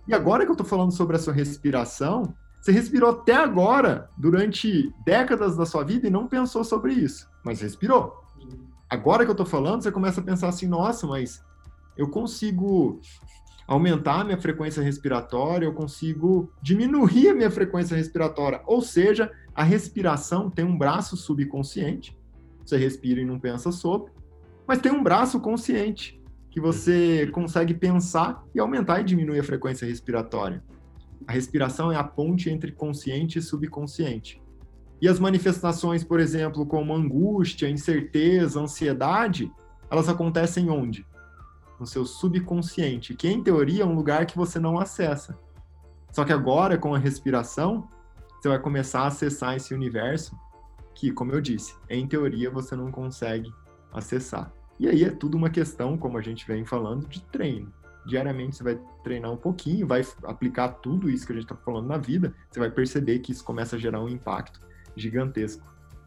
E 0.08 0.14
agora 0.14 0.46
que 0.46 0.52
eu 0.52 0.56
tô 0.56 0.64
falando 0.64 0.92
sobre 0.92 1.16
a 1.16 1.20
sua 1.20 1.34
respiração, 1.34 2.36
você 2.62 2.72
respirou 2.72 3.10
até 3.10 3.36
agora, 3.36 4.10
durante 4.18 4.94
décadas 5.04 5.58
da 5.58 5.66
sua 5.66 5.84
vida, 5.84 6.08
e 6.08 6.12
não 6.12 6.28
pensou 6.28 6.64
sobre 6.64 6.94
isso, 6.94 7.28
mas 7.44 7.62
respirou. 7.62 8.24
Agora 8.90 9.26
que 9.26 9.32
eu 9.32 9.36
tô 9.36 9.46
falando, 9.46 9.82
você 9.82 9.92
começa 9.92 10.22
a 10.22 10.24
pensar 10.24 10.50
assim, 10.50 10.68
nossa, 10.68 11.08
mas 11.08 11.44
eu 11.98 12.10
consigo 12.10 13.00
aumentar 13.68 14.22
a 14.22 14.24
minha 14.24 14.38
frequência 14.38 14.84
respiratória, 14.84 15.66
eu 15.66 15.74
consigo 15.74 16.52
diminuir 16.62 17.30
a 17.30 17.36
minha 17.36 17.52
frequência 17.52 17.96
respiratória. 17.96 18.62
Ou 18.66 18.82
seja, 18.82 19.32
a 19.56 19.64
respiração 19.64 20.50
tem 20.50 20.66
um 20.66 20.78
braço 20.78 21.16
subconsciente, 21.16 22.18
você 22.64 22.78
respira 22.78 23.22
e 23.22 23.26
não 23.26 23.40
pensa 23.40 23.72
sobre, 23.72 24.12
mas 24.68 24.80
tem 24.80 24.92
um 24.92 25.04
braço 25.04 25.40
consciente, 25.40 26.22
que 26.50 26.60
você 26.60 27.28
consegue 27.32 27.74
pensar 27.74 28.44
e 28.54 28.60
aumentar 28.60 29.02
e 29.02 29.04
diminuir 29.04 29.40
a 29.40 29.44
frequência 29.44 29.88
respiratória. 29.88 30.64
A 31.28 31.32
respiração 31.32 31.92
é 31.92 31.96
a 31.96 32.04
ponte 32.04 32.50
entre 32.50 32.72
consciente 32.72 33.40
e 33.40 33.42
subconsciente. 33.42 34.42
E 35.02 35.08
as 35.08 35.20
manifestações, 35.20 36.04
por 36.04 36.20
exemplo, 36.20 36.66
como 36.66 36.94
angústia, 36.94 37.70
incerteza, 37.70 38.60
ansiedade, 38.60 39.52
elas 39.90 40.08
acontecem 40.08 40.70
onde? 40.70 41.06
No 41.80 41.86
seu 41.86 42.06
subconsciente, 42.06 43.16
que 43.16 43.28
em 43.28 43.44
teoria 43.44 43.84
é 43.84 43.86
um 43.86 43.96
lugar 43.96 44.26
que 44.26 44.38
você 44.38 44.60
não 44.60 44.80
acessa. 44.80 45.38
Só 46.12 46.24
que 46.24 46.32
agora, 46.32 46.78
com 46.78 46.94
a 46.94 47.00
respiração, 47.00 47.88
você 48.40 48.50
vai 48.50 48.60
começar 48.60 49.02
a 49.02 49.08
acessar 49.08 49.56
esse 49.56 49.74
universo 49.74 50.38
que, 50.94 51.12
como 51.12 51.32
eu 51.32 51.42
disse, 51.42 51.76
em 51.90 52.08
teoria 52.08 52.52
você 52.52 52.76
não 52.76 52.92
consegue 52.92 53.52
acessar. 53.92 54.52
E 54.80 54.88
aí 54.88 55.04
é 55.04 55.10
tudo 55.10 55.38
uma 55.38 55.50
questão, 55.50 55.98
como 55.98 56.18
a 56.18 56.22
gente 56.22 56.46
vem 56.46 56.66
falando, 56.66 57.08
de 57.08 57.22
treino. 57.24 57.72
Diariamente 58.06 58.58
você 58.58 58.64
vai 58.64 58.80
treinar 59.04 59.32
um 59.32 59.38
pouquinho, 59.38 59.88
vai 59.88 60.06
aplicar 60.24 60.68
tudo 60.70 61.10
isso 61.10 61.26
que 61.26 61.32
a 61.32 61.36
gente 61.36 61.46
está 61.46 61.56
falando 61.56 61.88
na 61.88 61.98
vida, 61.98 62.34
você 62.50 62.60
vai 62.60 62.70
perceber 62.70 63.20
que 63.20 63.32
isso 63.32 63.44
começa 63.44 63.76
a 63.76 63.80
gerar 63.80 64.02
um 64.02 64.10
impacto 64.10 64.60
gigantesco 64.96 65.66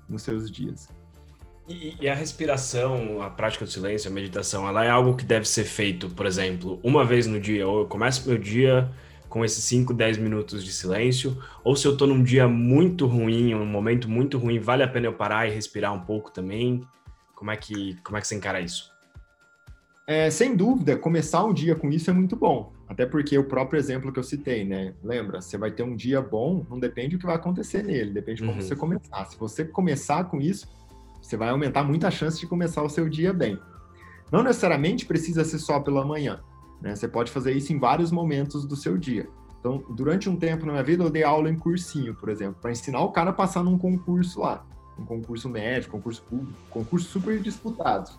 nos 0.09 0.23
seus 0.23 0.51
dias. 0.51 0.89
E, 1.69 1.97
e, 2.01 2.09
a 2.09 2.15
respiração, 2.15 3.21
a 3.21 3.29
prática 3.29 3.65
do 3.65 3.71
silêncio, 3.71 4.09
a 4.09 4.15
meditação, 4.15 4.69
ela 4.69 4.85
é 4.85 4.91
algo 4.91 5.17
que 5.17 5.25
deve 5.25 5.49
ser 5.49 5.65
feito, 5.65 6.09
por 6.11 6.25
exemplo, 6.25 6.79
uma 6.83 7.05
vez 7.05 7.27
no 7.27 7.41
dia, 7.41 7.67
ou 7.67 7.81
eu 7.81 7.87
começo 7.87 8.29
meu 8.29 8.39
dia 8.39 8.89
com 9.29 9.45
esses 9.45 9.65
5, 9.65 9.93
10 9.93 10.19
minutos 10.19 10.65
de 10.65 10.73
silêncio, 10.73 11.37
ou 11.65 11.75
se 11.75 11.87
eu 11.87 11.93
estou 11.93 12.07
num 12.07 12.23
dia 12.23 12.47
muito 12.47 13.07
ruim, 13.07 13.53
um 13.55 13.67
momento 13.67 14.09
muito 14.09 14.39
ruim, 14.39 14.61
vale 14.61 14.85
a 14.85 14.89
pena 14.89 15.07
eu 15.07 15.13
parar 15.13 15.49
e 15.49 15.51
respirar 15.51 15.93
um 15.93 16.01
pouco 16.01 16.31
também? 16.31 16.83
Como 17.35 17.51
é 17.51 17.57
que, 17.57 17.97
como 18.03 18.17
é 18.17 18.21
que 18.21 18.29
você 18.29 18.37
encara 18.37 18.61
isso? 18.61 18.91
É, 20.07 20.31
sem 20.31 20.55
dúvida, 20.55 20.97
começar 20.97 21.43
o 21.43 21.53
dia 21.53 21.75
com 21.75 21.91
isso 21.91 22.09
é 22.09 22.13
muito 22.13 22.37
bom. 22.37 22.73
Até 22.89 23.05
porque 23.05 23.37
o 23.37 23.43
próprio 23.43 23.79
exemplo 23.79 24.13
que 24.13 24.19
eu 24.21 24.23
citei, 24.23 24.65
né? 24.65 24.95
Lembra, 25.03 25.41
você 25.41 25.59
vai 25.59 25.73
ter 25.73 25.83
um 25.83 25.97
dia 25.97 26.23
bom, 26.23 26.65
não 26.71 26.79
depende 26.79 27.17
do 27.17 27.19
que 27.19 27.27
vai 27.27 27.35
acontecer 27.35 27.83
nele, 27.83 28.13
depende 28.13 28.41
de 28.41 28.47
como 28.47 28.61
uhum. 28.61 28.65
você 28.65 28.77
começar. 28.77 29.25
Se 29.25 29.37
você 29.37 29.65
começar 29.65 30.25
com 30.25 30.41
isso, 30.41 30.69
você 31.27 31.37
vai 31.37 31.49
aumentar 31.49 31.83
muito 31.83 32.07
a 32.07 32.11
chance 32.11 32.39
de 32.39 32.47
começar 32.47 32.83
o 32.85 32.89
seu 32.89 33.09
dia 33.09 33.33
bem. 33.33 33.59
Não 34.31 34.45
necessariamente 34.45 35.05
precisa 35.05 35.45
ser 35.45 35.59
só 35.59 35.81
pela 35.81 36.05
manhã. 36.05 36.41
Né? 36.81 36.95
Você 36.95 37.09
pode 37.09 37.33
fazer 37.33 37.53
isso 37.53 37.73
em 37.73 37.81
vários 37.81 38.13
momentos 38.13 38.65
do 38.65 38.77
seu 38.77 38.97
dia. 38.97 39.29
Então, 39.59 39.83
durante 39.91 40.29
um 40.29 40.37
tempo 40.37 40.65
na 40.65 40.73
minha 40.73 40.85
vida, 40.85 41.03
eu 41.03 41.11
dei 41.11 41.25
aula 41.25 41.51
em 41.51 41.59
cursinho, 41.59 42.15
por 42.15 42.29
exemplo, 42.29 42.59
para 42.63 42.71
ensinar 42.71 43.01
o 43.01 43.11
cara 43.11 43.31
a 43.31 43.33
passar 43.33 43.65
num 43.65 43.77
concurso 43.77 44.39
lá. 44.39 44.65
Um 44.97 45.05
concurso 45.05 45.49
médico, 45.49 45.97
concurso 45.97 46.23
público, 46.23 46.57
concurso 46.71 47.09
super 47.09 47.41
disputados. 47.41 48.17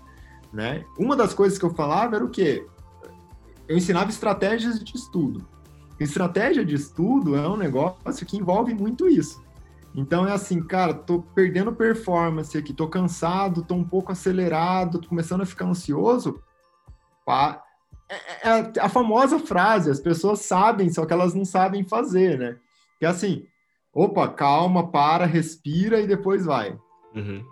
Né? 0.51 0.83
Uma 0.97 1.15
das 1.15 1.33
coisas 1.33 1.57
que 1.57 1.63
eu 1.63 1.73
falava 1.73 2.17
era 2.17 2.25
o 2.25 2.29
quê? 2.29 2.65
Eu 3.69 3.77
ensinava 3.77 4.09
estratégias 4.09 4.83
de 4.83 4.97
estudo. 4.97 5.47
Estratégia 5.97 6.65
de 6.65 6.75
estudo 6.75 7.37
é 7.37 7.47
um 7.47 7.55
negócio 7.55 8.25
que 8.25 8.35
envolve 8.35 8.73
muito 8.73 9.07
isso. 9.07 9.41
Então 9.97 10.27
é 10.27 10.31
assim, 10.31 10.61
cara, 10.61 10.93
tô 10.93 11.23
perdendo 11.23 11.73
performance 11.73 12.55
aqui, 12.55 12.71
tô 12.71 12.87
cansado, 12.87 13.63
tô 13.63 13.73
um 13.73 13.83
pouco 13.83 14.11
acelerado, 14.11 14.99
tô 14.99 15.09
começando 15.09 15.41
a 15.41 15.45
ficar 15.45 15.65
ansioso. 15.65 16.39
Pá. 17.25 17.63
É, 18.07 18.15
é, 18.15 18.73
é 18.77 18.79
a 18.79 18.87
famosa 18.87 19.39
frase, 19.39 19.89
as 19.89 19.99
pessoas 19.99 20.41
sabem, 20.41 20.91
só 20.91 21.03
que 21.03 21.11
elas 21.11 21.33
não 21.33 21.43
sabem 21.43 21.83
fazer, 21.83 22.37
né? 22.37 22.57
Que 22.99 23.07
é 23.07 23.09
assim, 23.09 23.47
opa, 23.91 24.27
calma, 24.27 24.87
para, 24.87 25.25
respira 25.25 25.99
e 25.99 26.05
depois 26.05 26.45
vai. 26.45 26.77
Uhum. 27.15 27.43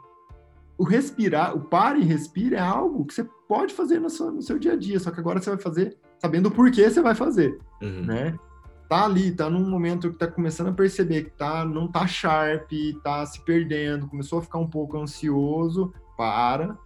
O 0.78 0.84
respirar, 0.84 1.56
o 1.58 1.62
para 1.62 1.98
e 1.98 2.04
respira 2.04 2.58
é 2.58 2.62
algo 2.62 3.06
que 3.06 3.16
você 3.16 3.24
pode 3.50 3.74
fazer 3.74 4.00
no 4.00 4.10
seu, 4.10 4.32
no 4.32 4.42
seu 4.44 4.60
dia 4.60 4.74
a 4.74 4.78
dia, 4.78 5.00
só 5.00 5.10
que 5.10 5.20
agora 5.20 5.42
você 5.42 5.50
vai 5.50 5.60
fazer 5.60 5.98
sabendo 6.20 6.50
o 6.50 6.52
porquê 6.52 6.90
você 6.92 7.02
vai 7.02 7.16
fazer, 7.16 7.60
uhum. 7.82 8.06
né? 8.06 8.40
Tá 8.88 9.06
ali, 9.06 9.32
tá 9.32 9.50
num 9.50 9.69
momento 9.69 10.12
que 10.12 10.17
tá 10.17 10.28
começando 10.28 10.67
a 10.67 10.74
perceber 10.74 11.24
que 11.24 11.32
tá, 11.32 11.65
não 11.65 11.88
tá 11.88 12.06
sharp, 12.08 12.71
tá 13.04 13.26
se 13.26 13.41
perdendo, 13.41 14.08
começou 14.08 14.39
a 14.39 14.41
ficar 14.41 14.60
um 14.60 14.67
pouco 14.67 14.98
ansioso, 14.98 15.93
para, 16.17 16.78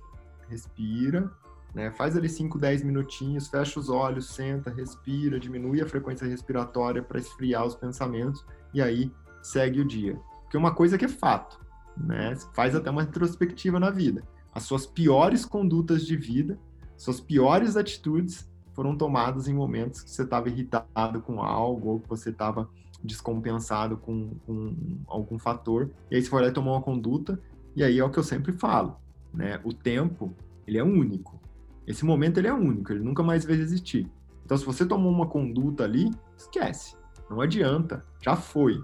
respira, 0.47 1.31
né? 1.73 1.91
Faz 1.91 2.17
ali 2.17 2.27
5, 2.27 2.57
10 2.57 2.83
minutinhos, 2.83 3.47
fecha 3.47 3.79
os 3.79 3.89
olhos, 3.89 4.27
senta, 4.27 4.69
respira, 4.71 5.39
diminui 5.39 5.81
a 5.81 5.87
frequência 5.87 6.27
respiratória 6.27 7.01
para 7.01 7.19
esfriar 7.19 7.65
os 7.65 7.75
pensamentos 7.75 8.45
e 8.73 8.81
aí 8.81 9.11
segue 9.41 9.81
o 9.81 9.85
dia. 9.85 10.19
Porque 10.43 10.57
uma 10.57 10.73
coisa 10.73 10.97
que 10.97 11.05
é 11.05 11.09
fato, 11.09 11.59
né? 11.95 12.35
Faz 12.53 12.75
até 12.75 12.89
uma 12.89 13.03
retrospectiva 13.03 13.79
na 13.79 13.91
vida. 13.91 14.23
As 14.53 14.63
suas 14.63 14.85
piores 14.85 15.45
condutas 15.45 16.05
de 16.05 16.15
vida, 16.15 16.59
suas 16.97 17.21
piores 17.21 17.77
atitudes 17.77 18.49
foram 18.79 18.95
tomadas 18.95 19.49
em 19.49 19.53
momentos 19.53 20.01
que 20.01 20.09
você 20.09 20.23
estava 20.23 20.47
irritado 20.47 21.21
com 21.21 21.41
algo 21.41 21.89
ou 21.89 21.99
que 21.99 22.07
você 22.07 22.29
estava 22.29 22.69
descompensado 23.03 23.97
com, 23.97 24.35
com, 24.47 24.73
algum 25.05 25.37
fator. 25.37 25.89
E 26.09 26.15
aí 26.15 26.21
você 26.21 26.29
foi 26.29 26.41
lá 26.41 26.47
e 26.47 26.53
tomou 26.53 26.73
uma 26.73 26.81
conduta. 26.81 27.37
E 27.75 27.83
aí 27.83 27.99
é 27.99 28.03
o 28.05 28.09
que 28.09 28.17
eu 28.17 28.23
sempre 28.23 28.53
falo, 28.53 28.95
né? 29.33 29.59
O 29.65 29.73
tempo, 29.73 30.33
ele 30.65 30.77
é 30.77 30.83
único. 30.83 31.37
Esse 31.85 32.05
momento, 32.05 32.37
ele 32.37 32.47
é 32.47 32.53
único. 32.53 32.93
Ele 32.93 33.03
nunca 33.03 33.21
mais 33.21 33.43
vai 33.43 33.57
existir. 33.57 34.09
Então, 34.45 34.55
se 34.55 34.63
você 34.63 34.85
tomou 34.85 35.11
uma 35.11 35.27
conduta 35.27 35.83
ali, 35.83 36.09
esquece. 36.37 36.95
Não 37.29 37.41
adianta. 37.41 38.01
Já 38.21 38.37
foi. 38.37 38.81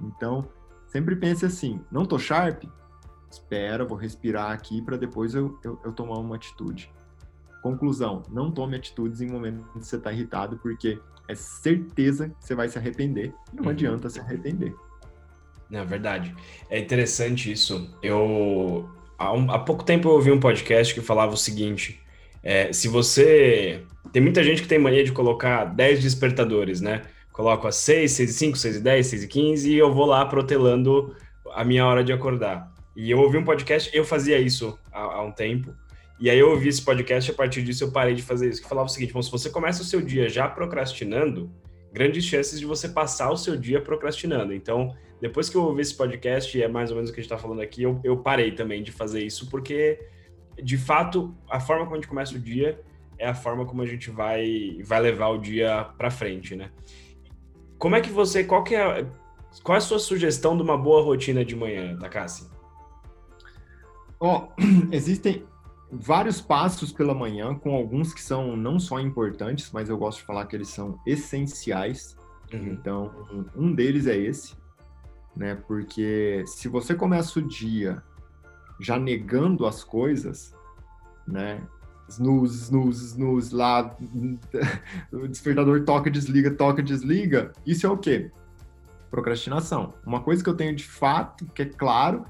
Então, 0.00 0.48
sempre 0.86 1.16
pense 1.16 1.44
assim, 1.44 1.82
não 1.92 2.06
tô 2.06 2.18
sharp? 2.18 2.64
Espera, 3.30 3.84
vou 3.84 3.98
respirar 3.98 4.52
aqui 4.52 4.80
para 4.80 4.96
depois 4.96 5.34
eu, 5.34 5.58
eu, 5.62 5.78
eu 5.84 5.92
tomar 5.92 6.18
uma 6.18 6.36
atitude. 6.36 6.90
Conclusão: 7.64 8.22
não 8.30 8.50
tome 8.50 8.76
atitudes 8.76 9.22
em 9.22 9.26
momentos 9.26 9.64
que 9.72 9.78
você 9.78 9.96
está 9.96 10.12
irritado, 10.12 10.58
porque 10.58 10.98
é 11.26 11.34
certeza 11.34 12.28
que 12.28 12.44
você 12.44 12.54
vai 12.54 12.68
se 12.68 12.76
arrepender. 12.76 13.32
Não 13.54 13.64
uhum. 13.64 13.70
adianta 13.70 14.10
se 14.10 14.20
arrepender. 14.20 14.74
É 15.72 15.82
verdade. 15.82 16.36
É 16.68 16.78
interessante 16.78 17.50
isso. 17.50 17.90
Eu 18.02 18.86
há, 19.18 19.32
um, 19.32 19.50
há, 19.50 19.58
pouco 19.58 19.82
tempo 19.82 20.10
eu 20.10 20.12
ouvi 20.12 20.30
um 20.30 20.38
podcast 20.38 20.92
que 20.92 21.00
falava 21.00 21.32
o 21.32 21.38
seguinte: 21.38 22.02
é, 22.42 22.70
se 22.70 22.86
você. 22.86 23.82
Tem 24.12 24.20
muita 24.20 24.44
gente 24.44 24.60
que 24.60 24.68
tem 24.68 24.78
mania 24.78 25.02
de 25.02 25.12
colocar 25.12 25.64
10 25.64 26.02
despertadores, 26.02 26.82
né? 26.82 27.00
Coloco 27.32 27.66
às 27.66 27.76
6, 27.76 28.12
6 28.12 28.30
e 28.30 28.32
5, 28.34 28.58
6 28.58 28.76
e 28.76 28.80
10, 28.80 29.06
6 29.06 29.22
e 29.24 29.28
15 29.28 29.72
e 29.72 29.78
eu 29.78 29.90
vou 29.90 30.04
lá 30.04 30.26
protelando 30.26 31.16
a 31.54 31.64
minha 31.64 31.86
hora 31.86 32.04
de 32.04 32.12
acordar. 32.12 32.70
E 32.94 33.10
eu 33.10 33.18
ouvi 33.20 33.38
um 33.38 33.44
podcast, 33.44 33.90
eu 33.96 34.04
fazia 34.04 34.38
isso 34.38 34.78
há, 34.92 35.00
há 35.00 35.22
um 35.22 35.32
tempo. 35.32 35.74
E 36.24 36.30
aí 36.30 36.38
eu 36.38 36.48
ouvi 36.48 36.70
esse 36.70 36.80
podcast 36.80 37.30
e 37.30 37.34
a 37.34 37.36
partir 37.36 37.62
disso 37.62 37.84
eu 37.84 37.92
parei 37.92 38.14
de 38.14 38.22
fazer 38.22 38.48
isso, 38.48 38.62
que 38.62 38.66
falava 38.66 38.86
o 38.86 38.90
seguinte, 38.90 39.12
bom, 39.12 39.20
se 39.20 39.30
você 39.30 39.50
começa 39.50 39.82
o 39.82 39.84
seu 39.84 40.00
dia 40.00 40.26
já 40.26 40.48
procrastinando, 40.48 41.50
grandes 41.92 42.24
chances 42.24 42.58
de 42.58 42.64
você 42.64 42.88
passar 42.88 43.30
o 43.30 43.36
seu 43.36 43.58
dia 43.58 43.78
procrastinando. 43.78 44.54
Então, 44.54 44.96
depois 45.20 45.50
que 45.50 45.56
eu 45.58 45.62
ouvi 45.62 45.82
esse 45.82 45.94
podcast, 45.94 46.56
e 46.56 46.62
é 46.62 46.66
mais 46.66 46.88
ou 46.88 46.96
menos 46.96 47.10
o 47.10 47.12
que 47.12 47.20
a 47.20 47.22
gente 47.22 47.30
está 47.30 47.36
falando 47.36 47.60
aqui, 47.60 47.82
eu, 47.82 48.00
eu 48.02 48.16
parei 48.16 48.52
também 48.52 48.82
de 48.82 48.90
fazer 48.90 49.22
isso, 49.22 49.50
porque, 49.50 50.00
de 50.62 50.78
fato, 50.78 51.36
a 51.46 51.60
forma 51.60 51.84
como 51.84 51.94
a 51.94 51.98
gente 51.98 52.08
começa 52.08 52.34
o 52.34 52.38
dia 52.38 52.80
é 53.18 53.28
a 53.28 53.34
forma 53.34 53.66
como 53.66 53.82
a 53.82 53.86
gente 53.86 54.08
vai, 54.08 54.78
vai 54.82 55.02
levar 55.02 55.28
o 55.28 55.36
dia 55.36 55.90
para 55.98 56.10
frente, 56.10 56.56
né? 56.56 56.70
Como 57.76 57.96
é 57.96 58.00
que 58.00 58.08
você, 58.08 58.44
qual 58.44 58.64
que 58.64 58.74
é, 58.74 59.06
qual 59.62 59.74
é 59.74 59.78
a 59.78 59.82
sua 59.82 59.98
sugestão 59.98 60.56
de 60.56 60.62
uma 60.62 60.78
boa 60.78 61.02
rotina 61.02 61.44
de 61.44 61.54
manhã, 61.54 61.94
Takassi? 61.98 62.48
Oh, 64.18 64.48
existem 64.90 65.44
vários 65.94 66.40
passos 66.40 66.92
pela 66.92 67.14
manhã, 67.14 67.54
com 67.54 67.74
alguns 67.74 68.12
que 68.12 68.20
são 68.20 68.56
não 68.56 68.78
só 68.78 69.00
importantes, 69.00 69.70
mas 69.72 69.88
eu 69.88 69.96
gosto 69.96 70.18
de 70.18 70.24
falar 70.24 70.46
que 70.46 70.56
eles 70.56 70.68
são 70.68 70.98
essenciais. 71.06 72.16
Uhum. 72.52 72.66
Então, 72.72 73.12
um 73.56 73.72
deles 73.72 74.06
é 74.06 74.16
esse, 74.16 74.54
né? 75.36 75.54
Porque 75.54 76.44
se 76.46 76.68
você 76.68 76.94
começa 76.94 77.38
o 77.38 77.42
dia 77.42 78.02
já 78.80 78.98
negando 78.98 79.66
as 79.66 79.84
coisas, 79.84 80.54
né? 81.26 81.62
Snooze, 82.08 82.64
snooze, 82.64 83.06
snooze, 83.06 83.54
lá, 83.54 83.96
o 85.10 85.26
despertador 85.26 85.84
toca, 85.84 86.10
desliga, 86.10 86.50
toca, 86.50 86.82
desliga. 86.82 87.52
Isso 87.64 87.86
é 87.86 87.90
o 87.90 87.96
quê? 87.96 88.30
Procrastinação. 89.10 89.94
Uma 90.04 90.20
coisa 90.20 90.42
que 90.42 90.50
eu 90.50 90.56
tenho 90.56 90.74
de 90.74 90.84
fato, 90.84 91.46
que 91.46 91.62
é 91.62 91.66
claro, 91.66 92.26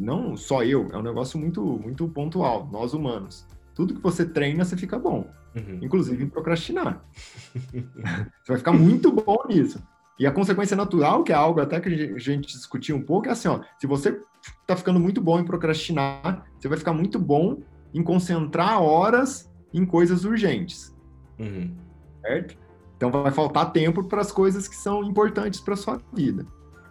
não 0.00 0.34
só 0.34 0.64
eu, 0.64 0.88
é 0.92 0.96
um 0.96 1.02
negócio 1.02 1.38
muito, 1.38 1.62
muito 1.62 2.08
pontual, 2.08 2.66
nós 2.72 2.94
humanos. 2.94 3.46
Tudo 3.74 3.94
que 3.94 4.00
você 4.00 4.24
treina, 4.24 4.64
você 4.64 4.76
fica 4.76 4.98
bom. 4.98 5.30
Uhum. 5.54 5.78
Inclusive 5.82 6.24
em 6.24 6.28
procrastinar. 6.28 7.04
você 7.54 8.48
vai 8.48 8.58
ficar 8.58 8.72
muito 8.72 9.12
bom 9.12 9.36
nisso. 9.46 9.82
E 10.18 10.26
a 10.26 10.32
consequência 10.32 10.76
natural, 10.76 11.22
que 11.22 11.32
é 11.32 11.34
algo 11.34 11.60
até 11.60 11.80
que 11.80 11.88
a 11.88 12.18
gente 12.18 12.48
discutiu 12.48 12.96
um 12.96 13.02
pouco, 13.02 13.28
é 13.28 13.32
assim, 13.32 13.48
ó, 13.48 13.60
se 13.78 13.86
você 13.86 14.18
tá 14.66 14.74
ficando 14.74 14.98
muito 14.98 15.20
bom 15.20 15.38
em 15.38 15.44
procrastinar, 15.44 16.46
você 16.58 16.68
vai 16.68 16.78
ficar 16.78 16.94
muito 16.94 17.18
bom 17.18 17.58
em 17.92 18.02
concentrar 18.02 18.80
horas 18.82 19.50
em 19.72 19.84
coisas 19.84 20.24
urgentes. 20.24 20.96
Uhum. 21.38 21.74
Certo? 22.22 22.56
Então 22.96 23.10
vai 23.10 23.32
faltar 23.32 23.72
tempo 23.72 24.04
para 24.04 24.20
as 24.20 24.32
coisas 24.32 24.66
que 24.66 24.76
são 24.76 25.04
importantes 25.04 25.60
para 25.60 25.76
sua 25.76 26.00
vida. 26.12 26.46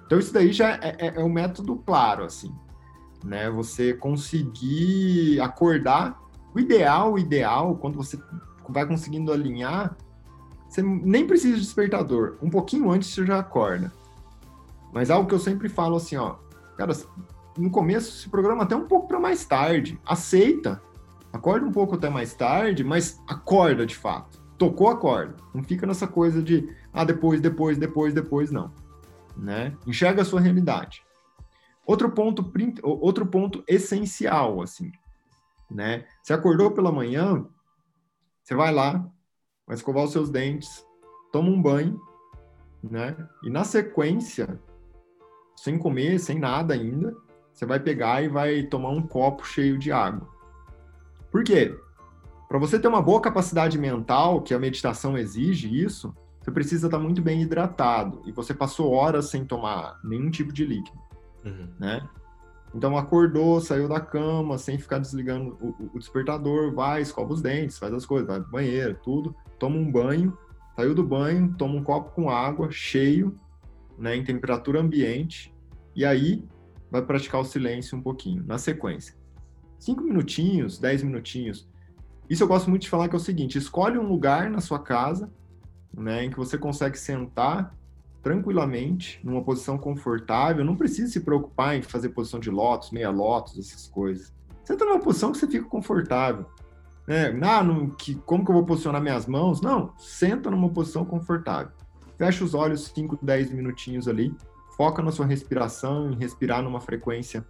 Então 0.05 0.17
isso 0.19 0.33
daí 0.33 0.51
já 0.51 0.75
é, 0.75 0.95
é, 0.99 1.07
é 1.15 1.23
um 1.23 1.29
método 1.29 1.75
claro, 1.77 2.23
assim 2.23 2.51
né? 3.23 3.49
Você 3.49 3.93
conseguir 3.93 5.39
acordar. 5.41 6.19
O 6.53 6.59
ideal, 6.59 7.13
o 7.13 7.19
ideal, 7.19 7.75
quando 7.75 7.95
você 7.95 8.19
vai 8.67 8.85
conseguindo 8.85 9.31
alinhar, 9.31 9.95
você 10.67 10.81
nem 10.81 11.25
precisa 11.25 11.55
de 11.55 11.61
despertador. 11.61 12.37
Um 12.41 12.49
pouquinho 12.49 12.89
antes 12.91 13.09
você 13.09 13.25
já 13.25 13.39
acorda. 13.39 13.91
Mas 14.93 15.09
algo 15.09 15.27
que 15.27 15.33
eu 15.33 15.39
sempre 15.39 15.69
falo 15.69 15.95
assim, 15.95 16.15
ó, 16.15 16.35
cara, 16.77 16.93
no 17.57 17.69
começo 17.69 18.17
se 18.17 18.29
programa 18.29 18.63
até 18.63 18.75
um 18.75 18.87
pouco 18.87 19.07
para 19.07 19.19
mais 19.19 19.45
tarde. 19.45 19.99
Aceita. 20.05 20.81
Acorda 21.31 21.65
um 21.65 21.71
pouco 21.71 21.95
até 21.95 22.09
mais 22.09 22.33
tarde, 22.33 22.83
mas 22.83 23.21
acorda 23.27 23.85
de 23.85 23.95
fato. 23.95 24.39
Tocou, 24.57 24.89
acorda. 24.89 25.35
Não 25.53 25.63
fica 25.63 25.85
nessa 25.85 26.07
coisa 26.07 26.41
de 26.41 26.73
ah, 26.91 27.03
depois, 27.03 27.39
depois, 27.39 27.77
depois, 27.77 28.13
depois, 28.13 28.51
não. 28.51 28.71
Né? 29.37 29.75
Enxerga 29.85 30.23
a 30.23 30.25
sua 30.25 30.41
realidade. 30.41 31.03
Outro 31.89 32.11
ponto, 32.11 32.53
outro 32.83 33.25
ponto 33.25 33.63
essencial, 33.67 34.61
assim, 34.61 34.91
né? 35.71 36.05
Você 36.21 36.33
acordou 36.33 36.69
pela 36.69 36.91
manhã, 36.91 37.43
você 38.43 38.53
vai 38.53 38.71
lá, 38.71 39.09
vai 39.65 39.75
escovar 39.75 40.03
os 40.03 40.11
seus 40.11 40.29
dentes, 40.29 40.85
toma 41.31 41.49
um 41.49 41.59
banho, 41.59 41.99
né? 42.83 43.17
E 43.41 43.49
na 43.49 43.63
sequência, 43.63 44.61
sem 45.55 45.79
comer, 45.79 46.19
sem 46.19 46.37
nada 46.37 46.75
ainda, 46.75 47.11
você 47.51 47.65
vai 47.65 47.79
pegar 47.79 48.21
e 48.21 48.27
vai 48.27 48.61
tomar 48.61 48.89
um 48.89 49.01
copo 49.01 49.43
cheio 49.43 49.79
de 49.79 49.91
água. 49.91 50.29
Por 51.31 51.43
quê? 51.43 51.75
Para 52.47 52.59
você 52.59 52.77
ter 52.77 52.87
uma 52.87 53.01
boa 53.01 53.19
capacidade 53.19 53.79
mental, 53.79 54.43
que 54.43 54.53
a 54.53 54.59
meditação 54.59 55.17
exige 55.17 55.83
isso, 55.83 56.15
você 56.39 56.51
precisa 56.51 56.85
estar 56.85 56.99
muito 56.99 57.19
bem 57.19 57.41
hidratado. 57.41 58.21
E 58.27 58.31
você 58.31 58.53
passou 58.53 58.91
horas 58.91 59.31
sem 59.31 59.43
tomar 59.43 59.99
nenhum 60.03 60.29
tipo 60.29 60.53
de 60.53 60.63
líquido 60.67 61.08
uhum. 61.49 61.67
né? 61.79 62.07
Então 62.73 62.97
acordou, 62.97 63.59
saiu 63.59 63.87
da 63.87 63.99
cama, 63.99 64.57
sem 64.57 64.77
ficar 64.77 64.99
desligando 64.99 65.57
o, 65.59 65.91
o, 65.95 65.99
despertador, 65.99 66.73
vai, 66.73 67.01
escova 67.01 67.33
os 67.33 67.41
dentes, 67.41 67.79
faz 67.79 67.93
as 67.93 68.05
coisas, 68.05 68.27
vai 68.27 68.39
pro 68.39 68.51
banheiro, 68.51 68.97
tudo, 69.03 69.35
toma 69.57 69.75
um 69.75 69.91
banho, 69.91 70.37
saiu 70.75 70.93
do 70.93 71.03
banho, 71.03 71.53
toma 71.57 71.75
um 71.75 71.83
copo 71.83 72.11
com 72.11 72.29
água, 72.29 72.69
cheio, 72.69 73.35
né, 73.97 74.15
em 74.15 74.23
temperatura 74.23 74.79
ambiente, 74.79 75.53
e 75.95 76.05
aí 76.05 76.47
vai 76.91 77.01
praticar 77.01 77.41
o 77.41 77.45
silêncio 77.45 77.97
um 77.97 78.01
pouquinho, 78.01 78.43
na 78.45 78.57
sequência. 78.57 79.15
Cinco 79.79 80.03
minutinhos, 80.03 80.77
dez 80.77 81.01
minutinhos. 81.01 81.67
Isso 82.29 82.43
eu 82.43 82.47
gosto 82.47 82.69
muito 82.69 82.83
de 82.83 82.89
falar 82.89 83.09
que 83.09 83.15
é 83.15 83.17
o 83.17 83.21
seguinte: 83.21 83.57
escolhe 83.57 83.97
um 83.97 84.07
lugar 84.07 84.49
na 84.49 84.61
sua 84.61 84.79
casa, 84.79 85.31
né, 85.93 86.25
em 86.25 86.29
que 86.29 86.37
você 86.37 86.57
consegue 86.57 86.97
sentar 86.97 87.75
tranquilamente, 88.21 89.19
numa 89.23 89.43
posição 89.43 89.77
confortável, 89.77 90.63
não 90.65 90.75
precisa 90.75 91.11
se 91.11 91.21
preocupar 91.21 91.75
em 91.75 91.81
fazer 91.81 92.09
posição 92.09 92.39
de 92.39 92.49
lótus, 92.49 92.91
meia 92.91 93.09
lótus, 93.09 93.57
essas 93.57 93.87
coisas. 93.87 94.33
Senta 94.63 94.85
numa 94.85 94.99
posição 94.99 95.31
que 95.31 95.37
você 95.37 95.47
fica 95.47 95.65
confortável. 95.65 96.45
Né? 97.07 97.35
Ah, 97.41 97.63
não, 97.63 97.89
que, 97.89 98.15
como 98.15 98.43
que 98.43 98.51
eu 98.51 98.55
vou 98.55 98.65
posicionar 98.65 99.01
minhas 99.01 99.25
mãos? 99.25 99.61
Não, 99.61 99.93
senta 99.97 100.51
numa 100.51 100.69
posição 100.69 101.05
confortável. 101.05 101.71
Fecha 102.17 102.43
os 102.43 102.53
olhos 102.53 102.91
5, 102.93 103.17
10 103.21 103.51
minutinhos 103.51 104.07
ali, 104.07 104.35
foca 104.75 105.01
na 105.01 105.11
sua 105.11 105.25
respiração, 105.25 106.11
em 106.11 106.15
respirar 106.15 106.61
numa 106.61 106.81
frequência 106.81 107.45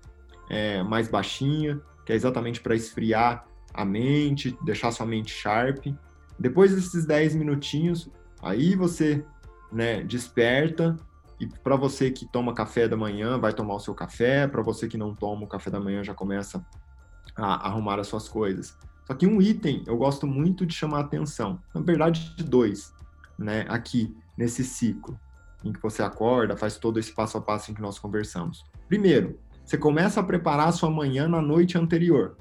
é, 0.50 0.84
mais 0.84 1.08
baixinha, 1.08 1.82
que 2.06 2.14
é 2.14 2.16
exatamente 2.16 2.62
para 2.62 2.76
esfriar 2.76 3.46
a 3.74 3.84
mente, 3.84 4.58
deixar 4.64 4.92
sua 4.92 5.06
mente 5.06 5.32
sharp. 5.32 5.88
Depois 6.40 6.74
desses 6.74 7.06
10 7.06 7.36
minutinhos, 7.36 8.10
aí 8.42 8.76
você 8.76 9.26
né, 9.72 10.04
desperta 10.04 10.96
e 11.40 11.48
para 11.48 11.76
você 11.76 12.12
que 12.12 12.26
toma 12.26 12.54
café 12.54 12.88
da 12.88 12.98
manhã, 12.98 13.38
vai 13.38 13.54
tomar 13.54 13.76
o 13.76 13.80
seu 13.80 13.96
café, 13.96 14.46
para 14.46 14.62
você 14.62 14.88
que 14.88 14.98
não 14.98 15.16
toma 15.16 15.46
o 15.46 15.48
café 15.48 15.70
da 15.70 15.80
manhã, 15.80 16.04
já 16.04 16.14
começa 16.14 16.66
a 17.36 17.68
arrumar 17.68 18.00
as 18.00 18.08
suas 18.08 18.28
coisas. 18.28 18.78
Só 19.06 19.14
que 19.14 19.26
um 19.26 19.42
item 19.42 19.84
eu 19.88 19.98
gosto 19.98 20.28
muito 20.28 20.66
de 20.66 20.76
chamar 20.76 20.98
a 20.98 21.02
atenção, 21.02 21.60
na 21.74 21.82
verdade 21.82 22.36
de 22.36 22.44
dois, 22.44 22.94
né, 23.38 23.66
aqui 23.70 24.16
nesse 24.38 24.64
ciclo 24.64 25.18
em 25.64 25.72
que 25.72 25.82
você 25.82 26.02
acorda, 26.02 26.56
faz 26.56 26.78
todo 26.78 27.00
esse 27.00 27.14
passo 27.14 27.38
a 27.38 27.42
passo 27.42 27.72
em 27.72 27.74
que 27.74 27.82
nós 27.82 28.00
conversamos. 28.00 28.66
Primeiro, 28.88 29.40
você 29.66 29.78
começa 29.78 30.20
a 30.20 30.24
preparar 30.24 30.70
a 30.70 30.72
sua 30.72 30.90
manhã 30.90 31.28
na 31.28 31.42
noite 31.42 31.78
anterior. 31.78 32.38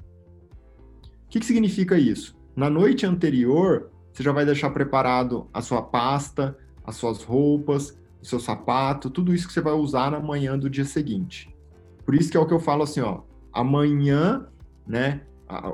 O 1.25 1.29
que, 1.29 1.39
que 1.39 1.45
significa 1.45 1.97
isso? 1.97 2.35
Na 2.55 2.69
noite 2.69 3.05
anterior, 3.05 3.91
você 4.11 4.23
já 4.23 4.31
vai 4.31 4.45
deixar 4.45 4.69
preparado 4.71 5.49
a 5.53 5.61
sua 5.61 5.81
pasta, 5.81 6.57
as 6.89 6.95
suas 6.95 7.23
roupas, 7.23 7.97
o 8.21 8.25
seu 8.25 8.39
sapato, 8.39 9.09
tudo 9.09 9.33
isso 9.33 9.47
que 9.47 9.53
você 9.53 9.61
vai 9.61 9.73
usar 9.73 10.11
na 10.11 10.19
manhã 10.19 10.57
do 10.57 10.69
dia 10.69 10.85
seguinte. 10.85 11.55
Por 12.05 12.15
isso 12.15 12.31
que 12.31 12.35
é 12.35 12.39
o 12.39 12.47
que 12.47 12.53
eu 12.53 12.59
falo 12.59 12.83
assim, 12.83 12.99
ó, 12.99 13.21
amanhã, 13.53 14.47
né, 14.87 15.21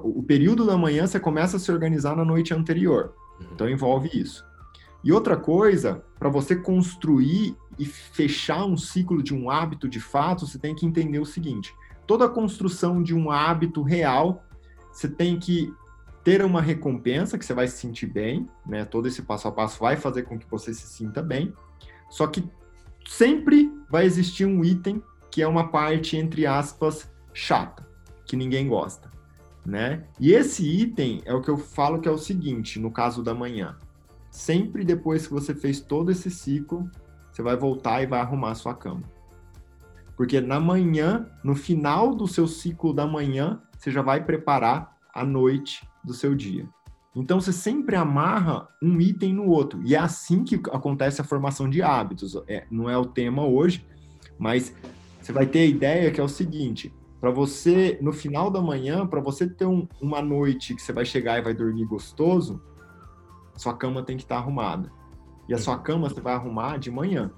o 0.03 0.21
período 0.21 0.65
da 0.65 0.77
manhã 0.77 1.07
você 1.07 1.19
começa 1.19 1.57
a 1.57 1.59
se 1.59 1.71
organizar 1.71 2.15
na 2.15 2.25
noite 2.25 2.53
anterior. 2.53 3.13
Uhum. 3.39 3.47
Então 3.53 3.69
envolve 3.69 4.09
isso. 4.13 4.45
E 5.03 5.11
outra 5.11 5.37
coisa, 5.37 6.03
para 6.19 6.29
você 6.29 6.55
construir 6.55 7.55
e 7.79 7.85
fechar 7.85 8.65
um 8.65 8.75
ciclo 8.75 9.23
de 9.23 9.33
um 9.33 9.49
hábito 9.49 9.87
de 9.87 9.99
fato, 9.99 10.45
você 10.45 10.59
tem 10.59 10.75
que 10.75 10.85
entender 10.85 11.19
o 11.19 11.25
seguinte: 11.25 11.73
toda 12.05 12.27
construção 12.27 13.01
de 13.01 13.13
um 13.13 13.31
hábito 13.31 13.81
real, 13.81 14.43
você 14.91 15.07
tem 15.07 15.39
que 15.39 15.73
ter 16.25 16.43
uma 16.43 16.59
recompensa 16.59 17.37
que 17.37 17.45
você 17.45 17.53
vai 17.53 17.67
se 17.67 17.77
sentir 17.77 18.07
bem, 18.07 18.49
né? 18.65 18.83
Todo 18.83 19.07
esse 19.07 19.21
passo 19.21 19.47
a 19.47 19.51
passo 19.51 19.79
vai 19.79 19.95
fazer 19.95 20.23
com 20.23 20.39
que 20.39 20.49
você 20.49 20.73
se 20.73 20.87
sinta 20.87 21.21
bem. 21.21 21.53
Só 22.09 22.25
que 22.25 22.43
sempre 23.07 23.71
vai 23.91 24.05
existir 24.05 24.43
um 24.43 24.65
item 24.65 25.03
que 25.29 25.43
é 25.43 25.47
uma 25.47 25.69
parte 25.69 26.17
entre 26.17 26.47
aspas 26.47 27.07
chata, 27.31 27.87
que 28.25 28.35
ninguém 28.35 28.67
gosta, 28.67 29.11
né? 29.63 30.03
E 30.19 30.33
esse 30.33 30.67
item 30.67 31.21
é 31.25 31.33
o 31.33 31.41
que 31.41 31.49
eu 31.49 31.57
falo 31.57 32.01
que 32.01 32.09
é 32.09 32.11
o 32.11 32.17
seguinte, 32.17 32.79
no 32.79 32.89
caso 32.89 33.21
da 33.21 33.35
manhã. 33.35 33.77
Sempre 34.31 34.83
depois 34.83 35.27
que 35.27 35.33
você 35.33 35.53
fez 35.53 35.79
todo 35.79 36.11
esse 36.11 36.31
ciclo, 36.31 36.89
você 37.31 37.43
vai 37.43 37.55
voltar 37.55 38.01
e 38.01 38.07
vai 38.07 38.19
arrumar 38.19 38.51
a 38.51 38.55
sua 38.55 38.73
cama. 38.73 39.03
Porque 40.17 40.41
na 40.41 40.59
manhã, 40.59 41.29
no 41.43 41.53
final 41.53 42.15
do 42.15 42.27
seu 42.27 42.47
ciclo 42.47 42.93
da 42.93 43.05
manhã, 43.05 43.61
você 43.77 43.91
já 43.91 44.01
vai 44.01 44.23
preparar 44.23 44.97
a 45.13 45.23
noite 45.23 45.87
do 46.05 46.13
seu 46.13 46.35
dia. 46.35 46.67
Então 47.15 47.39
você 47.39 47.53
sempre 47.53 47.95
amarra 47.95 48.67
um 48.83 48.99
item 48.99 49.33
no 49.33 49.47
outro. 49.47 49.81
E 49.83 49.95
é 49.95 49.97
assim 49.97 50.43
que 50.43 50.55
acontece 50.55 51.21
a 51.21 51.23
formação 51.23 51.69
de 51.69 51.81
hábitos. 51.81 52.35
É, 52.47 52.65
não 52.69 52.89
é 52.89 52.97
o 52.97 53.05
tema 53.05 53.45
hoje, 53.45 53.85
mas 54.37 54.75
você 55.21 55.31
vai 55.31 55.45
ter 55.45 55.59
a 55.59 55.65
ideia 55.65 56.11
que 56.11 56.19
é 56.19 56.23
o 56.23 56.27
seguinte: 56.27 56.93
para 57.21 57.31
você, 57.31 57.97
no 58.01 58.11
final 58.11 58.51
da 58.51 58.61
manhã, 58.61 59.07
para 59.07 59.21
você 59.21 59.47
ter 59.47 59.65
um, 59.65 59.87
uma 60.01 60.21
noite 60.21 60.75
que 60.75 60.81
você 60.81 60.91
vai 60.91 61.05
chegar 61.05 61.39
e 61.39 61.41
vai 61.41 61.53
dormir 61.53 61.85
gostoso, 61.85 62.61
sua 63.55 63.73
cama 63.73 64.03
tem 64.03 64.17
que 64.17 64.23
estar 64.23 64.35
tá 64.35 64.41
arrumada. 64.41 64.91
E 65.47 65.53
a 65.53 65.57
sua 65.57 65.77
cama 65.77 66.09
você 66.09 66.19
vai 66.19 66.33
arrumar 66.33 66.77
de 66.77 66.91
manhã. 66.91 67.31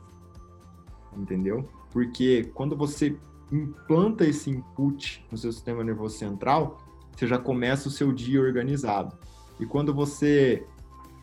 Entendeu? 1.15 1.69
Porque 1.91 2.49
quando 2.53 2.75
você 2.75 3.17
implanta 3.51 4.25
esse 4.25 4.49
input 4.49 5.25
no 5.31 5.37
seu 5.37 5.51
sistema 5.51 5.83
nervoso 5.83 6.17
central, 6.17 6.79
você 7.17 7.25
já 7.25 7.39
começa 7.39 7.87
o 7.87 7.91
seu 7.91 8.11
dia 8.11 8.39
organizado. 8.39 9.17
E 9.59 9.65
quando 9.65 9.91
você 9.91 10.63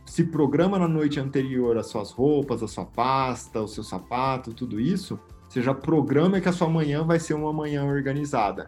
se 0.05 0.25
programa 0.25 0.77
na 0.77 0.89
noite 0.89 1.21
anterior 1.21 1.79
as 1.79 1.87
suas 1.87 2.11
roupas, 2.11 2.63
a 2.63 2.69
sua 2.69 2.85
pasta, 2.85 3.61
o 3.61 3.69
seu 3.69 3.85
sapato, 3.85 4.53
tudo 4.53 4.81
isso, 4.81 5.19
você 5.49 5.63
já 5.63 5.73
programa 5.73 6.41
que 6.41 6.49
a 6.49 6.53
sua 6.53 6.69
manhã 6.69 7.05
vai 7.05 7.21
ser 7.21 7.35
uma 7.35 7.53
manhã 7.53 7.85
organizada. 7.85 8.67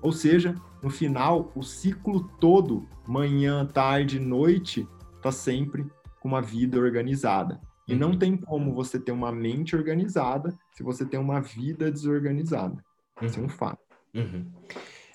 Ou 0.00 0.12
seja, 0.12 0.54
no 0.80 0.88
final, 0.88 1.50
o 1.56 1.64
ciclo 1.64 2.30
todo, 2.38 2.86
manhã, 3.06 3.66
tarde, 3.66 4.20
noite, 4.20 4.86
está 5.16 5.32
sempre 5.32 5.84
com 6.20 6.28
uma 6.28 6.40
vida 6.40 6.78
organizada. 6.78 7.60
E 7.88 7.94
não 7.96 8.10
uhum. 8.10 8.18
tem 8.18 8.36
como 8.36 8.72
você 8.72 9.00
ter 9.00 9.10
uma 9.10 9.32
mente 9.32 9.74
organizada 9.74 10.56
se 10.70 10.84
você 10.84 11.04
tem 11.04 11.18
uma 11.18 11.40
vida 11.40 11.90
desorganizada. 11.90 12.84
Uhum. 13.20 13.26
Isso 13.26 13.38
é 13.38 13.40
um 13.40 13.44
uhum. 13.46 13.48
fato. 13.48 13.82
Uhum. 14.14 14.46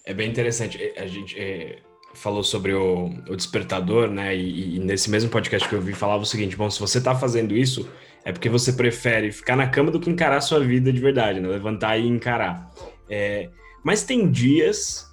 É 0.06 0.14
bem 0.14 0.30
interessante. 0.30 0.94
A 0.98 1.08
gente 1.08 1.40
é, 1.40 1.82
falou 2.14 2.44
sobre 2.44 2.74
o, 2.74 3.06
o 3.30 3.36
despertador, 3.36 4.10
né? 4.10 4.36
E, 4.36 4.76
e, 4.76 4.80
nesse 4.80 5.10
mesmo 5.10 5.30
podcast 5.30 5.68
que 5.68 5.76
eu 5.76 5.82
vi 5.82 5.94
falava 5.94 6.24
o 6.24 6.26
seguinte: 6.26 6.56
bom, 6.56 6.70
se 6.70 6.80
você 6.80 6.98
está 6.98 7.16
fazendo 7.16 7.56
isso, 7.56 7.90
é 8.24 8.32
porque 8.32 8.50
você 8.50 8.74
prefere 8.74 9.32
ficar 9.32 9.56
na 9.56 9.68
cama 9.68 9.92
do 9.92 10.00
que 10.00 10.10
encarar 10.10 10.38
a 10.38 10.42
sua 10.42 10.60
vida 10.60 10.92
de 10.92 11.00
verdade, 11.00 11.40
né? 11.40 11.48
Levantar 11.48 11.98
e 11.98 12.08
encarar. 12.08 12.72
É, 13.10 13.50
mas 13.84 14.04
tem 14.04 14.30
dias 14.30 15.12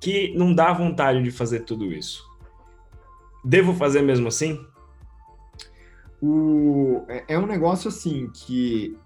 que 0.00 0.34
não 0.36 0.54
dá 0.54 0.72
vontade 0.72 1.22
de 1.22 1.30
fazer 1.30 1.60
tudo 1.60 1.92
isso. 1.92 2.22
Devo 3.44 3.74
fazer 3.74 4.02
mesmo 4.02 4.28
assim? 4.28 4.64
O, 6.20 7.04
é, 7.08 7.34
é 7.34 7.38
um 7.38 7.46
negócio 7.46 7.88
assim 7.88 8.30
que 8.32 8.96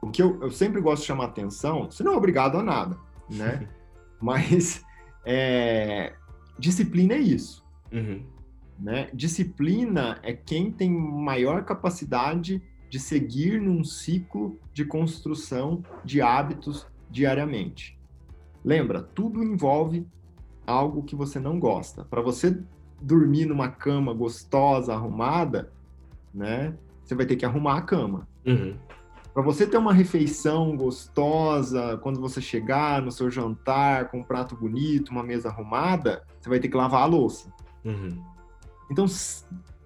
o 0.00 0.10
que 0.10 0.20
eu, 0.20 0.40
eu 0.42 0.50
sempre 0.50 0.80
gosto 0.80 1.02
de 1.02 1.06
chamar 1.06 1.26
atenção, 1.26 1.88
você 1.88 2.02
não 2.02 2.14
é 2.14 2.16
obrigado 2.16 2.58
a 2.58 2.62
nada, 2.62 2.96
né? 3.28 3.68
Mas 4.22 4.84
é, 5.26 6.14
disciplina 6.58 7.14
é 7.14 7.20
isso. 7.20 7.64
Uhum. 7.92 8.24
Né? 8.78 9.10
Disciplina 9.12 10.18
é 10.22 10.32
quem 10.32 10.70
tem 10.70 10.90
maior 10.90 11.64
capacidade 11.64 12.62
de 12.88 12.98
seguir 12.98 13.60
num 13.60 13.82
ciclo 13.84 14.58
de 14.72 14.84
construção 14.84 15.82
de 16.04 16.20
hábitos 16.20 16.86
diariamente. 17.10 17.98
Lembra, 18.64 19.02
tudo 19.02 19.42
envolve 19.42 20.06
algo 20.66 21.02
que 21.02 21.16
você 21.16 21.40
não 21.40 21.58
gosta. 21.58 22.04
Para 22.04 22.20
você 22.20 22.62
dormir 23.00 23.46
numa 23.46 23.68
cama 23.68 24.14
gostosa, 24.14 24.94
arrumada, 24.94 25.72
né? 26.32 26.76
Você 27.02 27.14
vai 27.14 27.26
ter 27.26 27.36
que 27.36 27.44
arrumar 27.44 27.78
a 27.78 27.82
cama. 27.82 28.28
Uhum. 28.46 28.76
Para 29.32 29.42
você 29.42 29.66
ter 29.66 29.78
uma 29.78 29.94
refeição 29.94 30.76
gostosa, 30.76 31.98
quando 32.02 32.20
você 32.20 32.40
chegar 32.40 33.00
no 33.00 33.10
seu 33.10 33.30
jantar 33.30 34.10
com 34.10 34.20
um 34.20 34.24
prato 34.24 34.54
bonito, 34.54 35.10
uma 35.10 35.22
mesa 35.22 35.48
arrumada, 35.48 36.22
você 36.38 36.50
vai 36.50 36.60
ter 36.60 36.68
que 36.68 36.76
lavar 36.76 37.02
a 37.02 37.06
louça. 37.06 37.50
Uhum. 37.84 38.22
Então, 38.90 39.06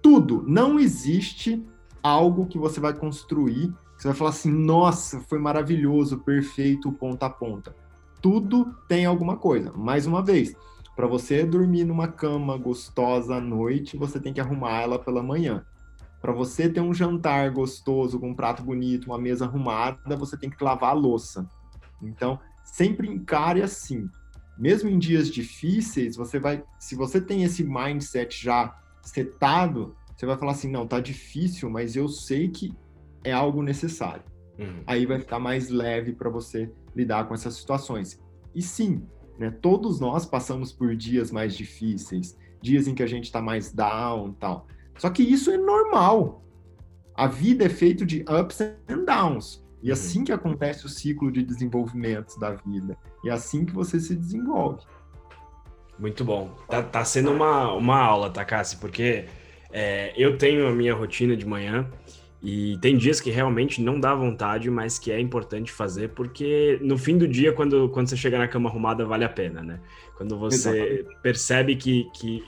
tudo, 0.01 0.43
não 0.45 0.77
existe 0.77 1.65
algo 2.03 2.45
que 2.45 2.57
você 2.57 2.79
vai 2.79 2.93
construir, 2.93 3.71
que 3.95 4.01
você 4.01 4.09
vai 4.09 4.17
falar 4.17 4.31
assim, 4.31 4.51
nossa, 4.51 5.21
foi 5.21 5.39
maravilhoso, 5.39 6.19
perfeito, 6.19 6.91
ponta 6.91 7.27
a 7.27 7.29
ponta. 7.29 7.73
Tudo 8.21 8.75
tem 8.87 9.05
alguma 9.05 9.37
coisa. 9.37 9.71
Mais 9.71 10.05
uma 10.05 10.21
vez, 10.21 10.53
para 10.93 11.07
você 11.07 11.45
dormir 11.45 11.85
numa 11.85 12.07
cama 12.07 12.57
gostosa 12.57 13.35
à 13.35 13.41
noite, 13.41 13.95
você 13.95 14.19
tem 14.19 14.33
que 14.33 14.41
arrumar 14.41 14.81
ela 14.81 14.99
pela 14.99 15.23
manhã. 15.23 15.65
Para 16.21 16.31
você 16.31 16.67
ter 16.67 16.81
um 16.81 16.93
jantar 16.93 17.51
gostoso, 17.51 18.19
com 18.19 18.29
um 18.29 18.35
prato 18.35 18.63
bonito, 18.63 19.05
uma 19.05 19.17
mesa 19.17 19.45
arrumada, 19.45 20.15
você 20.15 20.37
tem 20.37 20.49
que 20.49 20.63
lavar 20.63 20.91
a 20.91 20.93
louça. 20.93 21.47
Então, 22.01 22.39
sempre 22.63 23.07
encare 23.07 23.61
assim. 23.61 24.09
Mesmo 24.57 24.89
em 24.89 24.97
dias 24.97 25.29
difíceis, 25.29 26.15
você 26.15 26.39
vai, 26.39 26.63
se 26.79 26.95
você 26.95 27.21
tem 27.21 27.43
esse 27.43 27.63
mindset 27.63 28.43
já 28.43 28.75
setado, 29.03 29.95
você 30.15 30.25
vai 30.25 30.37
falar 30.37 30.53
assim, 30.53 30.69
não, 30.69 30.87
tá 30.87 30.99
difícil, 30.99 31.69
mas 31.69 31.95
eu 31.95 32.07
sei 32.07 32.49
que 32.49 32.73
é 33.23 33.31
algo 33.31 33.61
necessário. 33.61 34.23
Uhum. 34.57 34.81
Aí 34.87 35.05
vai 35.05 35.19
ficar 35.19 35.39
mais 35.39 35.69
leve 35.69 36.13
para 36.13 36.29
você 36.29 36.71
lidar 36.95 37.27
com 37.27 37.35
essas 37.35 37.55
situações. 37.55 38.19
E 38.55 38.61
sim, 38.61 39.03
né, 39.37 39.51
todos 39.51 39.99
nós 39.99 40.25
passamos 40.25 40.73
por 40.73 40.95
dias 40.95 41.31
mais 41.31 41.55
difíceis, 41.55 42.35
dias 42.61 42.87
em 42.87 42.95
que 42.95 43.03
a 43.03 43.07
gente 43.07 43.25
está 43.25 43.41
mais 43.41 43.71
down, 43.71 44.33
tal. 44.33 44.67
Só 44.97 45.09
que 45.09 45.23
isso 45.23 45.51
é 45.51 45.57
normal. 45.57 46.43
A 47.15 47.27
vida 47.27 47.65
é 47.65 47.69
feita 47.69 48.05
de 48.05 48.23
ups 48.29 48.61
and 48.61 49.05
downs. 49.05 49.65
E 49.81 49.89
é 49.89 49.93
assim 49.93 50.23
que 50.23 50.31
acontece 50.31 50.85
o 50.85 50.89
ciclo 50.89 51.31
de 51.31 51.43
desenvolvimento 51.43 52.39
da 52.39 52.51
vida. 52.51 52.97
E 53.23 53.29
é 53.29 53.31
assim 53.31 53.65
que 53.65 53.73
você 53.73 53.99
se 53.99 54.15
desenvolve. 54.15 54.83
Muito 55.99 56.23
bom. 56.23 56.55
Tá, 56.67 56.83
tá 56.83 57.03
sendo 57.03 57.31
uma, 57.31 57.73
uma 57.73 57.97
aula, 57.97 58.29
Takassi, 58.29 58.77
porque 58.77 59.25
é, 59.71 60.13
eu 60.15 60.37
tenho 60.37 60.67
a 60.67 60.71
minha 60.71 60.93
rotina 60.93 61.35
de 61.35 61.45
manhã 61.45 61.89
e 62.41 62.77
tem 62.81 62.95
dias 62.95 63.19
que 63.19 63.31
realmente 63.31 63.81
não 63.81 63.99
dá 63.99 64.13
vontade, 64.13 64.69
mas 64.69 64.99
que 64.99 65.11
é 65.11 65.19
importante 65.19 65.71
fazer, 65.71 66.09
porque 66.09 66.77
no 66.81 66.97
fim 66.97 67.17
do 67.17 67.27
dia, 67.27 67.51
quando, 67.51 67.89
quando 67.89 68.07
você 68.07 68.15
chega 68.15 68.37
na 68.37 68.47
cama 68.47 68.69
arrumada, 68.69 69.05
vale 69.05 69.25
a 69.25 69.29
pena, 69.29 69.63
né? 69.63 69.79
Quando 70.15 70.37
você 70.37 70.69
Exatamente. 70.69 71.21
percebe 71.21 71.75
que, 71.75 72.07
que 72.13 72.43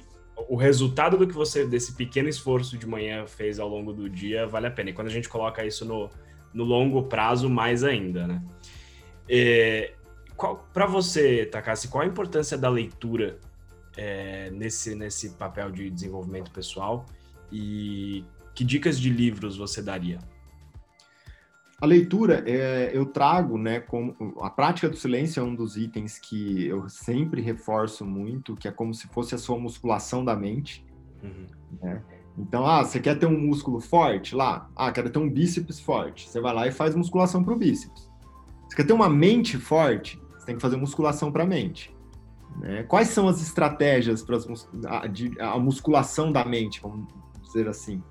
o 0.47 0.55
resultado 0.55 1.17
do 1.17 1.27
que 1.27 1.33
você, 1.33 1.65
desse 1.65 1.93
pequeno 1.93 2.29
esforço 2.29 2.77
de 2.77 2.87
manhã 2.87 3.25
fez 3.25 3.59
ao 3.59 3.67
longo 3.67 3.91
do 3.91 4.09
dia, 4.09 4.47
vale 4.47 4.67
a 4.67 4.71
pena. 4.71 4.91
E 4.91 4.93
quando 4.93 5.07
a 5.07 5.11
gente 5.11 5.27
coloca 5.27 5.65
isso 5.65 5.83
no, 5.85 6.09
no 6.53 6.63
longo 6.63 7.03
prazo, 7.03 7.49
mais 7.49 7.83
ainda, 7.83 8.27
né? 8.27 8.41
É, 9.27 9.93
para 10.73 10.85
você, 10.85 11.45
Takassi, 11.45 11.87
qual 11.87 12.03
a 12.03 12.07
importância 12.07 12.57
da 12.57 12.69
leitura 12.69 13.37
é, 13.97 14.49
nesse, 14.51 14.95
nesse 14.95 15.31
papel 15.31 15.71
de 15.71 15.89
desenvolvimento 15.89 16.51
pessoal? 16.51 17.05
E 17.51 18.23
que 18.53 18.63
dicas 18.63 18.99
de 18.99 19.09
livros 19.09 19.57
você 19.57 19.81
daria? 19.81 20.19
A 21.81 21.85
leitura, 21.85 22.43
é, 22.45 22.91
eu 22.93 23.05
trago, 23.05 23.57
né, 23.57 23.79
como 23.79 24.15
a 24.41 24.49
prática 24.49 24.89
do 24.89 24.97
silêncio 24.97 25.39
é 25.39 25.43
um 25.43 25.55
dos 25.55 25.77
itens 25.77 26.19
que 26.19 26.65
eu 26.65 26.89
sempre 26.89 27.41
reforço 27.41 28.05
muito, 28.05 28.55
que 28.55 28.67
é 28.67 28.71
como 28.71 28.93
se 28.93 29.07
fosse 29.07 29.33
a 29.33 29.37
sua 29.37 29.57
musculação 29.57 30.25
da 30.25 30.35
mente. 30.35 30.85
Uhum. 31.23 31.47
Né? 31.81 32.01
Então, 32.37 32.65
ah, 32.65 32.83
você 32.83 32.99
quer 32.99 33.17
ter 33.17 33.25
um 33.25 33.37
músculo 33.37 33.79
forte 33.79 34.35
lá? 34.35 34.69
Ah, 34.75 34.91
quero 34.91 35.09
ter 35.09 35.19
um 35.19 35.29
bíceps 35.29 35.79
forte. 35.79 36.29
Você 36.29 36.39
vai 36.39 36.53
lá 36.53 36.67
e 36.67 36.71
faz 36.71 36.95
musculação 36.95 37.43
para 37.43 37.53
o 37.53 37.57
bíceps. 37.57 38.09
Você 38.67 38.75
quer 38.75 38.85
ter 38.85 38.93
uma 38.93 39.09
mente 39.09 39.57
forte? 39.57 40.21
Você 40.37 40.45
tem 40.45 40.55
que 40.55 40.61
fazer 40.61 40.77
musculação 40.77 41.31
para 41.31 41.43
a 41.43 41.47
mente. 41.47 41.95
Né? 42.57 42.83
Quais 42.83 43.09
são 43.09 43.27
as 43.27 43.41
estratégias 43.41 44.21
para 44.21 44.37
a, 44.87 45.53
a 45.53 45.59
musculação 45.59 46.31
da 46.31 46.43
mente, 46.45 46.81
vamos 46.81 47.07
dizer 47.41 47.67
assim? 47.67 48.01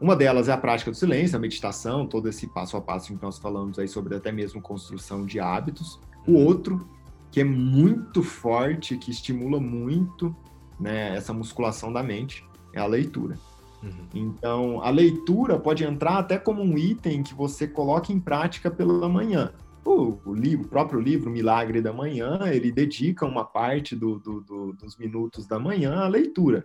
Uma 0.00 0.16
delas 0.16 0.48
é 0.48 0.52
a 0.52 0.56
prática 0.56 0.90
do 0.90 0.96
silêncio, 0.96 1.36
a 1.36 1.40
meditação, 1.40 2.06
todo 2.06 2.28
esse 2.28 2.46
passo 2.46 2.76
a 2.76 2.80
passo 2.80 3.14
que 3.14 3.22
nós 3.22 3.38
falamos 3.38 3.78
aí 3.78 3.88
sobre 3.88 4.14
até 4.14 4.32
mesmo 4.32 4.60
construção 4.60 5.24
de 5.24 5.40
hábitos. 5.40 6.00
O 6.26 6.34
outro, 6.34 6.88
que 7.30 7.40
é 7.40 7.44
muito 7.44 8.22
forte, 8.22 8.96
que 8.96 9.10
estimula 9.10 9.60
muito 9.60 10.34
né, 10.78 11.16
essa 11.16 11.32
musculação 11.32 11.92
da 11.92 12.02
mente, 12.02 12.44
é 12.72 12.80
a 12.80 12.86
leitura. 12.86 13.38
Uhum. 13.82 14.06
Então, 14.14 14.82
a 14.82 14.90
leitura 14.90 15.58
pode 15.58 15.84
entrar 15.84 16.18
até 16.18 16.38
como 16.38 16.62
um 16.62 16.76
item 16.76 17.22
que 17.22 17.34
você 17.34 17.68
coloca 17.68 18.12
em 18.12 18.18
prática 18.18 18.70
pela 18.70 19.08
manhã. 19.08 19.52
O, 19.84 20.18
o, 20.24 20.34
livro, 20.34 20.64
o 20.64 20.68
próprio 20.68 20.98
livro 20.98 21.30
Milagre 21.30 21.82
da 21.82 21.92
Manhã, 21.92 22.40
ele 22.46 22.72
dedica 22.72 23.26
uma 23.26 23.44
parte 23.44 23.94
do, 23.94 24.18
do, 24.18 24.40
do, 24.40 24.72
dos 24.72 24.96
minutos 24.96 25.46
da 25.46 25.58
manhã 25.58 25.96
à 26.00 26.08
leitura. 26.08 26.64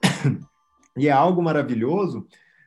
E 0.96 1.08
é 1.08 1.12
algo 1.12 1.42
maravilhoso, 1.42 2.26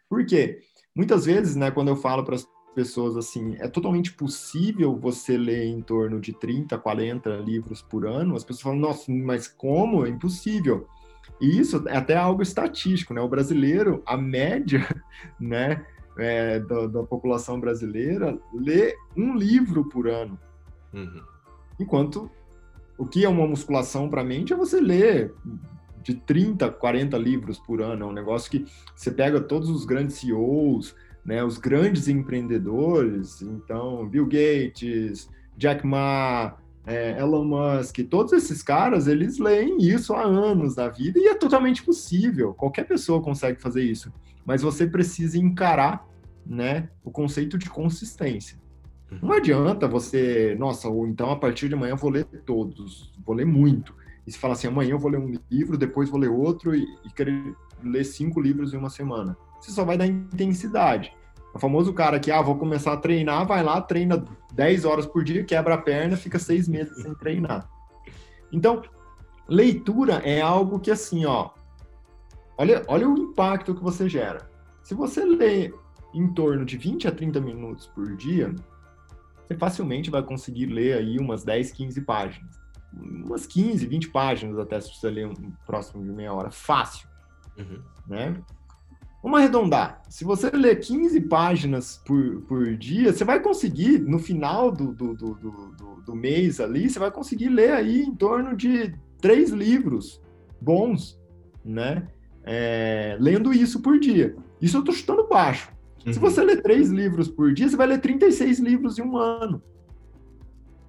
porque 0.10 0.60
muitas 0.96 1.26
vezes, 1.26 1.56
né, 1.56 1.72
quando 1.72 1.90
eu 1.90 1.96
falo 1.96 2.24
para 2.24 2.36
as 2.36 2.48
pessoas 2.74 3.16
assim, 3.16 3.56
é 3.60 3.68
totalmente 3.68 4.14
possível 4.14 4.98
você 4.98 5.38
ler 5.38 5.66
em 5.66 5.82
torno 5.82 6.20
de 6.20 6.34
30, 6.34 6.78
40 6.78 7.30
livros 7.38 7.82
por 7.82 8.06
ano, 8.06 8.36
as 8.36 8.44
pessoas 8.44 8.64
falam, 8.64 8.80
nossa, 8.80 9.12
mas 9.12 9.48
como? 9.48 10.06
É 10.06 10.10
impossível. 10.10 10.88
E 11.40 11.60
isso 11.60 11.88
é 11.88 11.98
até 11.98 12.16
algo 12.16 12.42
estatístico, 12.42 13.14
né? 13.14 13.22
O 13.22 13.28
brasileiro, 13.28 14.02
a 14.06 14.18
média, 14.18 14.88
né, 15.40 15.86
é, 16.18 16.60
da, 16.60 16.88
da, 16.88 17.04
população 17.04 17.60
brasileira 17.60 18.38
lê 18.54 18.96
um 19.16 19.36
livro 19.36 19.86
por 19.86 20.08
ano. 20.08 20.40
Uhum. 20.94 21.22
Enquanto 21.80 22.30
o 22.98 23.06
que 23.06 23.26
é 23.26 23.30
uma 23.30 23.48
musculação 23.48 24.10
para 24.10 24.22
a 24.22 24.26
mente 24.26 24.54
é 24.54 24.56
você 24.56 24.80
ler 24.80 25.34
de 26.04 26.16
30, 26.16 26.70
40 26.70 27.18
livros 27.18 27.58
por 27.58 27.82
ano. 27.82 28.04
É 28.04 28.08
um 28.08 28.14
negócio 28.14 28.52
que 28.52 28.66
você 28.96 29.10
pega 29.10 29.40
todos 29.40 29.70
os 29.70 29.86
grandes 29.86 30.18
CEOs, 30.18 30.96
né, 31.26 31.44
os 31.44 31.58
grandes 31.58 32.08
empreendedores, 32.08 33.42
então 33.42 34.08
Bill 34.08 34.26
Gates, 34.26 35.30
Jack 35.58 35.86
Ma, 35.88 36.58
é, 36.86 37.18
Elon 37.20 37.46
Musk, 37.46 38.00
todos 38.10 38.34
esses 38.34 38.62
caras, 38.62 39.08
eles 39.08 39.38
leem 39.38 39.78
isso 39.80 40.14
há 40.14 40.24
anos 40.24 40.76
da 40.76 40.90
vida 40.90 41.18
e 41.18 41.28
é 41.28 41.36
totalmente 41.36 41.82
possível. 41.84 42.54
Qualquer 42.54 42.86
pessoa 42.86 43.22
consegue 43.22 43.62
fazer 43.62 43.84
isso. 43.84 44.12
Mas 44.46 44.62
você 44.62 44.86
precisa 44.86 45.38
encarar 45.38 46.06
né, 46.46 46.90
o 47.04 47.10
conceito 47.10 47.58
de 47.58 47.70
consistência. 47.70 48.58
Uhum. 49.10 49.20
Não 49.22 49.34
adianta 49.34 49.88
você, 49.88 50.56
nossa, 50.60 50.90
ou 50.90 51.08
então 51.08 51.32
a 51.32 51.38
partir 51.38 51.70
de 51.70 51.76
amanhã 51.76 51.94
eu 51.94 51.98
vou 51.98 52.10
ler 52.10 52.26
todos, 52.46 53.14
vou 53.26 53.36
ler 53.36 53.46
muito. 53.46 53.96
E 54.26 54.32
se 54.32 54.38
fala 54.38 54.54
assim, 54.54 54.68
amanhã 54.68 54.92
eu 54.92 55.00
vou 55.00 55.12
ler 55.12 55.20
um 55.20 55.34
livro, 55.50 55.78
depois 55.78 56.10
vou 56.10 56.20
ler 56.20 56.30
outro 56.30 56.76
e, 56.76 56.84
e 57.06 57.10
querer 57.10 57.56
ler 57.84 58.04
cinco 58.04 58.40
livros 58.40 58.74
em 58.74 58.78
uma 58.78 58.90
semana. 58.90 59.36
Você 59.60 59.72
só 59.72 59.84
vai 59.84 59.98
dar 59.98 60.08
intensidade. 60.08 61.14
O 61.54 61.60
famoso 61.60 61.94
cara 61.94 62.20
que, 62.20 62.32
ah, 62.32 62.42
vou 62.42 62.58
começar 62.58 62.94
a 62.94 62.98
treinar, 62.98 63.46
vai 63.46 63.62
lá, 63.64 63.80
treina 63.80 64.24
10 64.54 64.86
horas 64.86 65.06
por 65.06 65.24
dia, 65.24 65.44
quebra 65.44 65.76
a 65.76 65.78
perna, 65.78 66.18
fica 66.18 66.40
seis 66.40 66.68
meses 66.68 67.02
sem 67.02 67.14
treinar. 67.14 67.70
Então, 68.52 68.82
leitura 69.48 70.16
é 70.24 70.42
algo 70.42 70.80
que, 70.80 70.90
assim, 70.90 71.26
ó, 71.26 71.52
olha, 72.58 72.84
olha 72.88 73.08
o 73.08 73.18
impacto 73.18 73.76
que 73.76 73.84
você 73.84 74.10
gera. 74.10 74.50
Se 74.82 74.96
você 74.96 75.24
lê 75.24 75.72
em 76.14 76.28
torno 76.34 76.66
de 76.66 76.78
20 76.78 77.08
a 77.08 77.12
30 77.12 77.40
minutos 77.40 77.88
por 77.88 78.16
dia, 78.16 78.54
você 79.48 79.56
facilmente 79.56 80.10
vai 80.10 80.24
conseguir 80.24 80.68
ler 80.68 80.98
aí 80.98 81.18
umas 81.20 81.44
10, 81.44 81.72
15 81.72 82.02
páginas. 82.02 82.63
Umas 82.96 83.46
15, 83.46 83.86
20 83.86 84.10
páginas 84.10 84.60
até 84.60 84.80
se 84.80 84.94
você 84.94 85.10
ler 85.10 85.28
um 85.28 85.52
próximo 85.66 86.04
de 86.04 86.12
meia 86.12 86.34
hora. 86.34 86.52
Fácil. 86.52 87.08
Uhum. 87.58 87.82
Né? 88.08 88.36
Vamos 89.24 89.40
arredondar. 89.40 90.02
Se 90.10 90.26
você 90.26 90.50
ler 90.50 90.82
15 90.82 91.22
páginas 91.22 92.02
por, 92.06 92.42
por 92.42 92.76
dia, 92.76 93.14
você 93.14 93.24
vai 93.24 93.40
conseguir, 93.40 94.00
no 94.00 94.20
final 94.20 94.70
do, 94.70 94.94
do, 94.94 95.14
do, 95.14 95.34
do, 95.34 96.02
do 96.06 96.16
mês 96.16 96.60
ali, 96.60 96.90
você 96.90 97.00
vai 97.00 97.10
conseguir 97.10 97.48
ler 97.48 97.72
aí 97.72 98.02
em 98.02 98.14
torno 98.14 98.56
de 98.56 98.94
três 99.22 99.50
livros 99.50 100.22
bons, 100.60 101.18
né? 101.64 102.08
É, 102.44 103.16
lendo 103.20 103.54
isso 103.54 103.82
por 103.82 103.98
dia. 103.98 104.36
Isso 104.62 104.76
eu 104.76 104.82
estou 104.82 104.94
chutando 104.94 105.28
baixo. 105.28 105.72
Uhum. 106.06 106.12
Se 106.12 106.20
você 106.20 106.44
ler 106.44 106.62
três 106.62 106.90
livros 106.90 107.30
por 107.30 107.54
dia, 107.54 107.70
você 107.70 107.78
vai 107.78 107.88
ler 107.88 108.02
36 108.02 108.60
livros 108.60 109.00
em 109.00 109.04
um 109.04 109.16
ano. 109.16 109.64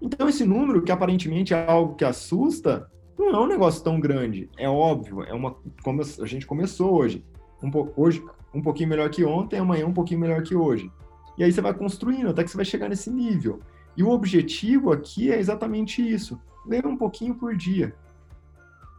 Então, 0.04 0.28
esse 0.28 0.44
número, 0.44 0.82
que 0.82 0.92
aparentemente 0.92 1.54
é 1.54 1.66
algo 1.66 1.94
que 1.94 2.04
assusta, 2.04 2.90
não 3.18 3.30
é 3.30 3.40
um 3.40 3.46
negócio 3.46 3.82
tão 3.82 3.98
grande. 3.98 4.50
É 4.58 4.68
óbvio, 4.68 5.22
é 5.22 5.32
uma 5.32 5.56
como 5.82 6.02
a 6.02 6.26
gente 6.26 6.46
começou 6.46 6.92
hoje 6.92 7.24
um, 7.62 7.70
hoje 7.96 8.22
um 8.52 8.60
pouquinho 8.60 8.90
melhor 8.90 9.08
que 9.08 9.24
ontem, 9.24 9.58
amanhã 9.58 9.86
um 9.86 9.94
pouquinho 9.94 10.20
melhor 10.20 10.42
que 10.42 10.54
hoje. 10.54 10.92
E 11.38 11.42
aí 11.42 11.50
você 11.50 11.62
vai 11.62 11.72
construindo 11.72 12.28
até 12.28 12.44
que 12.44 12.50
você 12.50 12.56
vai 12.56 12.66
chegar 12.66 12.88
nesse 12.88 13.10
nível. 13.10 13.60
E 13.96 14.02
o 14.02 14.10
objetivo 14.10 14.92
aqui 14.92 15.32
é 15.32 15.38
exatamente 15.38 16.06
isso: 16.06 16.38
ler 16.66 16.86
um 16.86 16.98
pouquinho 16.98 17.34
por 17.34 17.56
dia. 17.56 17.94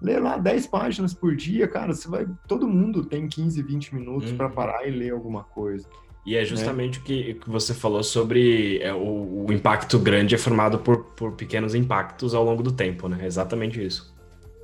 Ler 0.01 0.21
lá 0.21 0.37
10 0.37 0.67
páginas 0.67 1.13
por 1.13 1.35
dia, 1.35 1.67
cara, 1.67 1.93
você 1.93 2.07
vai. 2.09 2.27
Todo 2.47 2.67
mundo 2.67 3.05
tem 3.05 3.27
15, 3.27 3.61
20 3.61 3.95
minutos 3.95 4.31
uhum. 4.31 4.37
para 4.37 4.49
parar 4.49 4.87
e 4.87 4.91
ler 4.91 5.13
alguma 5.13 5.43
coisa. 5.43 5.87
E 6.25 6.35
é 6.35 6.39
né? 6.39 6.45
justamente 6.45 6.97
né? 6.97 7.03
o 7.03 7.05
que, 7.05 7.33
que 7.35 7.49
você 7.49 7.73
falou 7.73 8.03
sobre 8.03 8.79
é, 8.79 8.93
o, 8.93 9.45
o, 9.45 9.53
impacto 9.53 9.99
grande 9.99 10.33
é 10.33 10.37
formado 10.37 10.79
por, 10.79 11.03
por 11.15 11.33
pequenos 11.33 11.75
impactos 11.75 12.33
ao 12.33 12.43
longo 12.43 12.63
do 12.63 12.71
tempo, 12.71 13.07
né? 13.07 13.19
É 13.21 13.27
exatamente 13.27 13.83
isso. 13.83 14.13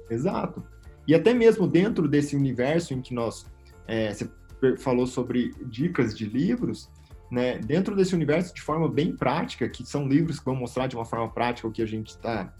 Exato. 0.09 0.64
E 1.07 1.14
até 1.14 1.34
mesmo 1.34 1.68
dentro 1.68 2.07
desse 2.07 2.36
universo 2.36 2.93
em 2.93 3.01
que 3.01 3.14
nós 3.14 3.45
é, 3.88 4.12
você 4.12 4.30
falou 4.78 5.05
sobre 5.05 5.51
dicas 5.66 6.18
de 6.18 6.26
livros, 6.26 6.89
né? 7.30 7.59
Dentro 7.59 7.95
desse 7.95 8.16
universo, 8.16 8.53
de 8.53 8.62
forma 8.62 8.89
bem 8.89 9.16
prática, 9.16 9.70
que 9.70 9.86
são 9.86 10.07
livros 10.07 10.39
que 10.39 10.45
vão 10.45 10.55
mostrar 10.55 10.88
de 10.88 10.95
uma 10.95 11.05
forma 11.05 11.30
prática 11.30 11.68
o 11.68 11.72
que 11.72 11.82
a 11.82 11.88
gente 11.88 12.09
está 12.09 12.53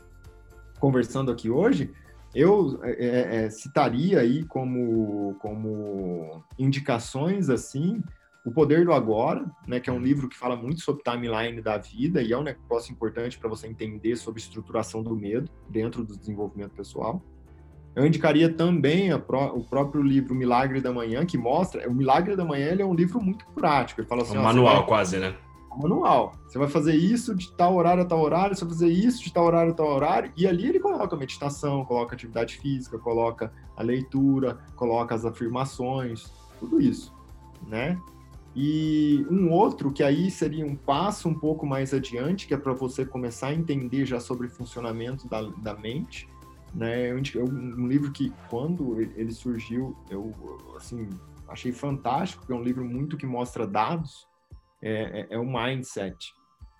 conversando 0.80 1.32
aqui 1.32 1.50
hoje, 1.50 1.92
eu 2.34 2.80
é, 2.84 2.92
é, 2.92 3.46
é, 3.46 3.50
citaria 3.50 4.20
aí 4.20 4.44
como, 4.44 5.36
como 5.40 6.44
indicações 6.58 7.50
assim 7.50 8.02
o 8.44 8.52
Poder 8.52 8.86
do 8.86 8.94
Agora, 8.94 9.46
né, 9.68 9.80
que 9.80 9.90
é 9.90 9.94
um 9.94 10.00
livro 10.00 10.28
que 10.28 10.38
fala 10.38 10.56
muito 10.56 10.82
sobre 10.82 11.04
timeline 11.04 11.62
da 11.62 11.78
vida 11.78 12.22
e 12.22 12.34
é 12.34 12.38
um 12.38 12.44
negócio 12.44 12.92
importante 12.92 13.38
para 13.38 13.48
você 13.48 13.68
entender 13.68 14.16
sobre 14.16 14.42
estruturação 14.42 15.04
do 15.04 15.16
medo 15.16 15.50
dentro 15.70 16.04
do 16.04 16.18
desenvolvimento 16.18 16.72
pessoal. 16.72 17.22
Eu 17.96 18.06
indicaria 18.06 18.52
também 18.52 19.18
pró 19.20 19.54
o 19.54 19.64
próprio 19.64 20.02
livro 20.02 20.34
Milagre 20.34 20.80
da 20.80 20.94
Manhã, 20.94 21.26
que 21.26 21.38
mostra. 21.38 21.88
O 21.90 21.94
Milagre 21.94 22.36
da 22.36 22.46
Manhã 22.46 22.76
é 22.80 22.86
um 22.86 22.94
livro 22.94 23.22
muito 23.22 23.46
prático. 23.54 24.00
Ele 24.00 24.08
fala 24.08 24.22
assim: 24.22 24.38
um 24.38 24.44
manual, 24.44 24.78
vai, 24.78 24.86
quase, 24.86 25.20
né? 25.20 25.36
Um 25.74 25.82
manual. 25.82 26.32
Você 26.48 26.58
vai 26.58 26.70
fazer 26.70 26.96
isso 26.96 27.36
de 27.36 27.52
tal 27.52 27.76
horário 27.76 28.04
a 28.04 28.06
tal 28.06 28.22
horário, 28.22 28.56
você 28.56 28.64
vai 28.64 28.74
fazer 28.74 28.88
isso 28.88 29.22
de 29.22 29.34
tal 29.34 29.44
horário 29.44 29.74
a 29.74 29.76
tal 29.76 29.88
horário, 29.88 30.32
e 30.38 30.48
ali 30.48 30.70
ele 30.70 30.80
coloca 30.80 31.16
a 31.16 31.20
meditação, 31.20 31.84
coloca 31.84 32.14
a 32.14 32.16
atividade 32.16 32.58
física, 32.58 32.98
coloca 32.98 33.52
a 33.76 33.84
leitura, 33.84 34.60
coloca 34.76 35.14
as 35.14 35.26
afirmações, 35.26 36.32
tudo 36.60 36.80
isso, 36.80 37.14
né? 37.68 38.00
E 38.56 39.26
um 39.30 39.50
outro 39.50 39.92
que 39.92 40.04
aí 40.04 40.30
seria 40.30 40.66
um 40.66 40.76
passo 40.76 41.30
um 41.30 41.34
pouco 41.34 41.66
mais 41.66 41.94
adiante, 41.94 42.48
que 42.48 42.54
é 42.54 42.58
para 42.58 42.74
você 42.74 43.06
começar 43.06 43.48
a 43.48 43.54
entender 43.54 44.06
já 44.06 44.20
sobre 44.20 44.48
o 44.48 44.50
funcionamento 44.50 45.28
da, 45.30 45.42
da 45.42 45.74
mente, 45.74 46.28
né? 46.74 47.14
Um 47.14 47.88
livro 47.88 48.12
que, 48.12 48.34
quando 48.50 49.00
ele 49.00 49.32
surgiu, 49.32 49.96
eu, 50.10 50.34
assim, 50.76 51.10
achei 51.48 51.72
fantástico, 51.72 52.42
porque 52.42 52.54
é 52.54 52.56
um 52.56 52.64
livro 52.64 52.84
muito 52.84 53.18
que 53.18 53.26
mostra 53.26 53.66
dados, 53.66 54.28
é, 54.82 55.22
é, 55.22 55.36
é 55.36 55.40
o 55.40 55.46
Mindset, 55.46 56.34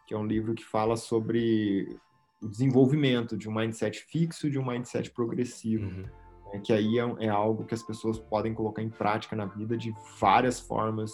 que 0.08 0.14
é 0.14 0.18
um 0.18 0.26
livro 0.26 0.54
que 0.54 0.66
fala 0.66 0.98
sobre 0.98 1.98
o 2.42 2.48
desenvolvimento 2.48 3.38
de 3.38 3.48
um 3.48 3.54
mindset 3.54 4.00
fixo 4.10 4.50
de 4.50 4.58
um 4.58 4.66
mindset 4.66 5.12
progressivo. 5.12 5.86
Uhum. 5.86 6.06
Né? 6.52 6.60
Que 6.60 6.74
aí 6.74 6.98
é, 6.98 7.26
é, 7.26 7.30
algo 7.30 7.66
que 7.66 7.74
as 7.74 7.84
pessoas 7.84 8.20
podem 8.20 8.54
colocar 8.54 8.82
em 8.82 8.90
prática 8.90 9.36
na 9.36 9.46
vida 9.46 9.78
de 9.78 9.94
várias 10.20 10.60
formas 10.60 11.12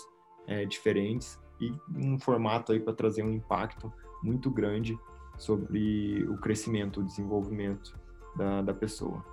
é, 0.48 0.66
diferentes 0.66 1.38
e 1.60 1.72
um 1.96 2.18
formato 2.20 2.72
aí 2.72 2.80
para 2.80 2.94
trazer 2.94 3.24
um 3.24 3.32
impacto 3.32 3.92
muito 4.24 4.50
grande 4.50 4.98
sobre 5.38 6.26
o 6.30 6.38
crescimento, 6.38 7.02
o 7.02 7.04
desenvolvimento 7.04 7.94
da, 8.36 8.62
da 8.62 8.74
pessoa. 8.74 9.24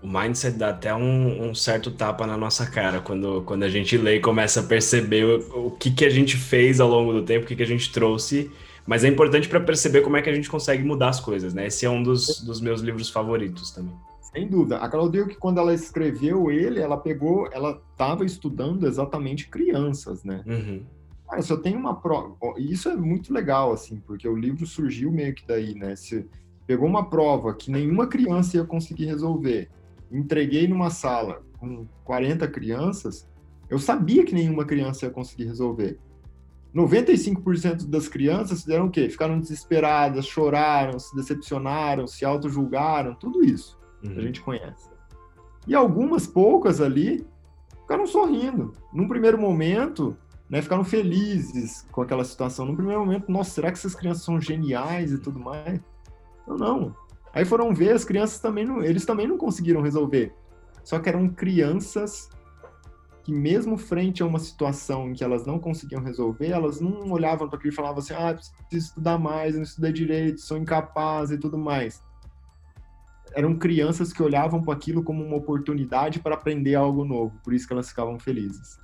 O 0.00 0.06
mindset 0.06 0.56
dá 0.56 0.68
até 0.68 0.94
um, 0.94 1.48
um, 1.48 1.54
certo 1.54 1.90
tapa 1.90 2.24
na 2.24 2.36
nossa 2.36 2.64
cara 2.64 3.00
quando, 3.00 3.42
quando 3.42 3.64
a 3.64 3.68
gente 3.68 3.96
lê 3.96 4.16
e 4.16 4.20
começa 4.20 4.60
a 4.60 4.62
perceber 4.62 5.24
o, 5.24 5.66
o 5.66 5.70
que, 5.72 5.90
que 5.90 6.04
a 6.04 6.10
gente 6.10 6.36
fez 6.36 6.78
ao 6.78 6.88
longo 6.88 7.12
do 7.12 7.22
tempo, 7.22 7.44
o 7.44 7.48
que, 7.48 7.56
que 7.56 7.62
a 7.62 7.66
gente 7.66 7.90
trouxe. 7.92 8.50
Mas 8.86 9.02
é 9.02 9.08
importante 9.08 9.48
para 9.48 9.60
perceber 9.60 10.02
como 10.02 10.16
é 10.16 10.22
que 10.22 10.30
a 10.30 10.34
gente 10.34 10.48
consegue 10.48 10.84
mudar 10.84 11.08
as 11.08 11.18
coisas, 11.18 11.52
né? 11.52 11.66
Esse 11.66 11.84
é 11.84 11.90
um 11.90 12.02
dos, 12.02 12.40
dos 12.40 12.60
meus 12.60 12.80
livros 12.80 13.10
favoritos 13.10 13.72
também. 13.72 13.94
Sem 14.32 14.46
dúvida. 14.46 14.76
A 14.78 14.88
Claudia, 14.88 15.26
que 15.26 15.36
quando 15.36 15.58
ela 15.58 15.72
escreveu 15.72 16.50
ele, 16.50 16.80
ela 16.80 16.98
pegou, 16.98 17.48
ela 17.50 17.82
estava 17.92 18.24
estudando 18.24 18.86
exatamente 18.86 19.48
crianças, 19.48 20.22
né? 20.22 20.42
Uhum. 20.46 20.84
Cara, 21.28 21.42
se 21.42 21.52
eu 21.52 21.58
tenho 21.58 21.78
uma 21.78 21.94
prova, 21.94 22.36
isso 22.58 22.88
é 22.88 22.96
muito 22.96 23.32
legal, 23.32 23.72
assim, 23.72 24.00
porque 24.06 24.28
o 24.28 24.36
livro 24.36 24.66
surgiu 24.66 25.10
meio 25.10 25.34
que 25.34 25.46
daí, 25.46 25.74
né? 25.74 25.96
Se, 25.96 26.26
pegou 26.66 26.86
uma 26.86 27.08
prova 27.08 27.54
que 27.54 27.70
nenhuma 27.70 28.06
criança 28.06 28.58
ia 28.58 28.64
conseguir 28.64 29.06
resolver, 29.06 29.70
entreguei 30.10 30.68
numa 30.68 30.90
sala 30.90 31.42
com 31.58 31.86
40 32.04 32.46
crianças, 32.48 33.26
eu 33.70 33.78
sabia 33.78 34.24
que 34.24 34.34
nenhuma 34.34 34.64
criança 34.64 35.06
ia 35.06 35.10
conseguir 35.10 35.44
resolver. 35.44 35.98
95% 36.74 37.86
das 37.86 38.08
crianças 38.08 38.60
fizeram 38.60 38.86
o 38.86 38.90
quê? 38.90 39.08
Ficaram 39.08 39.40
desesperadas, 39.40 40.26
choraram, 40.26 40.98
se 40.98 41.16
decepcionaram, 41.16 42.06
se 42.06 42.24
auto-julgaram, 42.26 43.14
tudo 43.14 43.42
isso 43.42 43.78
uhum. 44.02 44.16
a 44.16 44.20
gente 44.20 44.40
conhece. 44.40 44.88
E 45.66 45.74
algumas 45.74 46.26
poucas 46.26 46.80
ali 46.80 47.26
ficaram 47.82 48.06
sorrindo. 48.06 48.72
Num 48.92 49.08
primeiro 49.08 49.38
momento, 49.38 50.16
né, 50.48 50.62
ficaram 50.62 50.84
felizes 50.84 51.86
com 51.92 52.02
aquela 52.02 52.24
situação. 52.24 52.66
Num 52.66 52.76
primeiro 52.76 53.04
momento, 53.04 53.30
nossa, 53.30 53.50
será 53.50 53.70
que 53.70 53.78
essas 53.78 53.94
crianças 53.94 54.24
são 54.24 54.40
geniais 54.40 55.12
e 55.12 55.18
tudo 55.18 55.38
mais? 55.38 55.80
Não, 56.46 56.56
não. 56.56 56.96
Aí 57.32 57.44
foram 57.44 57.74
ver, 57.74 57.92
as 57.92 58.04
crianças 58.04 58.40
também 58.40 58.64
não, 58.64 58.82
eles 58.82 59.04
também 59.04 59.26
não 59.26 59.36
conseguiram 59.36 59.82
resolver. 59.82 60.34
Só 60.82 60.98
que 60.98 61.08
eram 61.08 61.28
crianças 61.28 62.30
que 63.22 63.32
mesmo 63.32 63.76
frente 63.76 64.22
a 64.22 64.26
uma 64.26 64.38
situação 64.38 65.10
em 65.10 65.12
que 65.12 65.22
elas 65.22 65.44
não 65.44 65.58
conseguiam 65.58 66.02
resolver, 66.02 66.48
elas 66.48 66.80
não 66.80 67.10
olhavam 67.10 67.46
para 67.46 67.58
aquilo 67.58 67.74
e 67.74 67.76
falavam 67.76 67.98
assim, 67.98 68.14
ah, 68.14 68.32
preciso 68.32 68.88
estudar 68.88 69.18
mais, 69.18 69.54
não 69.54 69.62
estudei 69.62 69.92
direito, 69.92 70.40
sou 70.40 70.56
incapaz 70.56 71.30
e 71.30 71.36
tudo 71.36 71.58
mais. 71.58 72.02
Eram 73.34 73.56
crianças 73.56 74.12
que 74.12 74.22
olhavam 74.22 74.62
para 74.62 74.74
aquilo 74.74 75.02
como 75.02 75.24
uma 75.24 75.36
oportunidade 75.36 76.20
para 76.20 76.34
aprender 76.34 76.74
algo 76.74 77.04
novo, 77.04 77.38
por 77.42 77.52
isso 77.52 77.66
que 77.66 77.72
elas 77.72 77.88
ficavam 77.88 78.18
felizes. 78.18 78.78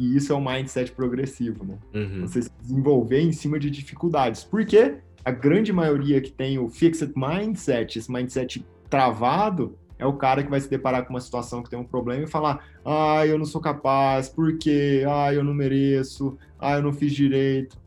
E 0.00 0.16
isso 0.16 0.32
é 0.32 0.34
o 0.34 0.38
um 0.38 0.44
mindset 0.44 0.92
progressivo, 0.92 1.64
né? 1.64 1.78
Uhum. 1.94 2.26
Você 2.26 2.42
se 2.42 2.50
desenvolver 2.60 3.20
em 3.20 3.32
cima 3.32 3.58
de 3.58 3.70
dificuldades. 3.70 4.42
Por 4.42 4.64
quê? 4.64 4.98
a 5.24 5.30
grande 5.30 5.72
maioria 5.72 6.20
que 6.20 6.32
tem 6.32 6.58
o 6.58 6.68
fixed 6.68 7.12
mindset, 7.16 7.98
esse 7.98 8.10
mindset 8.10 8.64
travado, 8.90 9.78
é 9.98 10.06
o 10.06 10.14
cara 10.14 10.42
que 10.42 10.50
vai 10.50 10.60
se 10.60 10.68
deparar 10.68 11.04
com 11.04 11.10
uma 11.10 11.20
situação 11.20 11.62
que 11.62 11.70
tem 11.70 11.78
um 11.78 11.84
problema 11.84 12.24
e 12.24 12.26
falar: 12.26 12.66
ah, 12.84 13.24
eu 13.26 13.38
não 13.38 13.44
sou 13.44 13.60
capaz, 13.60 14.28
por 14.28 14.58
quê? 14.58 15.04
Ah, 15.08 15.32
eu 15.32 15.44
não 15.44 15.54
mereço, 15.54 16.36
ah, 16.58 16.76
eu 16.76 16.82
não 16.82 16.92
fiz 16.92 17.12
direito. 17.12 17.80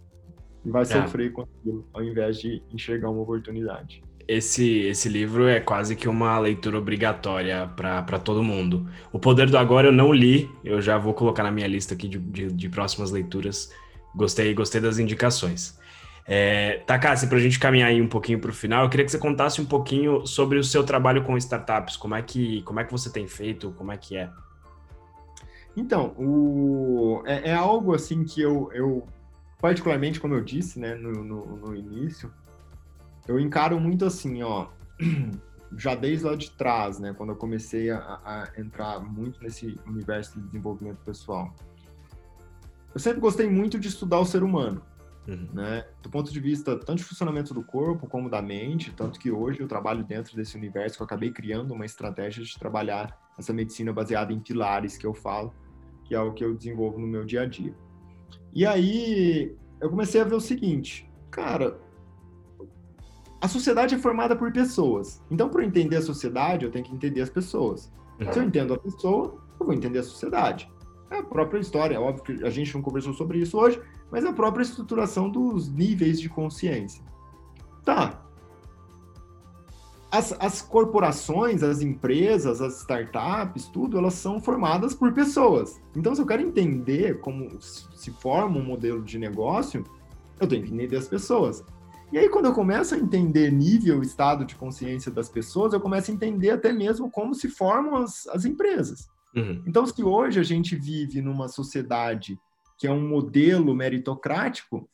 E 0.63 0.69
vai 0.69 0.83
é. 0.83 0.85
sofrer 0.85 1.31
com 1.31 1.41
aquilo, 1.41 1.87
ao 1.93 2.03
invés 2.03 2.39
de 2.39 2.63
enxergar 2.71 3.09
uma 3.09 3.21
oportunidade. 3.21 4.01
Esse, 4.27 4.79
esse 4.81 5.07
livro 5.07 5.47
é 5.47 5.59
quase 5.59 5.95
que 5.95 6.07
uma 6.07 6.37
leitura 6.39 6.77
obrigatória 6.77 7.69
para 7.75 8.19
todo 8.19 8.43
mundo. 8.43 8.87
O 9.11 9.19
Poder 9.19 9.49
do 9.49 9.57
Agora 9.57 9.87
eu 9.87 9.91
não 9.91 10.13
li, 10.13 10.49
eu 10.63 10.81
já 10.81 10.97
vou 10.97 11.13
colocar 11.13 11.43
na 11.43 11.51
minha 11.51 11.67
lista 11.67 11.93
aqui 11.93 12.07
de, 12.07 12.19
de, 12.19 12.51
de 12.51 12.69
próximas 12.69 13.11
leituras. 13.11 13.71
Gostei, 14.15 14.53
gostei 14.53 14.81
das 14.81 14.97
indicações. 14.97 15.77
É, 16.27 16.81
Takassi, 16.87 17.27
para 17.27 17.37
a 17.37 17.41
gente 17.41 17.59
caminhar 17.59 17.89
aí 17.89 18.01
um 18.01 18.07
pouquinho 18.07 18.39
para 18.39 18.49
o 18.49 18.53
final, 18.53 18.83
eu 18.83 18.89
queria 18.89 19.05
que 19.05 19.11
você 19.11 19.19
contasse 19.19 19.61
um 19.61 19.65
pouquinho 19.65 20.25
sobre 20.25 20.57
o 20.57 20.63
seu 20.63 20.83
trabalho 20.83 21.23
com 21.23 21.37
startups, 21.37 21.95
como 21.95 22.15
é 22.15 22.21
que, 22.21 22.63
como 22.63 22.79
é 22.79 22.83
que 22.83 22.91
você 22.91 23.11
tem 23.11 23.27
feito, 23.27 23.71
como 23.77 23.91
é 23.91 23.97
que 23.97 24.17
é? 24.17 24.29
Então, 25.77 26.15
o, 26.17 27.21
é, 27.25 27.51
é 27.51 27.53
algo 27.53 27.93
assim 27.93 28.23
que 28.23 28.41
eu, 28.41 28.71
eu, 28.73 29.05
particularmente, 29.61 30.19
como 30.19 30.33
eu 30.33 30.41
disse 30.41 30.79
né, 30.79 30.95
no, 30.95 31.23
no, 31.23 31.57
no 31.57 31.75
início, 31.75 32.31
eu 33.27 33.39
encaro 33.39 33.79
muito 33.79 34.05
assim, 34.05 34.43
ó, 34.43 34.67
já 35.77 35.95
desde 35.95 36.25
lá 36.25 36.35
de 36.35 36.51
trás, 36.51 36.99
né, 36.99 37.13
quando 37.13 37.29
eu 37.31 37.35
comecei 37.35 37.89
a, 37.89 37.97
a 38.23 38.59
entrar 38.59 38.99
muito 38.99 39.41
nesse 39.41 39.79
universo 39.85 40.39
de 40.39 40.45
desenvolvimento 40.47 40.99
pessoal. 41.03 41.53
Eu 42.93 42.99
sempre 42.99 43.19
gostei 43.19 43.49
muito 43.49 43.79
de 43.79 43.87
estudar 43.87 44.19
o 44.19 44.25
ser 44.25 44.43
humano. 44.43 44.81
Uhum. 45.27 45.49
Né? 45.53 45.85
Do 46.03 46.09
ponto 46.09 46.31
de 46.31 46.39
vista 46.39 46.77
tanto 46.77 46.99
de 46.99 47.03
funcionamento 47.03 47.53
do 47.53 47.63
corpo 47.63 48.07
como 48.07 48.29
da 48.29 48.41
mente, 48.41 48.93
tanto 48.93 49.19
que 49.19 49.31
hoje 49.31 49.59
eu 49.59 49.67
trabalho 49.67 50.03
dentro 50.03 50.35
desse 50.35 50.55
universo 50.55 50.97
que 50.97 51.01
eu 51.01 51.05
acabei 51.05 51.31
criando 51.31 51.73
uma 51.73 51.85
estratégia 51.85 52.43
de 52.43 52.59
trabalhar 52.59 53.19
essa 53.37 53.51
medicina 53.51 53.91
baseada 53.91 54.31
em 54.31 54.39
pilares 54.39 54.97
que 54.97 55.05
eu 55.05 55.13
falo, 55.13 55.53
que 56.05 56.13
é 56.13 56.19
o 56.19 56.31
que 56.31 56.43
eu 56.43 56.55
desenvolvo 56.55 56.99
no 56.99 57.07
meu 57.07 57.25
dia 57.25 57.41
a 57.41 57.45
dia. 57.45 57.75
E 58.53 58.65
aí 58.65 59.55
eu 59.81 59.89
comecei 59.89 60.21
a 60.21 60.23
ver 60.23 60.35
o 60.35 60.39
seguinte, 60.39 61.11
cara, 61.31 61.77
a 63.45 63.47
sociedade 63.47 63.93
é 63.93 63.97
formada 63.99 64.35
por 64.35 64.51
pessoas. 64.51 65.21
Então, 65.29 65.49
para 65.49 65.61
eu 65.61 65.67
entender 65.67 65.97
a 65.97 66.01
sociedade, 66.01 66.65
eu 66.65 66.71
tenho 66.71 66.83
que 66.83 66.91
entender 66.91 67.21
as 67.21 67.29
pessoas. 67.29 67.91
Uhum. 68.19 68.33
Se 68.33 68.39
eu 68.39 68.43
entendo 68.43 68.73
a 68.73 68.77
pessoa, 68.77 69.37
eu 69.59 69.65
vou 69.67 69.75
entender 69.75 69.99
a 69.99 70.03
sociedade. 70.03 70.67
É 71.11 71.19
a 71.19 71.23
própria 71.23 71.59
história, 71.59 71.95
é 71.95 71.99
óbvio 71.99 72.23
que 72.23 72.43
a 72.43 72.49
gente 72.49 72.73
não 72.73 72.81
conversou 72.81 73.13
sobre 73.13 73.37
isso 73.37 73.55
hoje, 73.55 73.79
mas 74.11 74.25
a 74.25 74.33
própria 74.33 74.63
estruturação 74.63 75.29
dos 75.29 75.71
níveis 75.71 76.19
de 76.19 76.27
consciência. 76.27 77.03
Tá. 77.83 78.19
As, 80.09 80.35
as 80.39 80.63
corporações, 80.63 81.61
as 81.61 81.83
empresas, 81.83 82.61
as 82.61 82.79
startups, 82.79 83.67
tudo, 83.67 83.99
elas 83.99 84.15
são 84.15 84.41
formadas 84.41 84.95
por 84.95 85.13
pessoas. 85.13 85.79
Então, 85.95 86.15
se 86.15 86.21
eu 86.21 86.25
quero 86.25 86.41
entender 86.41 87.19
como 87.19 87.61
se 87.61 88.09
forma 88.09 88.57
um 88.57 88.65
modelo 88.65 89.03
de 89.03 89.19
negócio, 89.19 89.83
eu 90.39 90.47
tenho 90.47 90.63
que 90.65 90.73
entender 90.73 90.97
as 90.97 91.07
pessoas. 91.07 91.63
E 92.15 92.17
aí, 92.17 92.29
quando 92.29 92.45
eu 92.45 92.53
começo 92.53 92.95
a 92.95 92.97
entender 92.97 93.51
nível, 93.51 94.01
estado 94.01 94.45
de 94.45 94.55
consciência 94.55 95.11
das 95.11 95.27
pessoas, 95.27 95.73
eu 95.73 95.81
começo 95.81 96.09
a 96.09 96.13
entender 96.13 96.49
até 96.49 96.71
mesmo 96.71 97.11
como 97.11 97.35
se 97.35 97.49
formam 97.49 97.97
as, 97.97 98.25
as 98.27 98.45
empresas. 98.45 99.09
Uhum. 99.35 99.61
Então, 99.67 99.85
se 99.85 100.01
hoje 100.01 100.39
a 100.39 100.43
gente 100.43 100.77
vive 100.77 101.21
numa 101.21 101.49
sociedade 101.49 102.39
que 102.77 102.87
é 102.87 102.89
um 102.89 103.05
modelo 103.05 103.75
meritocrático, 103.75 104.77
o 104.77 104.87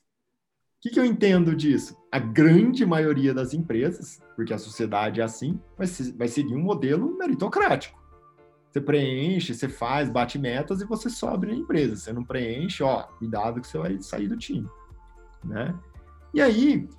que, 0.81 0.89
que 0.89 0.99
eu 0.99 1.05
entendo 1.05 1.55
disso? 1.55 1.95
A 2.11 2.17
grande 2.17 2.83
maioria 2.87 3.35
das 3.35 3.53
empresas, 3.53 4.19
porque 4.35 4.51
a 4.51 4.57
sociedade 4.57 5.21
é 5.21 5.23
assim, 5.23 5.61
vai, 5.77 5.85
vai 6.17 6.27
seguir 6.27 6.55
um 6.55 6.63
modelo 6.63 7.15
meritocrático. 7.19 8.01
Você 8.71 8.81
preenche, 8.81 9.53
você 9.53 9.69
faz, 9.69 10.09
bate 10.09 10.39
metas 10.39 10.81
e 10.81 10.85
você 10.85 11.07
sobe 11.07 11.45
na 11.45 11.53
empresa. 11.53 11.97
Você 11.97 12.11
não 12.11 12.23
preenche, 12.23 12.81
ó, 12.81 13.03
cuidado 13.19 13.61
que 13.61 13.67
você 13.67 13.77
vai 13.77 14.01
sair 14.01 14.27
do 14.27 14.37
time, 14.37 14.67
né? 15.45 15.77
E 16.33 16.41
aí, 16.41 16.89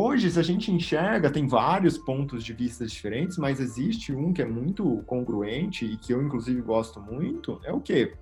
hoje, 0.00 0.30
se 0.30 0.38
a 0.38 0.42
gente 0.42 0.70
enxerga, 0.70 1.30
tem 1.30 1.46
vários 1.46 1.98
pontos 1.98 2.44
de 2.44 2.52
vista 2.52 2.86
diferentes, 2.86 3.36
mas 3.36 3.60
existe 3.60 4.12
um 4.12 4.32
que 4.32 4.42
é 4.42 4.46
muito 4.46 5.02
congruente 5.06 5.84
e 5.84 5.96
que 5.96 6.12
eu, 6.12 6.22
inclusive, 6.22 6.60
gosto 6.60 7.00
muito, 7.00 7.60
é 7.64 7.72
o 7.72 7.80
quê? 7.80 8.14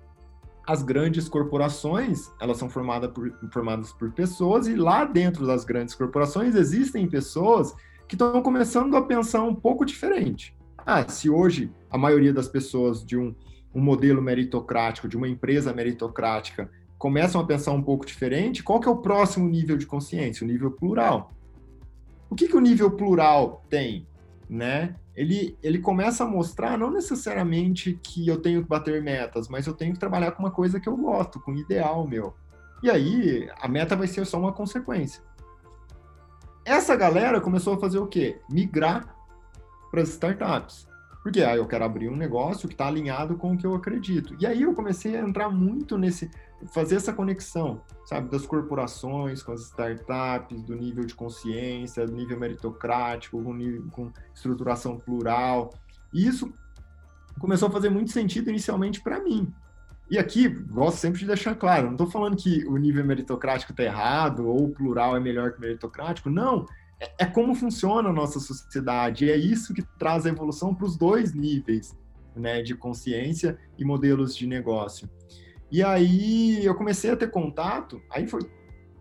as 0.67 0.83
grandes 0.83 1.29
corporações, 1.29 2.29
elas 2.41 2.57
são 2.57 2.69
formadas 2.69 3.11
por, 3.13 3.33
formadas 3.53 3.93
por 3.93 4.11
pessoas, 4.11 4.67
e 4.67 4.75
lá 4.75 5.05
dentro 5.05 5.47
das 5.47 5.65
grandes 5.65 5.95
corporações 5.95 6.57
existem 6.57 7.09
pessoas 7.09 7.73
que 8.09 8.17
estão 8.17 8.43
começando 8.43 8.97
a 8.97 9.03
pensar 9.03 9.45
um 9.45 9.55
pouco 9.55 9.85
diferente. 9.85 10.57
Ah, 10.79 11.09
se 11.09 11.31
hoje 11.31 11.71
a 11.89 11.97
maioria 11.97 12.33
das 12.33 12.49
pessoas 12.49 13.05
de 13.05 13.17
um, 13.17 13.33
um 13.73 13.81
modelo 13.81 14.21
meritocrático, 14.21 15.09
de 15.09 15.17
uma 15.17 15.29
empresa 15.29 15.73
meritocrática, 15.73 16.69
começam 16.99 17.41
a 17.41 17.47
pensar 17.47 17.73
um 17.73 17.83
pouco 17.83 18.05
diferente, 18.05 18.63
qual 18.63 18.81
que 18.81 18.89
é 18.89 18.91
o 18.91 18.97
próximo 18.97 19.49
nível 19.49 19.77
de 19.77 19.87
consciência? 19.87 20.45
O 20.45 20.49
nível 20.49 20.73
plural. 20.73 21.33
O 22.37 22.39
que, 22.39 22.49
que 22.49 22.57
o 22.57 22.61
nível 22.61 22.91
plural 22.91 23.65
tem? 23.71 24.07
Né? 24.47 24.95
ele, 25.17 25.57
ele 25.63 25.79
começa 25.79 26.23
a 26.23 26.27
mostrar 26.27 26.77
não 26.77 26.91
necessariamente 26.91 27.99
que 28.03 28.29
eu 28.29 28.41
tenho 28.41 28.63
que 28.63 28.69
bater 28.69 29.03
metas, 29.03 29.49
mas 29.49 29.67
eu 29.67 29.73
tenho 29.73 29.95
que 29.95 29.99
trabalhar 29.99 30.33
com 30.33 30.43
uma 30.43 30.51
coisa 30.51 30.79
que 30.79 30.87
eu 30.87 30.97
gosto, 30.97 31.41
com 31.41 31.53
um 31.53 31.57
ideal 31.57 32.07
meu. 32.07 32.35
E 32.83 32.91
aí, 32.91 33.51
a 33.59 33.67
meta 33.67 33.97
vai 33.97 34.07
ser 34.07 34.27
só 34.27 34.39
uma 34.39 34.53
consequência. 34.53 35.23
Essa 36.67 36.95
galera 36.95 37.41
começou 37.41 37.75
a 37.75 37.81
fazer 37.81 37.99
o 37.99 38.07
quê? 38.07 38.39
Migrar 38.51 39.17
para 39.91 40.03
as 40.03 40.11
startups. 40.11 40.86
Porque 41.27 41.43
ah, 41.43 41.57
eu 41.57 41.67
quero 41.67 41.85
abrir 41.85 42.09
um 42.09 42.15
negócio 42.15 42.69
que 42.69 42.75
está 42.75 42.87
alinhado 42.87 43.37
com 43.37 43.53
o 43.53 43.59
que 43.59 43.67
eu 43.67 43.75
acredito. 43.75 44.37
E 44.39 44.47
aí 44.47 44.63
eu 44.63 44.73
comecei 44.73 45.17
a 45.17 45.21
entrar 45.23 45.49
muito 45.49 45.99
nesse, 45.99 46.31
fazer 46.73 46.95
essa 46.95 47.13
conexão, 47.13 47.81
sabe, 48.05 48.31
das 48.31 48.47
corporações 48.47 49.43
com 49.43 49.51
as 49.51 49.63
startups, 49.63 50.63
do 50.63 50.77
nível 50.77 51.05
de 51.05 51.17
consciência, 51.17 52.07
do 52.07 52.13
nível 52.13 52.39
meritocrático, 52.39 53.43
com, 53.43 53.53
nível, 53.53 53.85
com 53.91 54.13
estruturação 54.33 54.99
plural. 54.99 55.75
E 56.15 56.25
isso 56.25 56.55
começou 57.41 57.67
a 57.67 57.73
fazer 57.73 57.91
muito 57.91 58.13
sentido 58.13 58.49
inicialmente 58.49 59.01
para 59.01 59.19
mim. 59.19 59.53
E 60.09 60.19
aqui, 60.21 60.49
gosto 60.49 60.99
sempre 60.99 61.19
de 61.19 61.27
deixar 61.27 61.57
claro, 61.57 61.87
não 61.87 61.95
estou 61.95 62.09
falando 62.09 62.37
que 62.37 62.65
o 62.67 62.77
nível 62.77 63.05
meritocrático 63.05 63.73
está 63.73 63.83
errado 63.83 64.47
ou 64.47 64.67
o 64.67 64.71
plural 64.71 65.17
é 65.17 65.19
melhor 65.19 65.51
que 65.51 65.59
o 65.59 65.61
meritocrático, 65.61 66.31
não. 66.31 66.67
É, 67.19 67.27
como 67.27 67.55
funciona 67.55 68.09
a 68.09 68.13
nossa 68.13 68.41
sociedade, 68.41 69.31
é 69.31 69.37
isso 69.37 69.75
que 69.75 69.83
traz 69.99 70.25
a 70.25 70.31
evolução 70.31 70.75
para 70.75 70.87
os 70.87 70.97
dois 70.97 71.35
níveis 71.35 71.97
né, 72.35 72.63
de 72.63 72.75
consciência 72.75 73.59
e 73.79 73.85
modelos 73.85 74.37
de 74.37 74.47
negócio. 74.47 75.09
E 75.71 75.83
aí 75.83 76.65
eu 76.65 76.75
comecei 76.75 77.11
a 77.11 77.17
ter 77.17 77.31
contato, 77.31 78.01
aí 78.11 78.27
foi 78.27 78.41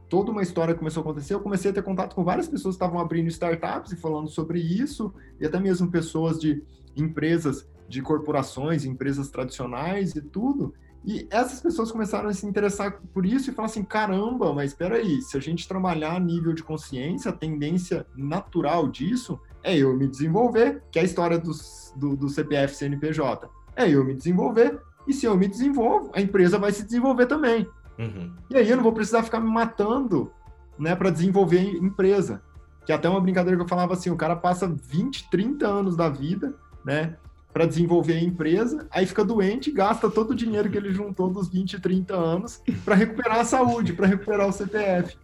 toda 0.09 0.31
uma 0.31 0.41
história 0.41 0.73
que 0.73 0.79
começou 0.79 1.01
a 1.01 1.03
acontecer, 1.03 1.33
eu 1.33 1.39
comecei 1.39 1.71
a 1.71 1.73
ter 1.73 1.83
contato 1.83 2.15
com 2.15 2.23
várias 2.23 2.47
pessoas 2.47 2.75
que 2.75 2.83
estavam 2.83 2.99
abrindo 2.99 3.27
startups 3.27 3.91
e 3.91 3.97
falando 3.97 4.29
sobre 4.29 4.59
isso, 4.59 5.13
e 5.39 5.45
até 5.45 5.59
mesmo 5.59 5.91
pessoas 5.91 6.39
de 6.39 6.63
empresas, 6.95 7.67
de 7.87 8.01
corporações, 8.01 8.85
empresas 8.85 9.29
tradicionais 9.29 10.15
e 10.15 10.21
tudo. 10.21 10.73
E 11.06 11.28
essas 11.30 11.62
pessoas 11.62 11.91
começaram 11.91 12.28
a 12.28 12.34
se 12.34 12.47
interessar 12.47 12.99
por 13.14 13.26
isso 13.26 13.49
e 13.49 13.53
falar 13.53 13.68
assim: 13.68 13.84
caramba, 13.84 14.51
mas 14.53 14.72
espera 14.72 14.95
aí, 14.95 15.22
se 15.22 15.38
a 15.38 15.39
gente 15.39 15.68
trabalhar 15.68 16.16
a 16.16 16.20
nível 16.20 16.51
de 16.51 16.64
consciência, 16.64 17.30
a 17.30 17.34
tendência 17.34 18.08
natural 18.16 18.88
disso 18.88 19.39
é 19.64 19.78
eu 19.78 19.95
me 19.95 20.08
desenvolver, 20.08 20.82
que 20.91 20.97
é 20.97 21.03
a 21.03 21.06
história 21.06 21.38
dos, 21.38 21.93
do, 21.95 22.16
do 22.16 22.28
CPF 22.28 22.76
CNPJ. 22.76 23.47
É 23.76 23.89
eu 23.89 24.03
me 24.03 24.16
desenvolver 24.16 24.80
e 25.08 25.14
se 25.14 25.26
eu 25.26 25.38
me 25.38 25.47
desenvolvo, 25.47 26.12
a 26.14 26.22
empresa 26.22 26.58
vai 26.58 26.72
se 26.72 26.84
desenvolver 26.84 27.28
também. 27.28 27.68
Uhum. 27.99 28.34
E 28.49 28.58
aí 28.58 28.70
eu 28.70 28.76
não 28.76 28.84
vou 28.84 28.93
precisar 28.93 29.24
ficar 29.24 29.39
me 29.39 29.49
matando 29.49 30.32
né, 30.78 30.95
para 30.95 31.10
desenvolver 31.10 31.62
empresa. 31.62 32.41
Que 32.86 32.91
é 32.91 32.95
até 32.95 33.10
uma 33.10 33.22
brincadeira 33.22 33.58
que 33.58 33.64
eu 33.64 33.68
falava 33.68 33.93
assim: 33.93 34.10
o 34.10 34.18
cara 34.18 34.36
passa 34.36 34.68
20, 34.68 35.30
30 35.30 35.68
anos 35.68 35.95
da 35.95 36.10
vida, 36.10 36.56
né? 36.84 37.18
Para 37.56 37.66
desenvolver 37.66 38.18
a 38.18 38.22
empresa, 38.22 38.86
aí 38.91 39.06
fica 39.06 39.24
doente 39.24 39.70
e 39.70 39.74
gasta 39.74 40.12
todo 40.12 40.32
o 40.32 40.36
dinheiro 40.36 40.70
que 40.70 40.78
ele 40.78 40.91
juntou 40.91 41.32
dos 41.32 41.47
20, 41.47 41.80
30 41.80 42.14
anos 42.14 42.62
para 42.84 42.95
recuperar 42.95 43.39
a 43.39 43.45
saúde, 43.45 43.93
para 43.93 44.08
recuperar 44.08 44.45
o 44.45 44.51
CPF. 44.51 45.18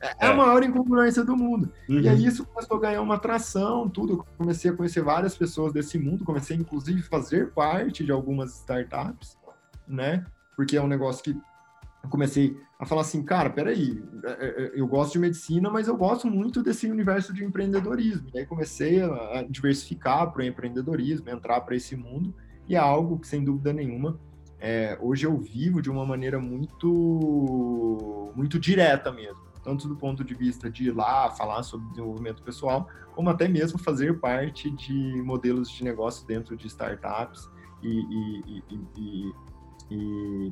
É, 0.00 0.26
é 0.26 0.26
a 0.26 0.34
maior 0.34 0.60
incongruência 0.64 1.22
do 1.22 1.36
mundo. 1.36 1.72
Uhum. 1.88 2.00
E 2.00 2.08
aí 2.08 2.26
isso 2.26 2.44
começou 2.44 2.78
a 2.78 2.80
ganhar 2.80 3.00
uma 3.00 3.14
atração, 3.14 3.88
tudo. 3.88 4.14
Eu 4.14 4.26
comecei 4.36 4.72
a 4.72 4.74
conhecer 4.74 5.02
várias 5.04 5.36
pessoas 5.36 5.72
desse 5.72 6.00
mundo, 6.00 6.24
comecei 6.24 6.56
inclusive 6.56 6.98
a 6.98 7.04
fazer 7.04 7.52
parte 7.52 8.04
de 8.04 8.10
algumas 8.10 8.56
startups, 8.56 9.38
né? 9.86 10.26
Porque 10.56 10.76
é 10.76 10.82
um 10.82 10.88
negócio 10.88 11.22
que 11.22 11.30
eu 11.30 12.10
comecei 12.10 12.56
a 12.78 12.86
falar 12.86 13.00
assim, 13.00 13.24
cara, 13.24 13.50
peraí, 13.50 14.00
é, 14.24 14.30
é, 14.30 14.72
eu 14.74 14.86
gosto 14.86 15.14
de 15.14 15.18
medicina, 15.18 15.68
mas 15.68 15.88
eu 15.88 15.96
gosto 15.96 16.28
muito 16.28 16.62
desse 16.62 16.88
universo 16.88 17.34
de 17.34 17.44
empreendedorismo. 17.44 18.28
E 18.32 18.38
aí 18.38 18.46
comecei 18.46 19.02
a 19.02 19.44
diversificar 19.48 20.30
para 20.30 20.42
o 20.42 20.44
empreendedorismo, 20.44 21.28
entrar 21.28 21.60
para 21.62 21.74
esse 21.74 21.96
mundo, 21.96 22.32
e 22.68 22.76
é 22.76 22.78
algo 22.78 23.18
que, 23.18 23.26
sem 23.26 23.42
dúvida 23.42 23.72
nenhuma, 23.72 24.20
é, 24.60 24.96
hoje 25.00 25.26
eu 25.26 25.36
vivo 25.38 25.82
de 25.82 25.90
uma 25.90 26.06
maneira 26.06 26.38
muito, 26.38 28.32
muito 28.36 28.58
direta 28.58 29.10
mesmo 29.10 29.48
tanto 29.68 29.86
do 29.86 29.96
ponto 29.96 30.24
de 30.24 30.34
vista 30.34 30.70
de 30.70 30.84
ir 30.84 30.92
lá 30.92 31.30
falar 31.30 31.62
sobre 31.62 31.90
desenvolvimento 31.90 32.42
pessoal, 32.42 32.88
como 33.14 33.28
até 33.28 33.46
mesmo 33.46 33.78
fazer 33.78 34.18
parte 34.18 34.70
de 34.70 35.22
modelos 35.22 35.70
de 35.70 35.84
negócio 35.84 36.26
dentro 36.26 36.56
de 36.56 36.66
startups 36.66 37.50
e, 37.82 37.88
e, 37.88 38.62
e, 38.70 38.80
e 38.96 39.32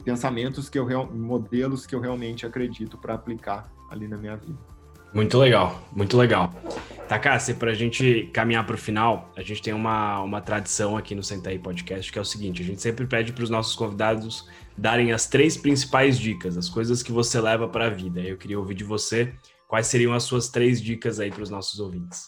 pensamentos 0.04 0.68
que 0.68 0.78
eu 0.78 0.86
modelos 1.06 1.86
que 1.86 1.94
eu 1.94 2.00
realmente 2.00 2.46
acredito 2.46 2.96
para 2.96 3.14
aplicar 3.14 3.70
ali 3.90 4.08
na 4.08 4.16
minha 4.16 4.36
vida. 4.36 4.58
Muito 5.12 5.38
legal, 5.38 5.80
muito 5.92 6.16
legal. 6.16 6.52
Takassi, 7.08 7.54
para 7.54 7.70
a 7.70 7.74
gente 7.74 8.28
caminhar 8.32 8.66
para 8.66 8.74
o 8.74 8.78
final, 8.78 9.32
a 9.36 9.42
gente 9.42 9.62
tem 9.62 9.72
uma, 9.72 10.20
uma 10.20 10.40
tradição 10.40 10.96
aqui 10.96 11.14
no 11.14 11.22
Sentaí 11.22 11.58
Podcast, 11.58 12.12
que 12.12 12.18
é 12.18 12.22
o 12.22 12.24
seguinte: 12.24 12.62
a 12.62 12.64
gente 12.64 12.82
sempre 12.82 13.06
pede 13.06 13.32
para 13.32 13.44
os 13.44 13.50
nossos 13.50 13.74
convidados 13.76 14.48
darem 14.76 15.12
as 15.12 15.26
três 15.26 15.56
principais 15.56 16.18
dicas, 16.18 16.56
as 16.56 16.68
coisas 16.68 17.02
que 17.02 17.12
você 17.12 17.40
leva 17.40 17.68
para 17.68 17.86
a 17.86 17.90
vida. 17.90 18.20
Eu 18.20 18.36
queria 18.36 18.58
ouvir 18.58 18.74
de 18.74 18.84
você 18.84 19.32
quais 19.68 19.86
seriam 19.86 20.12
as 20.12 20.24
suas 20.24 20.48
três 20.48 20.82
dicas 20.82 21.18
aí 21.18 21.30
para 21.30 21.42
os 21.42 21.50
nossos 21.50 21.80
ouvintes. 21.80 22.26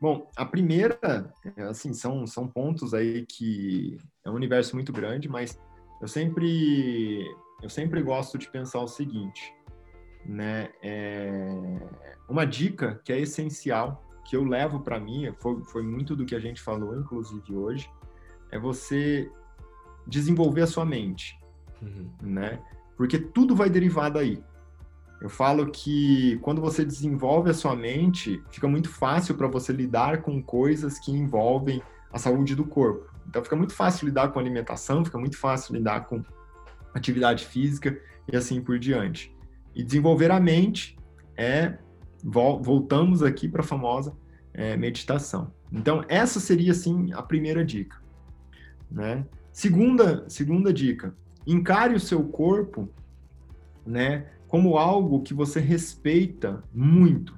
Bom, 0.00 0.30
a 0.36 0.44
primeira, 0.44 1.32
é, 1.56 1.62
assim, 1.64 1.92
são, 1.92 2.24
são 2.26 2.46
pontos 2.46 2.94
aí 2.94 3.26
que 3.26 3.98
é 4.24 4.30
um 4.30 4.34
universo 4.34 4.76
muito 4.76 4.92
grande, 4.92 5.28
mas 5.28 5.58
eu 6.00 6.08
sempre, 6.08 7.24
eu 7.62 7.68
sempre 7.68 8.02
gosto 8.02 8.38
de 8.38 8.50
pensar 8.50 8.80
o 8.80 8.88
seguinte, 8.88 9.54
né? 10.24 10.70
É 10.82 11.48
uma 12.28 12.46
dica 12.46 13.00
que 13.04 13.12
é 13.12 13.20
essencial, 13.20 14.04
que 14.24 14.36
eu 14.36 14.44
levo 14.44 14.80
para 14.80 15.00
mim, 15.00 15.32
foi, 15.40 15.62
foi 15.64 15.82
muito 15.82 16.14
do 16.14 16.26
que 16.26 16.34
a 16.34 16.40
gente 16.40 16.60
falou, 16.60 16.96
inclusive 16.98 17.54
hoje, 17.54 17.90
é 18.50 18.58
você 18.58 19.30
desenvolver 20.06 20.62
a 20.62 20.66
sua 20.66 20.84
mente, 20.84 21.38
uhum. 21.80 22.10
né? 22.22 22.62
Porque 22.96 23.18
tudo 23.18 23.54
vai 23.54 23.70
derivar 23.70 24.10
daí. 24.10 24.42
Eu 25.20 25.28
falo 25.28 25.70
que 25.70 26.38
quando 26.42 26.60
você 26.60 26.84
desenvolve 26.84 27.50
a 27.50 27.54
sua 27.54 27.74
mente, 27.74 28.42
fica 28.50 28.68
muito 28.68 28.88
fácil 28.88 29.34
para 29.34 29.48
você 29.48 29.72
lidar 29.72 30.22
com 30.22 30.42
coisas 30.42 30.98
que 30.98 31.10
envolvem 31.10 31.82
a 32.12 32.18
saúde 32.18 32.54
do 32.54 32.64
corpo. 32.64 33.08
Então 33.28 33.42
fica 33.42 33.56
muito 33.56 33.74
fácil 33.74 34.06
lidar 34.06 34.28
com 34.28 34.38
alimentação, 34.38 35.04
fica 35.04 35.18
muito 35.18 35.36
fácil 35.36 35.74
lidar 35.74 36.06
com 36.06 36.22
atividade 36.94 37.44
física 37.44 38.00
e 38.30 38.36
assim 38.36 38.60
por 38.60 38.78
diante. 38.78 39.34
E 39.74 39.84
desenvolver 39.84 40.30
a 40.30 40.40
mente 40.40 40.96
é 41.36 41.78
voltamos 42.24 43.22
aqui 43.22 43.48
para 43.48 43.60
a 43.60 43.64
famosa 43.64 44.16
é, 44.52 44.76
meditação. 44.76 45.52
Então 45.70 46.04
essa 46.08 46.40
seria 46.40 46.72
assim 46.72 47.12
a 47.12 47.22
primeira 47.22 47.64
dica, 47.64 47.96
né? 48.90 49.24
Segunda 49.52 50.28
segunda 50.28 50.72
dica: 50.72 51.14
encare 51.46 51.94
o 51.94 52.00
seu 52.00 52.24
corpo, 52.24 52.88
né? 53.86 54.26
como 54.48 54.78
algo 54.78 55.22
que 55.22 55.34
você 55.34 55.60
respeita 55.60 56.64
muito. 56.72 57.37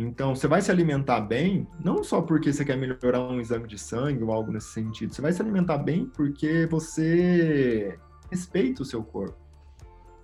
Então, 0.00 0.32
você 0.32 0.46
vai 0.46 0.62
se 0.62 0.70
alimentar 0.70 1.20
bem, 1.20 1.66
não 1.84 2.04
só 2.04 2.22
porque 2.22 2.52
você 2.52 2.64
quer 2.64 2.76
melhorar 2.76 3.20
um 3.20 3.40
exame 3.40 3.66
de 3.66 3.76
sangue 3.76 4.22
ou 4.22 4.30
algo 4.30 4.52
nesse 4.52 4.68
sentido. 4.68 5.12
Você 5.12 5.20
vai 5.20 5.32
se 5.32 5.42
alimentar 5.42 5.76
bem 5.76 6.06
porque 6.06 6.66
você 6.66 7.98
respeita 8.30 8.82
o 8.82 8.84
seu 8.84 9.02
corpo, 9.02 9.36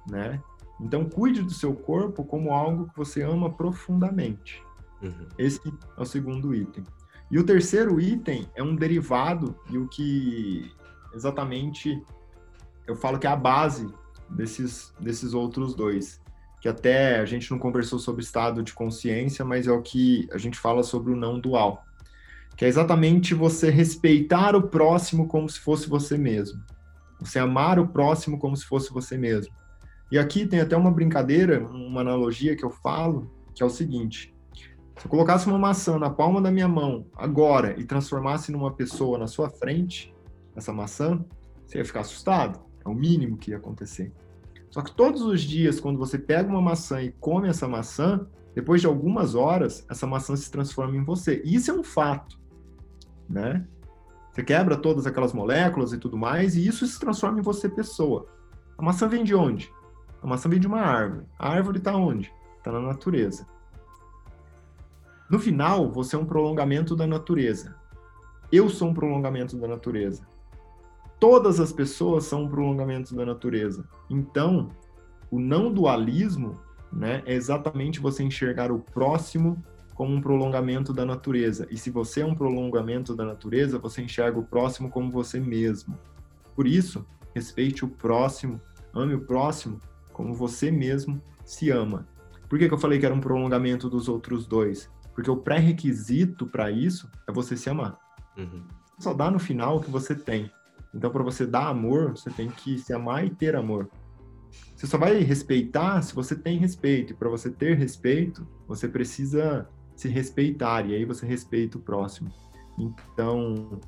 né? 0.08 0.40
Então, 0.80 1.04
cuide 1.04 1.42
do 1.42 1.50
seu 1.50 1.74
corpo 1.74 2.22
como 2.24 2.52
algo 2.52 2.88
que 2.88 2.96
você 2.96 3.22
ama 3.22 3.50
profundamente. 3.50 4.62
Uhum. 5.02 5.26
Esse 5.36 5.60
é 5.96 6.00
o 6.00 6.04
segundo 6.04 6.54
item. 6.54 6.84
E 7.28 7.36
o 7.36 7.44
terceiro 7.44 8.00
item 8.00 8.48
é 8.54 8.62
um 8.62 8.76
derivado 8.76 9.56
e 9.70 9.76
o 9.76 9.88
que 9.88 10.72
exatamente 11.12 12.00
eu 12.86 12.94
falo 12.94 13.18
que 13.18 13.26
é 13.26 13.30
a 13.30 13.34
base 13.34 13.92
desses, 14.30 14.94
desses 15.00 15.34
outros 15.34 15.74
dois. 15.74 16.22
Que 16.64 16.68
até 16.70 17.18
a 17.18 17.26
gente 17.26 17.50
não 17.50 17.58
conversou 17.58 17.98
sobre 17.98 18.22
estado 18.22 18.62
de 18.62 18.72
consciência, 18.72 19.44
mas 19.44 19.66
é 19.66 19.70
o 19.70 19.82
que 19.82 20.26
a 20.32 20.38
gente 20.38 20.58
fala 20.58 20.82
sobre 20.82 21.12
o 21.12 21.14
não 21.14 21.38
dual. 21.38 21.84
Que 22.56 22.64
é 22.64 22.68
exatamente 22.68 23.34
você 23.34 23.68
respeitar 23.68 24.56
o 24.56 24.62
próximo 24.62 25.28
como 25.28 25.46
se 25.46 25.60
fosse 25.60 25.90
você 25.90 26.16
mesmo. 26.16 26.58
Você 27.20 27.38
amar 27.38 27.78
o 27.78 27.86
próximo 27.86 28.38
como 28.38 28.56
se 28.56 28.64
fosse 28.64 28.90
você 28.90 29.18
mesmo. 29.18 29.52
E 30.10 30.18
aqui 30.18 30.46
tem 30.46 30.58
até 30.58 30.74
uma 30.74 30.90
brincadeira, 30.90 31.62
uma 31.66 32.00
analogia 32.00 32.56
que 32.56 32.64
eu 32.64 32.70
falo, 32.70 33.30
que 33.54 33.62
é 33.62 33.66
o 33.66 33.68
seguinte: 33.68 34.34
se 34.96 35.04
eu 35.04 35.10
colocasse 35.10 35.46
uma 35.46 35.58
maçã 35.58 35.98
na 35.98 36.08
palma 36.08 36.40
da 36.40 36.50
minha 36.50 36.66
mão 36.66 37.04
agora 37.14 37.78
e 37.78 37.84
transformasse 37.84 38.50
numa 38.50 38.72
pessoa 38.72 39.18
na 39.18 39.26
sua 39.26 39.50
frente, 39.50 40.14
essa 40.56 40.72
maçã, 40.72 41.22
você 41.66 41.76
ia 41.76 41.84
ficar 41.84 42.00
assustado. 42.00 42.58
É 42.82 42.88
o 42.88 42.94
mínimo 42.94 43.36
que 43.36 43.50
ia 43.50 43.58
acontecer. 43.58 44.10
Só 44.74 44.82
que 44.82 44.90
todos 44.90 45.22
os 45.22 45.40
dias, 45.40 45.78
quando 45.78 46.00
você 46.00 46.18
pega 46.18 46.48
uma 46.48 46.60
maçã 46.60 47.00
e 47.00 47.12
come 47.12 47.48
essa 47.48 47.68
maçã, 47.68 48.26
depois 48.56 48.80
de 48.80 48.88
algumas 48.88 49.36
horas, 49.36 49.86
essa 49.88 50.04
maçã 50.04 50.34
se 50.34 50.50
transforma 50.50 50.96
em 50.96 51.04
você. 51.04 51.40
E 51.44 51.54
isso 51.54 51.70
é 51.70 51.74
um 51.74 51.84
fato, 51.84 52.36
né? 53.30 53.64
Você 54.32 54.42
quebra 54.42 54.76
todas 54.76 55.06
aquelas 55.06 55.32
moléculas 55.32 55.92
e 55.92 55.98
tudo 55.98 56.18
mais, 56.18 56.56
e 56.56 56.66
isso 56.66 56.84
se 56.88 56.98
transforma 56.98 57.38
em 57.38 57.42
você 57.42 57.68
pessoa. 57.68 58.26
A 58.76 58.82
maçã 58.82 59.06
vem 59.06 59.22
de 59.22 59.32
onde? 59.32 59.72
A 60.20 60.26
maçã 60.26 60.48
vem 60.48 60.58
de 60.58 60.66
uma 60.66 60.80
árvore. 60.80 61.24
A 61.38 61.50
árvore 61.50 61.78
está 61.78 61.94
onde? 61.94 62.32
Está 62.58 62.72
na 62.72 62.80
natureza. 62.80 63.46
No 65.30 65.38
final, 65.38 65.88
você 65.88 66.16
é 66.16 66.18
um 66.18 66.26
prolongamento 66.26 66.96
da 66.96 67.06
natureza. 67.06 67.76
Eu 68.50 68.68
sou 68.68 68.88
um 68.88 68.94
prolongamento 68.94 69.56
da 69.56 69.68
natureza 69.68 70.33
todas 71.24 71.58
as 71.58 71.72
pessoas 71.72 72.24
são 72.24 72.42
um 72.42 72.48
prolongamento 72.50 73.14
da 73.16 73.24
natureza. 73.24 73.88
Então, 74.10 74.68
o 75.30 75.40
não 75.40 75.72
dualismo 75.72 76.60
né, 76.92 77.22
é 77.24 77.32
exatamente 77.32 77.98
você 77.98 78.22
enxergar 78.22 78.70
o 78.70 78.78
próximo 78.78 79.56
como 79.94 80.14
um 80.14 80.20
prolongamento 80.20 80.92
da 80.92 81.06
natureza. 81.06 81.66
E 81.70 81.78
se 81.78 81.88
você 81.88 82.20
é 82.20 82.26
um 82.26 82.34
prolongamento 82.34 83.16
da 83.16 83.24
natureza, 83.24 83.78
você 83.78 84.02
enxerga 84.02 84.38
o 84.38 84.44
próximo 84.44 84.90
como 84.90 85.10
você 85.10 85.40
mesmo. 85.40 85.98
Por 86.54 86.66
isso, 86.66 87.06
respeite 87.34 87.86
o 87.86 87.88
próximo, 87.88 88.60
ame 88.92 89.14
o 89.14 89.22
próximo 89.22 89.80
como 90.12 90.34
você 90.34 90.70
mesmo 90.70 91.18
se 91.42 91.70
ama. 91.70 92.06
Por 92.50 92.58
que, 92.58 92.68
que 92.68 92.74
eu 92.74 92.78
falei 92.78 92.98
que 92.98 93.06
era 93.06 93.14
um 93.14 93.20
prolongamento 93.20 93.88
dos 93.88 94.10
outros 94.10 94.46
dois? 94.46 94.90
Porque 95.14 95.30
o 95.30 95.38
pré-requisito 95.38 96.46
para 96.46 96.70
isso 96.70 97.10
é 97.26 97.32
você 97.32 97.56
se 97.56 97.70
amar. 97.70 97.98
Uhum. 98.36 98.62
Só 98.98 99.14
dá 99.14 99.30
no 99.30 99.38
final 99.38 99.78
o 99.78 99.80
que 99.80 99.90
você 99.90 100.14
tem. 100.14 100.50
Então, 100.94 101.10
para 101.10 101.22
você 101.22 101.46
dar 101.46 101.68
amor, 101.68 102.12
você 102.12 102.30
tem 102.30 102.48
que 102.48 102.78
se 102.78 102.92
amar 102.92 103.26
e 103.26 103.30
ter 103.30 103.56
amor. 103.56 103.90
Você 104.76 104.86
só 104.86 104.96
vai 104.96 105.18
respeitar 105.18 106.00
se 106.02 106.14
você 106.14 106.36
tem 106.36 106.58
respeito. 106.58 107.12
E 107.12 107.16
para 107.16 107.28
você 107.28 107.50
ter 107.50 107.76
respeito, 107.76 108.46
você 108.66 108.86
precisa 108.86 109.68
se 109.96 110.08
respeitar. 110.08 110.86
E 110.86 110.94
aí 110.94 111.04
você 111.04 111.26
respeita 111.26 111.78
o 111.78 111.80
próximo. 111.80 112.30
Então, 112.78 113.80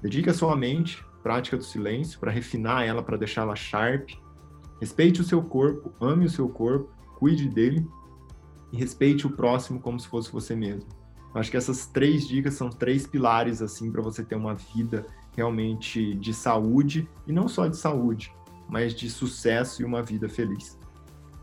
dedique 0.00 0.30
a 0.30 0.34
sua 0.34 0.56
mente, 0.56 1.04
prática 1.22 1.56
do 1.56 1.64
silêncio, 1.64 2.20
para 2.20 2.30
refinar 2.30 2.84
ela, 2.84 3.02
para 3.02 3.16
deixá-la 3.16 3.56
sharp. 3.56 4.10
Respeite 4.80 5.20
o 5.20 5.24
seu 5.24 5.42
corpo, 5.42 5.92
ame 6.00 6.26
o 6.26 6.30
seu 6.30 6.48
corpo, 6.48 6.90
cuide 7.18 7.48
dele 7.48 7.86
e 8.72 8.76
respeite 8.76 9.26
o 9.26 9.30
próximo 9.30 9.80
como 9.80 9.98
se 9.98 10.06
fosse 10.08 10.30
você 10.30 10.54
mesmo. 10.54 10.88
Acho 11.34 11.50
que 11.50 11.56
essas 11.56 11.86
três 11.86 12.28
dicas 12.28 12.54
são 12.54 12.70
três 12.70 13.06
pilares 13.06 13.60
assim 13.60 13.90
para 13.90 14.02
você 14.02 14.24
ter 14.24 14.36
uma 14.36 14.54
vida 14.54 15.04
realmente 15.36 16.14
de 16.14 16.32
saúde, 16.32 17.08
e 17.26 17.32
não 17.32 17.48
só 17.48 17.66
de 17.66 17.76
saúde, 17.76 18.32
mas 18.68 18.94
de 18.94 19.10
sucesso 19.10 19.82
e 19.82 19.84
uma 19.84 20.02
vida 20.02 20.28
feliz. 20.28 20.78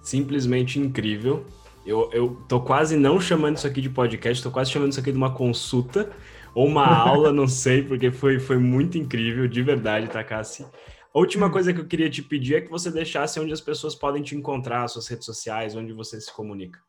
Simplesmente 0.02 0.80
incrível. 0.80 1.46
Eu, 1.86 2.10
eu 2.14 2.42
tô 2.48 2.62
quase 2.62 2.96
não 2.96 3.20
chamando 3.20 3.58
isso 3.58 3.68
aqui 3.68 3.82
de 3.82 3.90
podcast, 3.90 4.42
tô 4.42 4.52
quase 4.52 4.72
chamando 4.72 4.92
isso 4.92 5.00
aqui 5.00 5.12
de 5.12 5.18
uma 5.18 5.34
consulta 5.34 6.12
ou 6.54 6.68
uma 6.68 6.86
aula, 6.88 7.32
não 7.32 7.48
sei, 7.48 7.84
porque 7.84 8.12
foi, 8.12 8.40
foi 8.40 8.58
muito 8.58 8.98
incrível, 8.98 9.48
de 9.48 9.62
verdade, 9.62 10.08
Takassi. 10.08 10.66
A 11.14 11.20
última 11.20 11.48
hum. 11.48 11.52
coisa 11.52 11.74
que 11.74 11.80
eu 11.80 11.88
queria 11.88 12.10
te 12.10 12.22
pedir 12.22 12.56
é 12.56 12.62
que 12.62 12.70
você 12.70 12.90
deixasse 12.90 13.40
onde 13.40 13.52
as 13.52 13.62
pessoas 13.62 13.96
podem 13.96 14.24
te 14.24 14.36
encontrar, 14.36 14.88
suas 14.88 15.08
redes 15.08 15.26
sociais, 15.26 15.76
onde 15.76 15.92
você 15.92 16.20
se 16.20 16.34
comunica. 16.34 16.80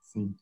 Sim. 0.00 0.34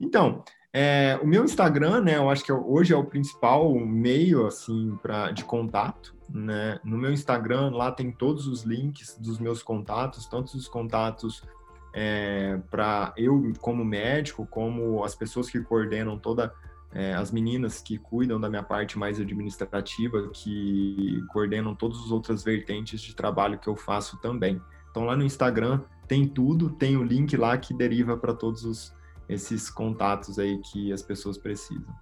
Então, 0.00 0.42
é, 0.72 1.18
o 1.22 1.26
meu 1.26 1.44
Instagram, 1.44 2.02
né, 2.02 2.16
eu 2.16 2.30
acho 2.30 2.44
que 2.44 2.52
é 2.52 2.54
hoje 2.54 2.92
é 2.92 2.96
o 2.96 3.04
principal 3.04 3.74
meio, 3.74 4.46
assim, 4.46 4.96
pra, 5.02 5.32
de 5.32 5.44
contato, 5.44 6.14
né? 6.28 6.78
No 6.84 6.96
meu 6.96 7.12
Instagram, 7.12 7.70
lá 7.70 7.90
tem 7.90 8.12
todos 8.12 8.46
os 8.46 8.62
links 8.62 9.18
dos 9.18 9.38
meus 9.38 9.62
contatos, 9.62 10.26
tanto 10.26 10.56
os 10.56 10.68
contatos 10.68 11.42
é, 11.92 12.60
para 12.70 13.12
eu 13.16 13.52
como 13.60 13.84
médico, 13.84 14.46
como 14.46 15.02
as 15.02 15.14
pessoas 15.14 15.50
que 15.50 15.60
coordenam 15.60 16.16
toda 16.16 16.54
é, 16.92 17.14
as 17.14 17.30
meninas 17.30 17.80
que 17.80 17.98
cuidam 17.98 18.40
da 18.40 18.48
minha 18.48 18.62
parte 18.62 18.98
mais 18.98 19.20
administrativa, 19.20 20.28
que 20.32 21.22
coordenam 21.32 21.74
todas 21.74 21.98
as 21.98 22.10
outras 22.10 22.42
vertentes 22.42 23.00
de 23.00 23.14
trabalho 23.14 23.58
que 23.58 23.68
eu 23.68 23.76
faço 23.76 24.18
também. 24.18 24.60
Então 24.90 25.04
lá 25.04 25.16
no 25.16 25.24
Instagram 25.24 25.80
tem 26.08 26.26
tudo, 26.26 26.70
tem 26.70 26.96
o 26.96 27.02
link 27.02 27.36
lá 27.36 27.56
que 27.56 27.72
deriva 27.72 28.16
para 28.16 28.34
todos 28.34 28.64
os 28.64 28.92
esses 29.30 29.70
contatos 29.70 30.38
aí 30.38 30.58
que 30.58 30.92
as 30.92 31.02
pessoas 31.02 31.38
precisam. 31.38 31.94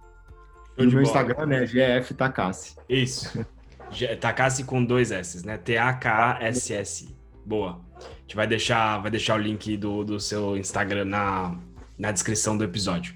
E 0.77 0.85
o 0.85 0.91
meu 0.91 1.01
Instagram 1.01 1.53
é 1.53 1.65
GF 1.65 2.13
Takassi. 2.13 2.75
Isso. 2.87 3.45
Takassi 4.19 4.63
com 4.63 4.83
dois 4.83 5.11
S, 5.11 5.45
né? 5.45 5.57
T-A-K-A-S-S. 5.57 7.15
Boa. 7.45 7.81
A 7.97 8.21
gente 8.21 8.35
vai 8.35 8.47
deixar, 8.47 8.99
vai 8.99 9.11
deixar 9.11 9.35
o 9.35 9.37
link 9.37 9.75
do, 9.75 10.03
do 10.03 10.19
seu 10.19 10.55
Instagram 10.55 11.05
na, 11.05 11.57
na 11.97 12.11
descrição 12.11 12.57
do 12.57 12.63
episódio. 12.63 13.13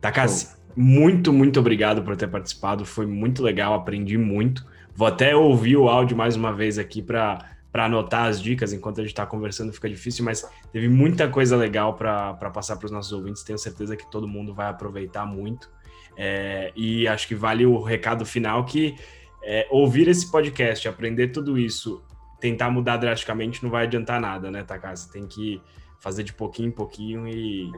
Takassi, 0.00 0.56
muito, 0.76 1.32
muito 1.32 1.60
obrigado 1.60 2.02
por 2.02 2.16
ter 2.16 2.26
participado. 2.26 2.84
Foi 2.84 3.06
muito 3.06 3.42
legal, 3.42 3.74
aprendi 3.74 4.18
muito. 4.18 4.66
Vou 4.94 5.06
até 5.06 5.34
ouvir 5.36 5.76
o 5.76 5.88
áudio 5.88 6.16
mais 6.16 6.36
uma 6.36 6.52
vez 6.52 6.78
aqui 6.78 7.02
para 7.02 7.53
para 7.74 7.86
anotar 7.86 8.26
as 8.26 8.40
dicas 8.40 8.72
enquanto 8.72 9.00
a 9.00 9.02
gente 9.02 9.10
está 9.10 9.26
conversando 9.26 9.72
fica 9.72 9.90
difícil, 9.90 10.24
mas 10.24 10.48
teve 10.70 10.88
muita 10.88 11.28
coisa 11.28 11.56
legal 11.56 11.94
para 11.94 12.32
passar 12.52 12.76
para 12.76 12.86
os 12.86 12.92
nossos 12.92 13.12
ouvintes. 13.12 13.42
Tenho 13.42 13.58
certeza 13.58 13.96
que 13.96 14.08
todo 14.08 14.28
mundo 14.28 14.54
vai 14.54 14.68
aproveitar 14.68 15.26
muito. 15.26 15.68
É, 16.16 16.72
e 16.76 17.08
acho 17.08 17.26
que 17.26 17.34
vale 17.34 17.66
o 17.66 17.82
recado 17.82 18.24
final 18.24 18.64
que 18.64 18.94
é, 19.42 19.66
ouvir 19.72 20.06
esse 20.06 20.30
podcast, 20.30 20.86
aprender 20.86 21.32
tudo 21.32 21.58
isso, 21.58 22.00
tentar 22.40 22.70
mudar 22.70 22.96
drasticamente 22.96 23.60
não 23.64 23.70
vai 23.70 23.86
adiantar 23.86 24.20
nada, 24.20 24.52
né, 24.52 24.62
Takasa? 24.62 25.10
Tem 25.10 25.26
que 25.26 25.60
fazer 25.98 26.22
de 26.22 26.32
pouquinho 26.32 26.68
em 26.68 26.72
pouquinho 26.72 27.26
e 27.26 27.72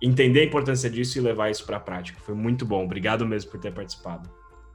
entender 0.00 0.40
a 0.40 0.44
importância 0.44 0.88
disso 0.88 1.18
e 1.18 1.20
levar 1.20 1.50
isso 1.50 1.66
para 1.66 1.76
a 1.76 1.80
prática. 1.80 2.18
Foi 2.18 2.34
muito 2.34 2.64
bom. 2.64 2.82
Obrigado 2.82 3.26
mesmo 3.26 3.50
por 3.50 3.60
ter 3.60 3.74
participado. 3.74 4.26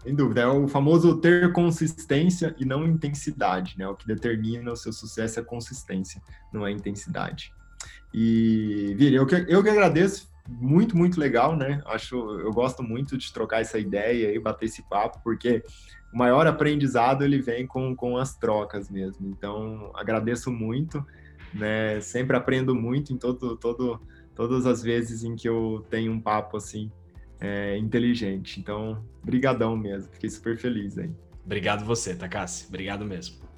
Sem 0.02 0.16
dúvida, 0.16 0.42
é 0.42 0.48
o 0.48 0.68
famoso 0.68 1.18
ter 1.18 1.52
consistência 1.52 2.56
e 2.58 2.64
não 2.64 2.86
intensidade, 2.86 3.78
né? 3.78 3.88
O 3.88 3.96
que 3.96 4.08
determina 4.08 4.72
o 4.72 4.76
seu 4.76 4.94
sucesso 4.94 5.40
é 5.40 5.44
consistência, 5.44 6.22
não 6.54 6.66
é 6.66 6.72
intensidade. 6.72 7.52
E, 8.14 8.94
Vira, 8.98 9.18
eu 9.18 9.26
que, 9.26 9.36
eu 9.48 9.62
que 9.62 9.70
agradeço, 9.70 10.30
muito, 10.48 10.98
muito 10.98 11.20
legal, 11.20 11.56
né? 11.56 11.82
Acho, 11.86 12.16
eu 12.40 12.52
gosto 12.52 12.82
muito 12.82 13.18
de 13.18 13.32
trocar 13.32 13.62
essa 13.62 13.78
ideia 13.78 14.34
e 14.34 14.40
bater 14.40 14.66
esse 14.66 14.82
papo, 14.90 15.20
porque 15.24 15.64
o 16.14 16.18
maior 16.18 16.48
aprendizado 16.48 17.24
ele 17.24 17.40
vem 17.40 17.68
com, 17.68 17.96
com 17.96 18.18
as 18.18 18.36
trocas 18.36 18.90
mesmo. 18.90 19.28
Então, 19.28 19.92
agradeço 19.94 20.50
muito, 20.52 21.06
né? 21.54 22.00
Sempre 22.02 22.36
aprendo 22.36 22.74
muito 22.74 23.14
em 23.14 23.18
todo, 23.18 23.58
todo, 23.58 24.02
todas 24.34 24.66
as 24.66 24.82
vezes 24.82 25.24
em 25.24 25.36
que 25.36 25.48
eu 25.48 25.86
tenho 25.90 26.12
um 26.12 26.20
papo 26.20 26.58
assim 26.58 26.90
é, 27.40 27.78
inteligente. 27.78 28.60
Então, 28.60 29.04
brigadão 29.24 29.76
mesmo. 29.76 30.12
Fiquei 30.12 30.30
super 30.30 30.58
feliz 30.58 30.98
aí. 30.98 31.10
Obrigado 31.46 31.86
você, 31.86 32.16
Takassi. 32.16 32.68
Obrigado 32.68 33.06
mesmo. 33.06 33.49